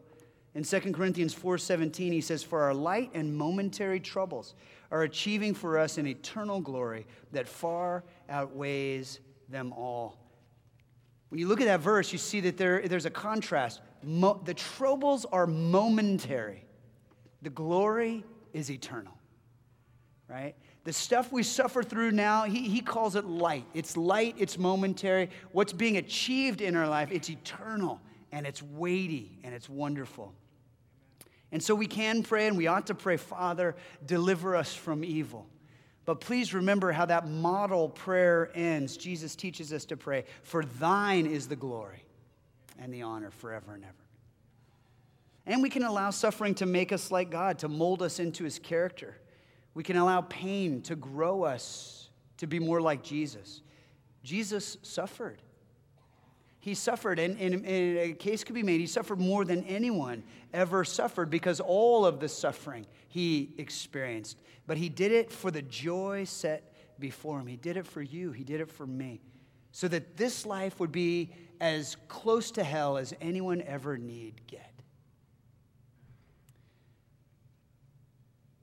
In 0.53 0.63
2 0.63 0.93
Corinthians 0.93 1.33
4:17 1.33 2.13
he 2.13 2.21
says 2.21 2.43
for 2.43 2.61
our 2.61 2.75
light 2.75 3.09
and 3.15 3.35
momentary 3.35 3.99
troubles 3.99 4.53
are 4.91 5.01
achieving 5.01 5.55
for 5.55 5.79
us 5.79 5.97
an 5.97 6.05
eternal 6.05 6.61
glory 6.61 7.07
that 7.31 7.47
far 7.47 8.03
outweighs 8.29 9.19
them 9.49 9.73
all. 9.73 10.19
When 11.29 11.39
you 11.39 11.47
look 11.47 11.59
at 11.59 11.65
that 11.65 11.81
verse, 11.81 12.11
you 12.11 12.19
see 12.19 12.39
that 12.41 12.57
there, 12.57 12.87
there's 12.87 13.05
a 13.05 13.11
contrast. 13.11 13.81
Mo- 14.03 14.39
the 14.45 14.53
troubles 14.53 15.25
are 15.25 15.47
momentary, 15.47 16.63
the 17.47 17.53
glory 17.53 18.25
is 18.51 18.69
eternal, 18.69 19.13
right? 20.27 20.53
The 20.83 20.91
stuff 20.91 21.31
we 21.31 21.43
suffer 21.43 21.81
through 21.81 22.11
now, 22.11 22.43
he, 22.43 22.67
he 22.67 22.81
calls 22.81 23.15
it 23.15 23.23
light. 23.23 23.63
It's 23.73 23.95
light, 23.95 24.35
it's 24.37 24.57
momentary. 24.57 25.29
What's 25.53 25.71
being 25.71 25.95
achieved 25.95 26.59
in 26.59 26.75
our 26.75 26.89
life, 26.89 27.09
it's 27.09 27.29
eternal 27.29 28.01
and 28.33 28.45
it's 28.45 28.61
weighty 28.61 29.39
and 29.45 29.55
it's 29.55 29.69
wonderful. 29.69 30.33
And 31.53 31.63
so 31.63 31.73
we 31.73 31.87
can 31.87 32.21
pray 32.21 32.47
and 32.47 32.57
we 32.57 32.67
ought 32.67 32.87
to 32.87 32.95
pray, 32.95 33.15
Father, 33.15 33.77
deliver 34.05 34.53
us 34.53 34.75
from 34.75 35.05
evil. 35.05 35.47
But 36.03 36.19
please 36.19 36.53
remember 36.53 36.91
how 36.91 37.05
that 37.05 37.29
model 37.29 37.87
prayer 37.87 38.51
ends. 38.55 38.97
Jesus 38.97 39.37
teaches 39.37 39.71
us 39.71 39.85
to 39.85 39.95
pray, 39.95 40.25
For 40.43 40.65
thine 40.65 41.25
is 41.25 41.47
the 41.47 41.55
glory 41.55 42.03
and 42.77 42.93
the 42.93 43.03
honor 43.03 43.31
forever 43.31 43.73
and 43.73 43.85
ever. 43.85 44.06
And 45.47 45.63
we 45.63 45.69
can 45.69 45.83
allow 45.83 46.09
suffering 46.09 46.53
to 46.55 46.65
make 46.65 46.91
us 46.91 47.09
like 47.09 47.31
God, 47.31 47.59
to 47.59 47.69
mold 47.69 48.03
us 48.03 48.19
into 48.19 48.43
his 48.43 48.59
character. 48.59 49.15
We 49.73 49.81
can 49.81 49.95
allow 49.95 50.21
pain 50.21 50.81
to 50.83 50.95
grow 50.95 51.43
us 51.43 52.09
to 52.37 52.47
be 52.47 52.59
more 52.59 52.81
like 52.81 53.01
Jesus. 53.01 53.61
Jesus 54.23 54.77
suffered. 54.81 55.41
He 56.59 56.73
suffered, 56.73 57.17
and, 57.17 57.39
and, 57.39 57.53
and, 57.65 57.97
a 57.97 58.13
case 58.13 58.43
could 58.43 58.55
be 58.55 58.63
made, 58.63 58.81
he 58.81 58.87
suffered 58.87 59.21
more 59.21 59.45
than 59.45 59.63
anyone 59.63 60.21
ever 60.53 60.83
suffered 60.83 61.29
because 61.29 61.61
all 61.61 62.05
of 62.05 62.19
the 62.19 62.27
suffering 62.27 62.85
he 63.07 63.53
experienced. 63.57 64.37
But 64.65 64.75
he 64.75 64.89
did 64.89 65.13
it 65.13 65.31
for 65.31 65.49
the 65.49 65.61
joy 65.61 66.25
set 66.25 66.73
before 66.99 67.39
him. 67.39 67.47
He 67.47 67.55
did 67.55 67.77
it 67.77 67.87
for 67.87 68.01
you, 68.01 68.33
he 68.33 68.43
did 68.43 68.59
it 68.59 68.69
for 68.69 68.85
me, 68.85 69.21
so 69.71 69.87
that 69.87 70.17
this 70.17 70.45
life 70.45 70.77
would 70.81 70.91
be 70.91 71.31
as 71.61 71.95
close 72.09 72.51
to 72.51 72.65
hell 72.65 72.97
as 72.97 73.13
anyone 73.21 73.61
ever 73.61 73.97
need 73.97 74.41
get. 74.47 74.76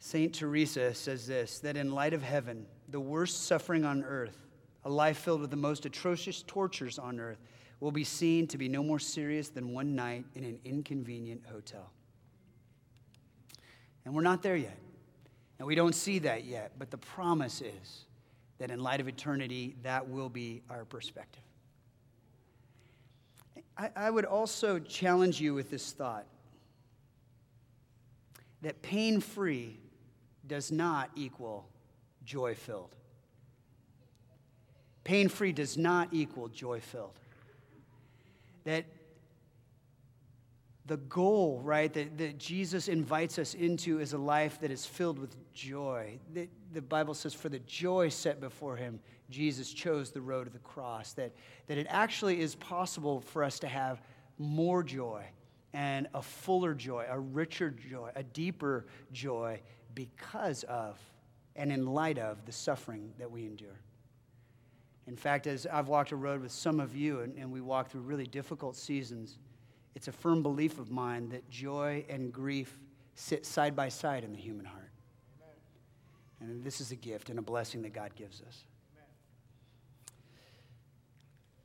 St. 0.04 0.34
Teresa 0.34 0.92
says 0.92 1.26
this 1.26 1.60
that 1.60 1.78
in 1.78 1.90
light 1.90 2.12
of 2.12 2.22
heaven, 2.22 2.66
the 2.90 3.00
worst 3.00 3.46
suffering 3.46 3.86
on 3.86 4.04
earth, 4.04 4.36
a 4.84 4.90
life 4.90 5.16
filled 5.16 5.40
with 5.40 5.50
the 5.50 5.56
most 5.56 5.86
atrocious 5.86 6.42
tortures 6.46 6.98
on 6.98 7.18
earth, 7.18 7.38
will 7.80 7.90
be 7.90 8.04
seen 8.04 8.46
to 8.48 8.58
be 8.58 8.68
no 8.68 8.82
more 8.82 8.98
serious 8.98 9.48
than 9.48 9.72
one 9.72 9.94
night 9.94 10.26
in 10.34 10.44
an 10.44 10.58
inconvenient 10.62 11.40
hotel. 11.50 11.90
And 14.04 14.14
we're 14.14 14.20
not 14.20 14.42
there 14.42 14.56
yet. 14.56 14.76
And 15.58 15.66
we 15.66 15.74
don't 15.74 15.94
see 15.94 16.18
that 16.18 16.44
yet. 16.44 16.72
But 16.78 16.90
the 16.90 16.98
promise 16.98 17.62
is 17.62 18.04
that 18.58 18.70
in 18.70 18.80
light 18.80 19.00
of 19.00 19.08
eternity, 19.08 19.74
that 19.84 20.06
will 20.06 20.28
be 20.28 20.60
our 20.68 20.84
perspective. 20.84 21.42
I, 23.78 23.88
I 23.96 24.10
would 24.10 24.26
also 24.26 24.78
challenge 24.78 25.40
you 25.40 25.54
with 25.54 25.70
this 25.70 25.92
thought 25.92 26.26
that 28.60 28.82
pain 28.82 29.20
free 29.20 29.78
does 30.46 30.70
not 30.70 31.10
equal 31.14 31.68
joy 32.24 32.54
filled. 32.54 32.94
Pain 35.04 35.28
free 35.28 35.52
does 35.52 35.76
not 35.76 36.08
equal 36.12 36.48
joy 36.48 36.80
filled. 36.80 37.18
That 38.64 38.86
the 40.86 40.96
goal, 40.96 41.60
right, 41.62 41.92
that, 41.94 42.18
that 42.18 42.38
Jesus 42.38 42.88
invites 42.88 43.38
us 43.38 43.54
into 43.54 44.00
is 44.00 44.12
a 44.12 44.18
life 44.18 44.60
that 44.60 44.70
is 44.70 44.84
filled 44.84 45.18
with 45.18 45.34
joy. 45.52 46.18
The, 46.34 46.48
the 46.72 46.82
Bible 46.82 47.14
says, 47.14 47.32
for 47.32 47.48
the 47.48 47.58
joy 47.60 48.10
set 48.10 48.40
before 48.40 48.76
him, 48.76 49.00
Jesus 49.30 49.72
chose 49.72 50.10
the 50.10 50.20
road 50.20 50.46
of 50.46 50.52
the 50.52 50.58
cross. 50.58 51.14
That, 51.14 51.32
that 51.68 51.78
it 51.78 51.86
actually 51.88 52.40
is 52.40 52.54
possible 52.54 53.20
for 53.20 53.42
us 53.42 53.58
to 53.60 53.68
have 53.68 54.02
more 54.38 54.82
joy 54.82 55.24
and 55.72 56.06
a 56.14 56.22
fuller 56.22 56.74
joy, 56.74 57.06
a 57.08 57.18
richer 57.18 57.70
joy, 57.70 58.10
a 58.14 58.22
deeper 58.22 58.86
joy 59.12 59.60
because 59.94 60.64
of 60.64 60.98
and 61.56 61.70
in 61.70 61.86
light 61.86 62.18
of 62.18 62.44
the 62.46 62.52
suffering 62.52 63.12
that 63.18 63.30
we 63.30 63.46
endure. 63.46 63.78
In 65.06 65.16
fact, 65.16 65.46
as 65.46 65.66
I've 65.66 65.88
walked 65.88 66.12
a 66.12 66.16
road 66.16 66.40
with 66.40 66.52
some 66.52 66.80
of 66.80 66.96
you 66.96 67.20
and, 67.20 67.36
and 67.36 67.52
we 67.52 67.60
walk 67.60 67.90
through 67.90 68.00
really 68.00 68.26
difficult 68.26 68.74
seasons, 68.74 69.38
it's 69.94 70.08
a 70.08 70.12
firm 70.12 70.42
belief 70.42 70.78
of 70.78 70.90
mine 70.90 71.28
that 71.28 71.48
joy 71.50 72.04
and 72.08 72.32
grief 72.32 72.78
sit 73.14 73.46
side 73.46 73.76
by 73.76 73.88
side 73.88 74.24
in 74.24 74.32
the 74.32 74.38
human 74.38 74.64
heart. 74.64 74.90
Amen. 76.40 76.54
And 76.54 76.64
this 76.64 76.80
is 76.80 76.90
a 76.90 76.96
gift 76.96 77.28
and 77.30 77.38
a 77.38 77.42
blessing 77.42 77.82
that 77.82 77.92
God 77.92 78.14
gives 78.16 78.40
us. 78.40 78.64
Amen. 78.94 79.08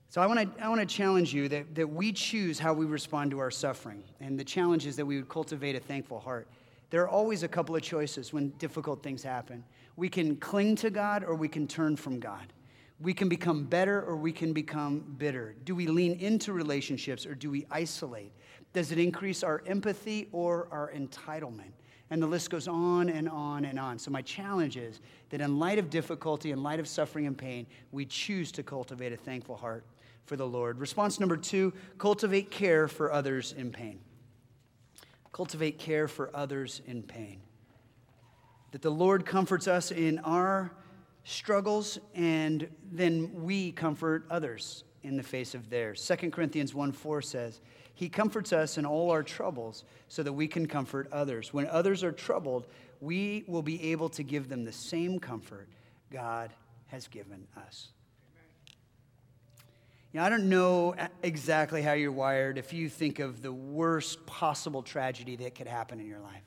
So 0.10 0.22
I 0.22 0.28
want 0.28 0.58
to 0.58 0.64
I 0.64 0.68
want 0.68 0.82
to 0.82 0.86
challenge 0.86 1.34
you 1.34 1.48
that, 1.50 1.74
that 1.76 1.90
we 1.90 2.12
choose 2.12 2.60
how 2.60 2.74
we 2.74 2.86
respond 2.86 3.32
to 3.32 3.40
our 3.40 3.52
suffering. 3.52 4.04
And 4.20 4.38
the 4.38 4.44
challenge 4.44 4.86
is 4.86 4.98
that 4.98 5.06
we 5.06 5.16
would 5.16 5.30
cultivate 5.30 5.76
a 5.76 5.80
thankful 5.80 6.20
heart. 6.20 6.48
There 6.90 7.04
are 7.04 7.10
always 7.10 7.44
a 7.44 7.48
couple 7.48 7.76
of 7.76 7.82
choices 7.82 8.34
when 8.34 8.50
difficult 8.52 9.04
things 9.04 9.22
happen. 9.22 9.64
We 9.96 10.10
can 10.10 10.36
cling 10.38 10.76
to 10.78 10.90
God 10.90 11.24
or 11.24 11.36
we 11.36 11.48
can 11.48 11.68
turn 11.68 11.96
from 11.96 12.20
God. 12.20 12.54
We 13.00 13.14
can 13.14 13.30
become 13.30 13.64
better 13.64 14.02
or 14.02 14.18
we 14.18 14.32
can 14.32 14.54
become 14.54 15.16
bitter. 15.18 15.56
Do 15.64 15.76
we 15.76 15.88
lean 15.88 16.14
into 16.20 16.52
relationships 16.52 17.26
or 17.26 17.36
do 17.36 17.50
we 17.50 17.66
isolate? 17.72 18.32
Does 18.74 18.92
it 18.92 19.00
increase 19.00 19.44
our 19.44 19.64
empathy 19.66 20.28
or 20.32 20.68
our 20.72 20.92
entitlement? 20.92 21.72
And 22.12 22.22
the 22.22 22.28
list 22.28 22.50
goes 22.50 22.68
on 22.68 23.10
and 23.10 23.30
on 23.30 23.66
and 23.66 23.80
on. 23.80 24.00
So, 24.00 24.10
my 24.10 24.24
challenge 24.24 24.78
is 24.78 25.00
that 25.30 25.42
in 25.42 25.60
light 25.60 25.78
of 25.78 25.92
difficulty, 25.92 26.52
in 26.52 26.64
light 26.64 26.80
of 26.80 26.88
suffering 26.88 27.28
and 27.28 27.38
pain, 27.38 27.68
we 27.92 28.04
choose 28.06 28.52
to 28.54 28.64
cultivate 28.64 29.14
a 29.14 29.18
thankful 29.18 29.56
heart 29.56 29.86
for 30.26 30.36
the 30.36 30.48
Lord. 30.48 30.80
Response 30.80 31.20
number 31.20 31.38
two 31.38 31.72
cultivate 32.00 32.50
care 32.50 32.88
for 32.88 33.12
others 33.12 33.54
in 33.54 33.72
pain. 33.72 34.00
Cultivate 35.32 35.78
care 35.78 36.08
for 36.08 36.30
others 36.34 36.82
in 36.86 37.04
pain. 37.04 37.42
That 38.72 38.82
the 38.82 38.90
Lord 38.90 39.26
comforts 39.26 39.68
us 39.68 39.92
in 39.92 40.20
our 40.20 40.72
struggles, 41.24 42.00
and 42.16 42.68
then 42.92 43.44
we 43.44 43.72
comfort 43.72 44.26
others 44.30 44.84
in 45.04 45.18
the 45.18 45.24
face 45.24 45.56
of 45.56 45.70
theirs. 45.70 46.06
2 46.06 46.32
Corinthians 46.32 46.74
1 46.74 46.92
4 46.92 47.22
says, 47.22 47.62
He 47.94 48.10
comforts 48.10 48.54
us 48.54 48.78
in 48.78 48.86
all 48.86 49.12
our 49.12 49.24
troubles 49.24 49.84
so 50.08 50.24
that 50.24 50.34
we 50.34 50.48
can 50.48 50.68
comfort 50.68 51.08
others. 51.12 51.54
When 51.54 51.68
others 51.68 52.04
are 52.04 52.12
troubled, 52.12 52.68
we 53.02 53.44
will 53.48 53.62
be 53.62 53.92
able 53.92 54.10
to 54.10 54.24
give 54.24 54.50
them 54.50 54.66
the 54.66 54.72
same 54.72 55.20
comfort 55.20 55.70
God 56.12 56.52
has 56.88 57.08
given 57.08 57.48
us. 57.56 57.90
You 60.12 60.20
know, 60.20 60.26
I 60.26 60.30
don't 60.30 60.50
know 60.50 60.96
uh, 60.96 61.08
exactly 61.22 61.82
how 61.82 61.94
you're 61.94 62.12
wired 62.12 62.58
if 62.58 62.74
you 62.74 62.90
think 62.90 63.20
of 63.20 63.42
the 63.42 63.54
worst 63.54 64.26
possible 64.26 64.82
tragedy 64.82 65.36
that 65.38 65.56
could 65.56 65.68
happen 65.68 66.00
in 66.00 66.08
your 66.08 66.20
life 66.20 66.44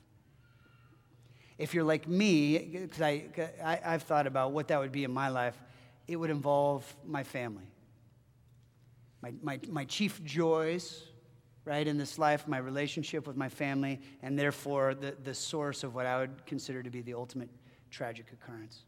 if 1.62 1.74
you're 1.74 1.84
like 1.84 2.08
me, 2.08 2.58
because 2.58 3.00
I, 3.00 3.24
I, 3.62 3.80
I've 3.84 4.02
thought 4.02 4.26
about 4.26 4.50
what 4.50 4.66
that 4.66 4.80
would 4.80 4.90
be 4.90 5.04
in 5.04 5.12
my 5.12 5.28
life, 5.28 5.56
it 6.08 6.16
would 6.16 6.28
involve 6.28 6.84
my 7.06 7.22
family. 7.22 7.70
My, 9.20 9.32
my, 9.42 9.60
my 9.68 9.84
chief 9.84 10.22
joys, 10.24 11.04
right, 11.64 11.86
in 11.86 11.98
this 11.98 12.18
life, 12.18 12.48
my 12.48 12.58
relationship 12.58 13.28
with 13.28 13.36
my 13.36 13.48
family, 13.48 14.00
and 14.22 14.36
therefore 14.36 14.96
the, 14.96 15.14
the 15.22 15.34
source 15.34 15.84
of 15.84 15.94
what 15.94 16.04
I 16.04 16.18
would 16.18 16.44
consider 16.46 16.82
to 16.82 16.90
be 16.90 17.00
the 17.00 17.14
ultimate 17.14 17.50
tragic 17.92 18.32
occurrence. 18.32 18.82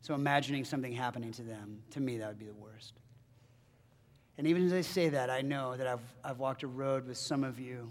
So 0.00 0.12
imagining 0.14 0.64
something 0.64 0.92
happening 0.92 1.30
to 1.30 1.42
them, 1.42 1.80
to 1.90 2.00
me, 2.00 2.18
that 2.18 2.26
would 2.26 2.40
be 2.40 2.46
the 2.46 2.54
worst. 2.54 2.94
And 4.38 4.46
even 4.46 4.66
as 4.66 4.72
I 4.72 4.82
say 4.82 5.08
that, 5.08 5.30
I 5.30 5.40
know 5.40 5.76
that 5.76 5.86
I've, 5.86 6.14
I've 6.22 6.38
walked 6.38 6.62
a 6.62 6.66
road 6.66 7.06
with 7.06 7.16
some 7.16 7.42
of 7.42 7.58
you, 7.58 7.90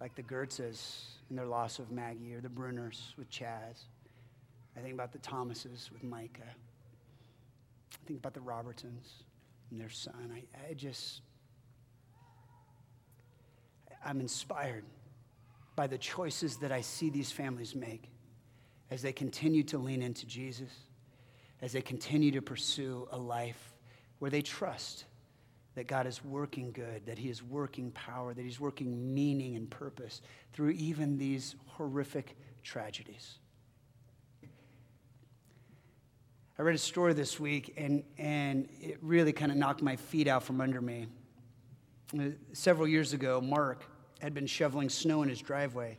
like 0.00 0.14
the 0.14 0.22
Gertzes, 0.22 1.04
and 1.28 1.38
their 1.38 1.46
loss 1.46 1.78
of 1.78 1.90
Maggie, 1.90 2.34
or 2.34 2.40
the 2.40 2.48
Bruners 2.48 3.14
with 3.16 3.30
Chaz. 3.30 3.84
I 4.76 4.80
think 4.80 4.94
about 4.94 5.12
the 5.12 5.18
Thomases 5.18 5.90
with 5.92 6.02
Micah. 6.02 6.42
I 7.92 8.06
think 8.06 8.18
about 8.18 8.34
the 8.34 8.40
Robertsons 8.40 9.22
and 9.70 9.80
their 9.80 9.90
son. 9.90 10.32
I, 10.34 10.70
I 10.70 10.74
just, 10.74 11.22
I'm 14.04 14.20
inspired 14.20 14.84
by 15.76 15.86
the 15.86 15.98
choices 15.98 16.56
that 16.58 16.72
I 16.72 16.80
see 16.80 17.10
these 17.10 17.30
families 17.30 17.74
make 17.76 18.10
as 18.90 19.02
they 19.02 19.12
continue 19.12 19.62
to 19.64 19.78
lean 19.78 20.02
into 20.02 20.26
Jesus, 20.26 20.70
as 21.62 21.72
they 21.72 21.80
continue 21.80 22.32
to 22.32 22.42
pursue 22.42 23.08
a 23.12 23.16
life 23.16 23.72
where 24.18 24.30
they 24.30 24.42
trust 24.42 25.04
that 25.74 25.86
God 25.86 26.06
is 26.06 26.24
working 26.24 26.72
good, 26.72 27.04
that 27.06 27.18
He 27.18 27.28
is 27.28 27.42
working 27.42 27.90
power, 27.92 28.32
that 28.34 28.42
He's 28.42 28.60
working 28.60 29.14
meaning 29.14 29.56
and 29.56 29.68
purpose 29.68 30.22
through 30.52 30.70
even 30.70 31.18
these 31.18 31.56
horrific 31.66 32.36
tragedies. 32.62 33.38
I 36.56 36.62
read 36.62 36.76
a 36.76 36.78
story 36.78 37.14
this 37.14 37.40
week, 37.40 37.74
and, 37.76 38.04
and 38.16 38.68
it 38.80 38.98
really 39.02 39.32
kind 39.32 39.50
of 39.50 39.58
knocked 39.58 39.82
my 39.82 39.96
feet 39.96 40.28
out 40.28 40.44
from 40.44 40.60
under 40.60 40.80
me. 40.80 41.08
Uh, 42.16 42.26
several 42.52 42.86
years 42.86 43.12
ago, 43.12 43.40
Mark 43.40 43.84
had 44.20 44.34
been 44.34 44.46
shoveling 44.46 44.88
snow 44.88 45.22
in 45.24 45.28
his 45.28 45.40
driveway 45.40 45.98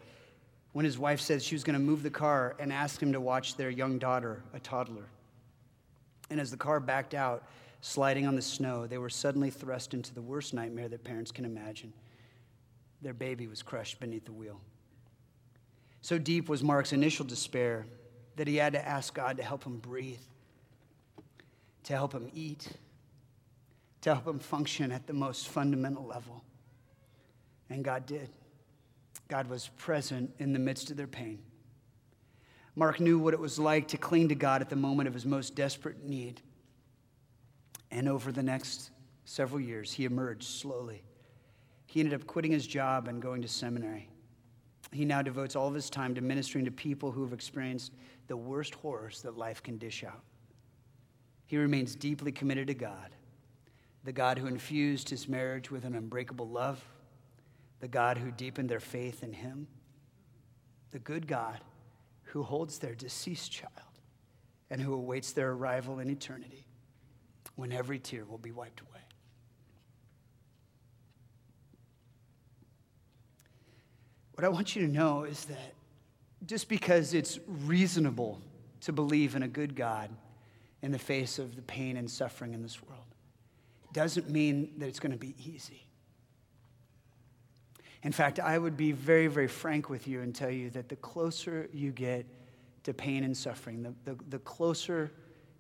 when 0.72 0.86
his 0.86 0.98
wife 0.98 1.20
said 1.20 1.42
she 1.42 1.56
was 1.56 1.64
going 1.66 1.74
to 1.74 1.80
move 1.80 2.04
the 2.04 2.10
car 2.10 2.56
and 2.58 2.72
ask 2.72 3.02
him 3.02 3.12
to 3.12 3.20
watch 3.20 3.56
their 3.56 3.70
young 3.70 4.00
daughter, 4.00 4.44
a 4.54 4.60
toddler. 4.60 5.08
And 6.30 6.40
as 6.40 6.52
the 6.52 6.58
car 6.58 6.80
backed 6.80 7.14
out, 7.14 7.44
sliding 7.82 8.26
on 8.28 8.36
the 8.36 8.42
snow, 8.42 8.88
they 8.88 8.98
were 8.98 9.10
suddenly 9.10 9.50
thrust 9.50 9.94
into 9.94 10.14
the 10.14 10.22
worst 10.22 10.54
nightmare 10.54 10.88
that 10.88 11.04
parents 11.04 11.32
can 11.32 11.46
imagine. 11.46 11.94
Their 13.02 13.14
baby 13.14 13.48
was 13.48 13.62
crushed 13.62 14.00
beneath 14.00 14.26
the 14.26 14.34
wheel. 14.34 14.60
So 16.02 16.18
deep 16.18 16.50
was 16.50 16.64
Mark's 16.64 16.94
initial 16.94 17.26
despair 17.26 17.86
that 18.36 18.48
he 18.48 18.58
had 18.58 18.74
to 18.74 18.88
ask 18.88 19.14
God 19.14 19.38
to 19.38 19.44
help 19.44 19.64
him 19.64 19.78
breathe 19.78 20.20
to 21.86 21.94
help 21.94 22.14
him 22.14 22.30
eat, 22.34 22.68
to 24.02 24.14
help 24.14 24.28
him 24.28 24.40
function 24.40 24.92
at 24.92 25.08
the 25.08 25.14
most 25.14 25.48
fundamental 25.48 26.06
level. 26.06 26.44
And 27.70 27.84
God 27.84 28.06
did. 28.06 28.30
God 29.28 29.48
was 29.48 29.70
present 29.78 30.34
in 30.40 30.54
the 30.54 30.60
midst 30.60 30.92
of 30.92 30.98
their 30.98 31.08
pain. 31.08 31.40
Mark 32.76 33.00
knew 33.00 33.18
what 33.18 33.34
it 33.34 33.40
was 33.40 33.58
like 33.58 33.88
to 33.90 33.98
cling 33.98 34.30
to 34.30 34.36
God 34.36 34.62
at 34.62 34.70
the 34.70 34.76
moment 34.76 35.08
of 35.08 35.14
his 35.14 35.26
most 35.26 35.56
desperate 35.56 36.04
need. 36.04 36.42
And 37.96 38.10
over 38.10 38.34
the 38.34 38.44
next 38.44 38.92
several 39.24 39.62
years, 39.62 39.94
he 39.94 40.04
emerged 40.04 40.44
slowly. 40.44 41.02
He 41.86 42.02
ended 42.02 42.14
up 42.14 42.28
quitting 42.28 42.52
his 42.52 42.68
job 42.68 43.08
and 43.08 43.22
going 43.22 43.42
to 43.42 43.48
seminary. 43.48 44.10
He 44.92 45.06
now 45.06 45.22
devotes 45.22 45.56
all 45.56 45.70
of 45.70 45.74
his 45.74 45.90
time 45.90 46.14
to 46.16 46.22
ministering 46.22 46.66
to 46.66 46.72
people 46.72 47.10
who 47.10 47.24
have 47.24 47.32
experienced 47.32 47.94
the 48.28 48.36
worst 48.36 48.76
horrors 48.76 49.22
that 49.22 49.38
life 49.38 49.64
can 49.64 49.78
dish 49.78 50.04
out. 50.04 50.20
He 51.46 51.56
remains 51.56 51.96
deeply 51.96 52.34
committed 52.34 52.68
to 52.68 52.74
God, 52.74 53.16
the 54.04 54.12
God 54.12 54.40
who 54.40 54.48
infused 54.48 55.10
his 55.10 55.30
marriage 55.30 55.72
with 55.72 55.86
an 55.86 55.96
unbreakable 55.96 56.50
love, 56.50 56.84
the 57.80 57.88
God 57.88 58.18
who 58.18 58.30
deepened 58.30 58.68
their 58.68 58.82
faith 58.82 59.24
in 59.24 59.32
him, 59.32 59.68
the 60.92 61.00
good 61.00 61.28
God 61.28 61.62
who 62.24 62.44
holds 62.44 62.78
their 62.78 62.94
deceased 62.94 63.54
child 63.54 63.72
and 64.70 64.82
who 64.82 64.94
awaits 64.94 65.32
their 65.32 65.52
arrival 65.52 66.00
in 66.00 66.10
eternity 66.10 66.65
when 67.56 67.72
every 67.72 68.00
tear 68.00 68.26
will 68.26 68.38
be 68.38 68.52
wiped 68.52 68.82
away. 68.82 68.90
What 74.34 74.44
I 74.44 74.50
want 74.50 74.76
you 74.76 74.86
to 74.86 74.92
know 74.92 75.24
is 75.24 75.46
that 75.46 75.74
just 76.46 76.68
because 76.68 77.14
it's 77.14 77.40
reasonable 77.48 78.42
to 78.82 78.92
believe 78.92 79.36
in 79.36 79.44
a 79.44 79.48
good 79.48 79.76
God 79.76 80.10
in 80.82 80.92
the 80.92 81.00
face 81.00 81.40
of 81.40 81.56
the 81.56 81.62
pain 81.64 81.98
and 81.98 82.10
suffering 82.10 82.54
in 82.54 82.62
this 82.62 82.84
world. 82.84 83.06
Doesn't 83.94 84.30
mean 84.30 84.74
that 84.78 84.88
it's 84.88 85.00
going 85.00 85.14
to 85.14 85.18
be 85.18 85.34
easy. 85.44 85.88
In 88.04 88.12
fact, 88.12 88.40
I 88.40 88.58
would 88.58 88.78
be 88.78 88.92
very, 88.92 89.28
very 89.28 89.48
frank 89.48 89.90
with 89.90 90.08
you 90.08 90.22
and 90.22 90.36
tell 90.36 90.52
you 90.52 90.70
that 90.72 90.90
the 90.90 90.96
closer 90.98 91.70
you 91.74 91.92
get 91.92 92.28
to 92.84 92.94
pain 92.94 93.24
and 93.24 93.36
suffering, 93.36 93.82
the, 93.82 93.94
the, 94.04 94.18
the 94.30 94.40
closer 94.40 95.12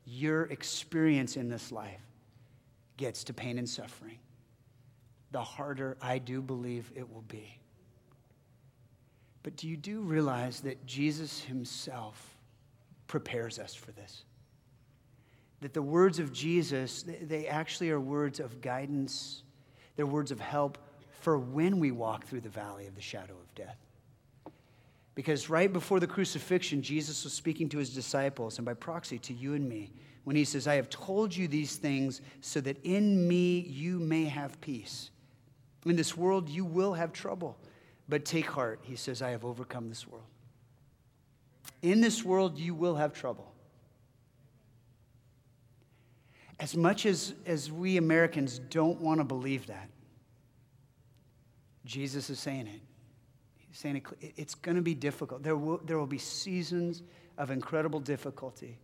your 0.05 0.43
experience 0.43 1.37
in 1.37 1.49
this 1.49 1.71
life 1.71 2.01
gets 2.97 3.23
to 3.25 3.33
pain 3.33 3.57
and 3.57 3.67
suffering, 3.67 4.19
the 5.31 5.41
harder 5.41 5.97
I 6.01 6.19
do 6.19 6.41
believe 6.41 6.91
it 6.95 7.11
will 7.11 7.23
be. 7.27 7.59
But 9.43 9.57
do 9.57 9.67
you 9.67 9.77
do 9.77 10.01
realize 10.01 10.61
that 10.61 10.85
Jesus 10.85 11.41
himself 11.41 12.37
prepares 13.07 13.59
us 13.59 13.75
for 13.75 13.91
this? 13.91 14.23
that 15.61 15.73
the 15.73 15.81
words 15.81 16.19
of 16.19 16.31
Jesus, 16.31 17.03
they 17.21 17.47
actually 17.47 17.89
are 17.89 17.99
words 17.99 18.39
of 18.39 18.61
guidance, 18.61 19.41
they're 19.95 20.05
words 20.05 20.31
of 20.31 20.39
help 20.39 20.77
for 21.21 21.39
when 21.39 21.79
we 21.79 21.91
walk 21.91 22.25
through 22.25 22.41
the 22.41 22.49
valley 22.49 22.87
of 22.87 22.95
the 22.95 23.01
shadow 23.01 23.33
of 23.33 23.55
death. 23.55 23.79
Because 25.15 25.49
right 25.49 25.71
before 25.71 26.01
the 26.01 26.07
crucifixion, 26.07 26.81
Jesus 26.81 27.23
was 27.23 27.33
speaking 27.33 27.69
to 27.69 27.77
his 27.77 27.93
disciples 27.93 28.57
and 28.57 28.65
by 28.65 28.73
proxy 28.73 29.17
to 29.19 29.33
you 29.33 29.53
and 29.53 29.67
me 29.67 29.91
when 30.25 30.35
he 30.35 30.43
says, 30.43 30.67
I 30.67 30.75
have 30.75 30.89
told 30.89 31.33
you 31.33 31.47
these 31.47 31.77
things 31.77 32.21
so 32.41 32.59
that 32.61 32.77
in 32.83 33.25
me 33.27 33.59
you 33.59 33.99
may 33.99 34.25
have 34.25 34.59
peace. 34.59 35.11
In 35.85 35.95
this 35.95 36.17
world 36.17 36.49
you 36.49 36.65
will 36.65 36.93
have 36.93 37.13
trouble, 37.13 37.57
but 38.09 38.25
take 38.25 38.45
heart. 38.45 38.79
He 38.83 38.97
says, 38.97 39.21
I 39.21 39.29
have 39.29 39.45
overcome 39.45 39.87
this 39.87 40.05
world. 40.05 40.25
In 41.81 42.01
this 42.01 42.23
world 42.23 42.57
you 42.57 42.73
will 42.73 42.95
have 42.95 43.13
trouble. 43.13 43.53
As 46.59 46.75
much 46.75 47.05
as, 47.05 47.33
as 47.45 47.71
we 47.71 47.97
Americans 47.97 48.59
don't 48.59 48.99
want 48.99 49.19
to 49.19 49.23
believe 49.23 49.67
that, 49.67 49.89
Jesus 51.85 52.29
is 52.29 52.39
saying 52.39 52.67
it. 52.67 52.81
He's 53.75 53.81
saying 53.81 53.97
it, 53.97 54.33
it's 54.37 54.55
going 54.55 54.77
to 54.77 54.81
be 54.81 54.95
difficult. 54.95 55.43
There 55.43 55.57
will, 55.57 55.81
there 55.83 55.99
will 55.99 56.07
be 56.07 56.17
seasons 56.17 57.03
of 57.37 57.51
incredible 57.51 57.99
difficulty. 57.99 58.79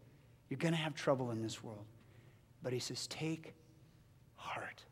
You're 0.50 0.58
going 0.58 0.74
to 0.74 0.80
have 0.80 0.96
trouble 0.96 1.32
in 1.32 1.42
this 1.42 1.64
world. 1.64 1.86
But 2.62 2.74
he 2.74 2.80
says, 2.80 3.08
Take 3.08 3.54
heart. 4.36 4.84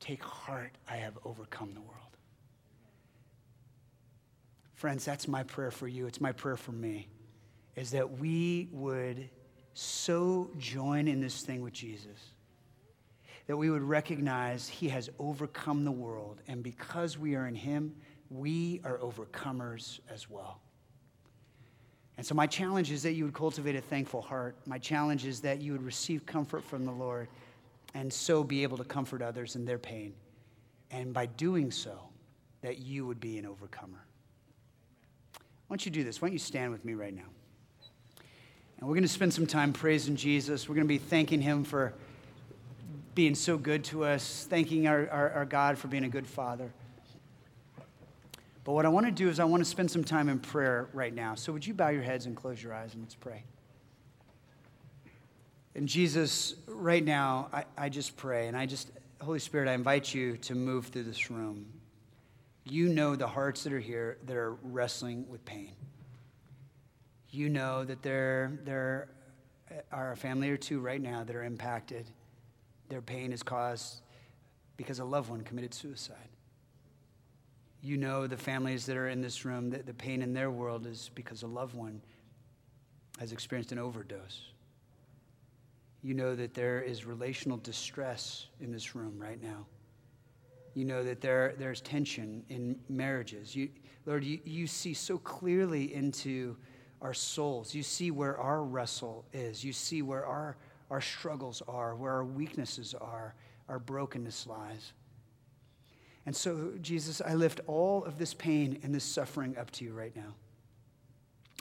Take 0.00 0.24
heart, 0.24 0.72
I 0.90 0.96
have 0.96 1.16
overcome 1.24 1.72
the 1.72 1.80
world. 1.80 2.16
Friends, 4.74 5.04
that's 5.04 5.28
my 5.28 5.44
prayer 5.44 5.70
for 5.70 5.86
you. 5.86 6.08
It's 6.08 6.20
my 6.20 6.32
prayer 6.32 6.56
for 6.56 6.72
me, 6.72 7.06
is 7.76 7.92
that 7.92 8.18
we 8.18 8.70
would 8.72 9.30
so 9.74 10.50
join 10.58 11.06
in 11.06 11.20
this 11.20 11.42
thing 11.42 11.62
with 11.62 11.74
Jesus 11.74 12.32
that 13.48 13.56
we 13.56 13.70
would 13.70 13.82
recognize 13.82 14.68
he 14.68 14.90
has 14.90 15.08
overcome 15.18 15.84
the 15.84 15.90
world, 15.90 16.42
and 16.46 16.62
because 16.62 17.16
we 17.16 17.34
are 17.34 17.46
in 17.46 17.54
him, 17.54 17.94
we 18.30 18.80
are 18.84 18.98
overcomers 18.98 20.00
as 20.10 20.28
well. 20.28 20.60
And 22.16 22.26
so, 22.26 22.34
my 22.34 22.46
challenge 22.46 22.90
is 22.90 23.02
that 23.04 23.12
you 23.12 23.24
would 23.24 23.34
cultivate 23.34 23.76
a 23.76 23.80
thankful 23.80 24.20
heart. 24.20 24.56
My 24.66 24.78
challenge 24.78 25.24
is 25.24 25.40
that 25.42 25.60
you 25.60 25.72
would 25.72 25.84
receive 25.84 26.26
comfort 26.26 26.64
from 26.64 26.84
the 26.84 26.92
Lord 26.92 27.28
and 27.94 28.12
so 28.12 28.42
be 28.42 28.64
able 28.64 28.76
to 28.78 28.84
comfort 28.84 29.22
others 29.22 29.56
in 29.56 29.64
their 29.64 29.78
pain. 29.78 30.14
And 30.90 31.12
by 31.14 31.26
doing 31.26 31.70
so, 31.70 32.08
that 32.62 32.78
you 32.78 33.06
would 33.06 33.20
be 33.20 33.38
an 33.38 33.46
overcomer. 33.46 34.04
Why 35.68 35.74
don't 35.74 35.84
you 35.84 35.92
do 35.92 36.02
this? 36.02 36.20
Why 36.20 36.28
don't 36.28 36.32
you 36.32 36.38
stand 36.38 36.72
with 36.72 36.84
me 36.84 36.94
right 36.94 37.14
now? 37.14 37.28
And 38.78 38.88
we're 38.88 38.94
going 38.94 39.02
to 39.02 39.08
spend 39.08 39.32
some 39.34 39.46
time 39.46 39.72
praising 39.72 40.16
Jesus. 40.16 40.68
We're 40.68 40.74
going 40.74 40.86
to 40.86 40.88
be 40.88 40.98
thanking 40.98 41.40
him 41.40 41.64
for 41.64 41.92
being 43.14 43.34
so 43.34 43.58
good 43.58 43.84
to 43.84 44.04
us, 44.04 44.46
thanking 44.48 44.86
our, 44.86 45.08
our, 45.10 45.30
our, 45.30 45.44
God 45.44 45.76
for 45.76 45.88
being 45.88 46.04
a 46.04 46.08
good 46.08 46.26
father. 46.26 46.72
But 48.68 48.74
what 48.74 48.84
I 48.84 48.90
want 48.90 49.06
to 49.06 49.12
do 49.12 49.30
is 49.30 49.40
I 49.40 49.44
want 49.44 49.62
to 49.62 49.64
spend 49.64 49.90
some 49.90 50.04
time 50.04 50.28
in 50.28 50.40
prayer 50.40 50.90
right 50.92 51.14
now. 51.14 51.34
So 51.36 51.54
would 51.54 51.66
you 51.66 51.72
bow 51.72 51.88
your 51.88 52.02
heads 52.02 52.26
and 52.26 52.36
close 52.36 52.62
your 52.62 52.74
eyes 52.74 52.92
and 52.92 53.02
let's 53.02 53.14
pray. 53.14 53.44
And 55.74 55.88
Jesus, 55.88 56.54
right 56.66 57.02
now, 57.02 57.48
I, 57.50 57.64
I 57.78 57.88
just 57.88 58.18
pray 58.18 58.46
and 58.46 58.54
I 58.54 58.66
just, 58.66 58.90
Holy 59.22 59.38
Spirit, 59.38 59.70
I 59.70 59.72
invite 59.72 60.12
you 60.12 60.36
to 60.36 60.54
move 60.54 60.88
through 60.88 61.04
this 61.04 61.30
room. 61.30 61.64
You 62.64 62.90
know 62.90 63.16
the 63.16 63.26
hearts 63.26 63.64
that 63.64 63.72
are 63.72 63.80
here 63.80 64.18
that 64.26 64.36
are 64.36 64.58
wrestling 64.62 65.24
with 65.30 65.42
pain 65.46 65.72
you 67.30 67.48
know 67.48 67.84
that 67.84 68.02
there, 68.02 68.52
there 68.64 69.08
are 69.92 70.12
a 70.12 70.16
family 70.16 70.50
or 70.50 70.58
two 70.58 70.80
right 70.80 71.00
now 71.00 71.24
that 71.24 71.34
are 71.34 71.44
impacted. 71.44 72.06
Their 72.90 73.02
pain 73.02 73.32
is 73.32 73.42
caused 73.42 74.02
because 74.76 74.98
a 74.98 75.04
loved 75.04 75.30
one 75.30 75.42
committed 75.42 75.72
suicide. 75.72 76.28
You 77.80 77.96
know 77.96 78.26
the 78.26 78.36
families 78.36 78.86
that 78.86 78.96
are 78.96 79.08
in 79.08 79.20
this 79.20 79.44
room, 79.44 79.70
that 79.70 79.86
the 79.86 79.94
pain 79.94 80.22
in 80.22 80.32
their 80.32 80.50
world 80.50 80.86
is 80.86 81.10
because 81.14 81.42
a 81.42 81.46
loved 81.46 81.74
one 81.74 82.00
has 83.18 83.32
experienced 83.32 83.72
an 83.72 83.78
overdose. 83.78 84.42
You 86.02 86.14
know 86.14 86.34
that 86.34 86.54
there 86.54 86.80
is 86.80 87.04
relational 87.04 87.58
distress 87.58 88.46
in 88.60 88.72
this 88.72 88.94
room 88.94 89.18
right 89.18 89.42
now. 89.42 89.66
You 90.74 90.84
know 90.84 91.02
that 91.02 91.20
there, 91.20 91.54
there's 91.58 91.80
tension 91.80 92.44
in 92.48 92.78
marriages. 92.88 93.54
You, 93.54 93.68
Lord, 94.06 94.24
you, 94.24 94.38
you 94.44 94.66
see 94.66 94.94
so 94.94 95.18
clearly 95.18 95.92
into 95.92 96.56
our 97.02 97.14
souls. 97.14 97.74
You 97.74 97.82
see 97.82 98.10
where 98.10 98.38
our 98.38 98.62
wrestle 98.62 99.24
is. 99.32 99.64
You 99.64 99.72
see 99.72 100.02
where 100.02 100.24
our, 100.24 100.56
our 100.90 101.00
struggles 101.00 101.62
are, 101.66 101.96
where 101.96 102.12
our 102.12 102.24
weaknesses 102.24 102.94
are, 102.94 103.34
our 103.68 103.78
brokenness 103.78 104.46
lies. 104.46 104.92
And 106.26 106.36
so, 106.36 106.72
Jesus, 106.82 107.20
I 107.20 107.34
lift 107.34 107.60
all 107.66 108.04
of 108.04 108.18
this 108.18 108.34
pain 108.34 108.78
and 108.82 108.94
this 108.94 109.04
suffering 109.04 109.56
up 109.56 109.70
to 109.72 109.84
you 109.84 109.92
right 109.92 110.14
now. 110.14 110.34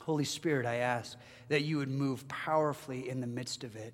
Holy 0.04 0.26
Spirit, 0.26 0.66
I 0.66 0.76
ask 0.76 1.18
that 1.50 1.64
you 1.64 1.78
would 1.78 1.90
move 1.90 2.28
powerfully 2.28 3.10
in 3.10 3.20
the 3.22 3.28
midst 3.28 3.64
of 3.64 3.76
it, 3.76 3.94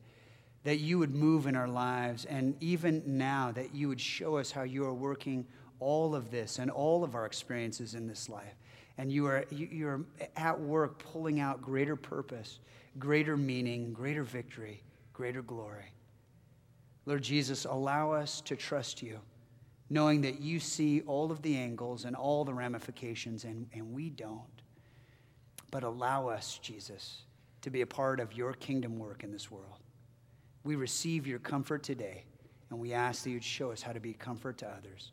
that 0.63 0.79
you 0.79 0.99
would 0.99 1.13
move 1.13 1.47
in 1.47 1.55
our 1.55 1.67
lives, 1.67 2.25
and 2.25 2.55
even 2.61 3.03
now, 3.05 3.51
that 3.51 3.75
you 3.75 3.87
would 3.87 4.01
show 4.01 4.37
us 4.37 4.51
how 4.51 4.63
you 4.63 4.85
are 4.85 4.93
working 4.93 5.45
all 5.79 6.15
of 6.15 6.31
this 6.31 6.59
and 6.59 6.71
all 6.71 7.03
of 7.03 7.15
our 7.15 7.25
experiences 7.25 7.93
in 7.93 8.07
this 8.07 8.29
life. 8.29 8.55
And 8.97 9.11
you 9.11 9.25
are, 9.25 9.45
you 9.49 9.87
are 9.87 10.01
at 10.35 10.59
work 10.59 10.99
pulling 10.99 11.39
out 11.39 11.61
greater 11.61 11.95
purpose, 11.95 12.59
greater 12.99 13.35
meaning, 13.35 13.91
greater 13.91 14.23
victory, 14.23 14.83
greater 15.13 15.41
glory. 15.41 15.91
Lord 17.05 17.23
Jesus, 17.23 17.65
allow 17.65 18.11
us 18.11 18.39
to 18.41 18.55
trust 18.55 19.01
you, 19.01 19.19
knowing 19.93 20.21
that 20.21 20.41
you 20.41 20.59
see 20.59 21.01
all 21.01 21.31
of 21.31 21.41
the 21.43 21.55
angles 21.55 22.03
and 22.05 22.15
all 22.15 22.43
the 22.43 22.53
ramifications, 22.53 23.43
and, 23.43 23.67
and 23.73 23.93
we 23.93 24.09
don't. 24.09 24.41
But 25.69 25.83
allow 25.83 26.27
us, 26.27 26.59
Jesus, 26.61 27.21
to 27.61 27.69
be 27.69 27.81
a 27.81 27.85
part 27.85 28.19
of 28.19 28.33
your 28.33 28.53
kingdom 28.53 28.97
work 28.97 29.23
in 29.23 29.31
this 29.31 29.51
world. 29.51 29.79
We 30.63 30.75
receive 30.75 31.27
your 31.27 31.39
comfort 31.39 31.83
today, 31.83 32.25
and 32.71 32.79
we 32.79 32.93
ask 32.93 33.23
that 33.23 33.29
you'd 33.29 33.43
show 33.43 33.71
us 33.71 33.81
how 33.81 33.91
to 33.91 33.99
be 33.99 34.13
comfort 34.13 34.57
to 34.59 34.67
others. 34.67 35.11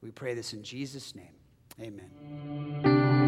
We 0.00 0.10
pray 0.10 0.34
this 0.34 0.54
in 0.54 0.62
Jesus' 0.62 1.14
name. 1.14 1.34
Amen. 1.80 3.21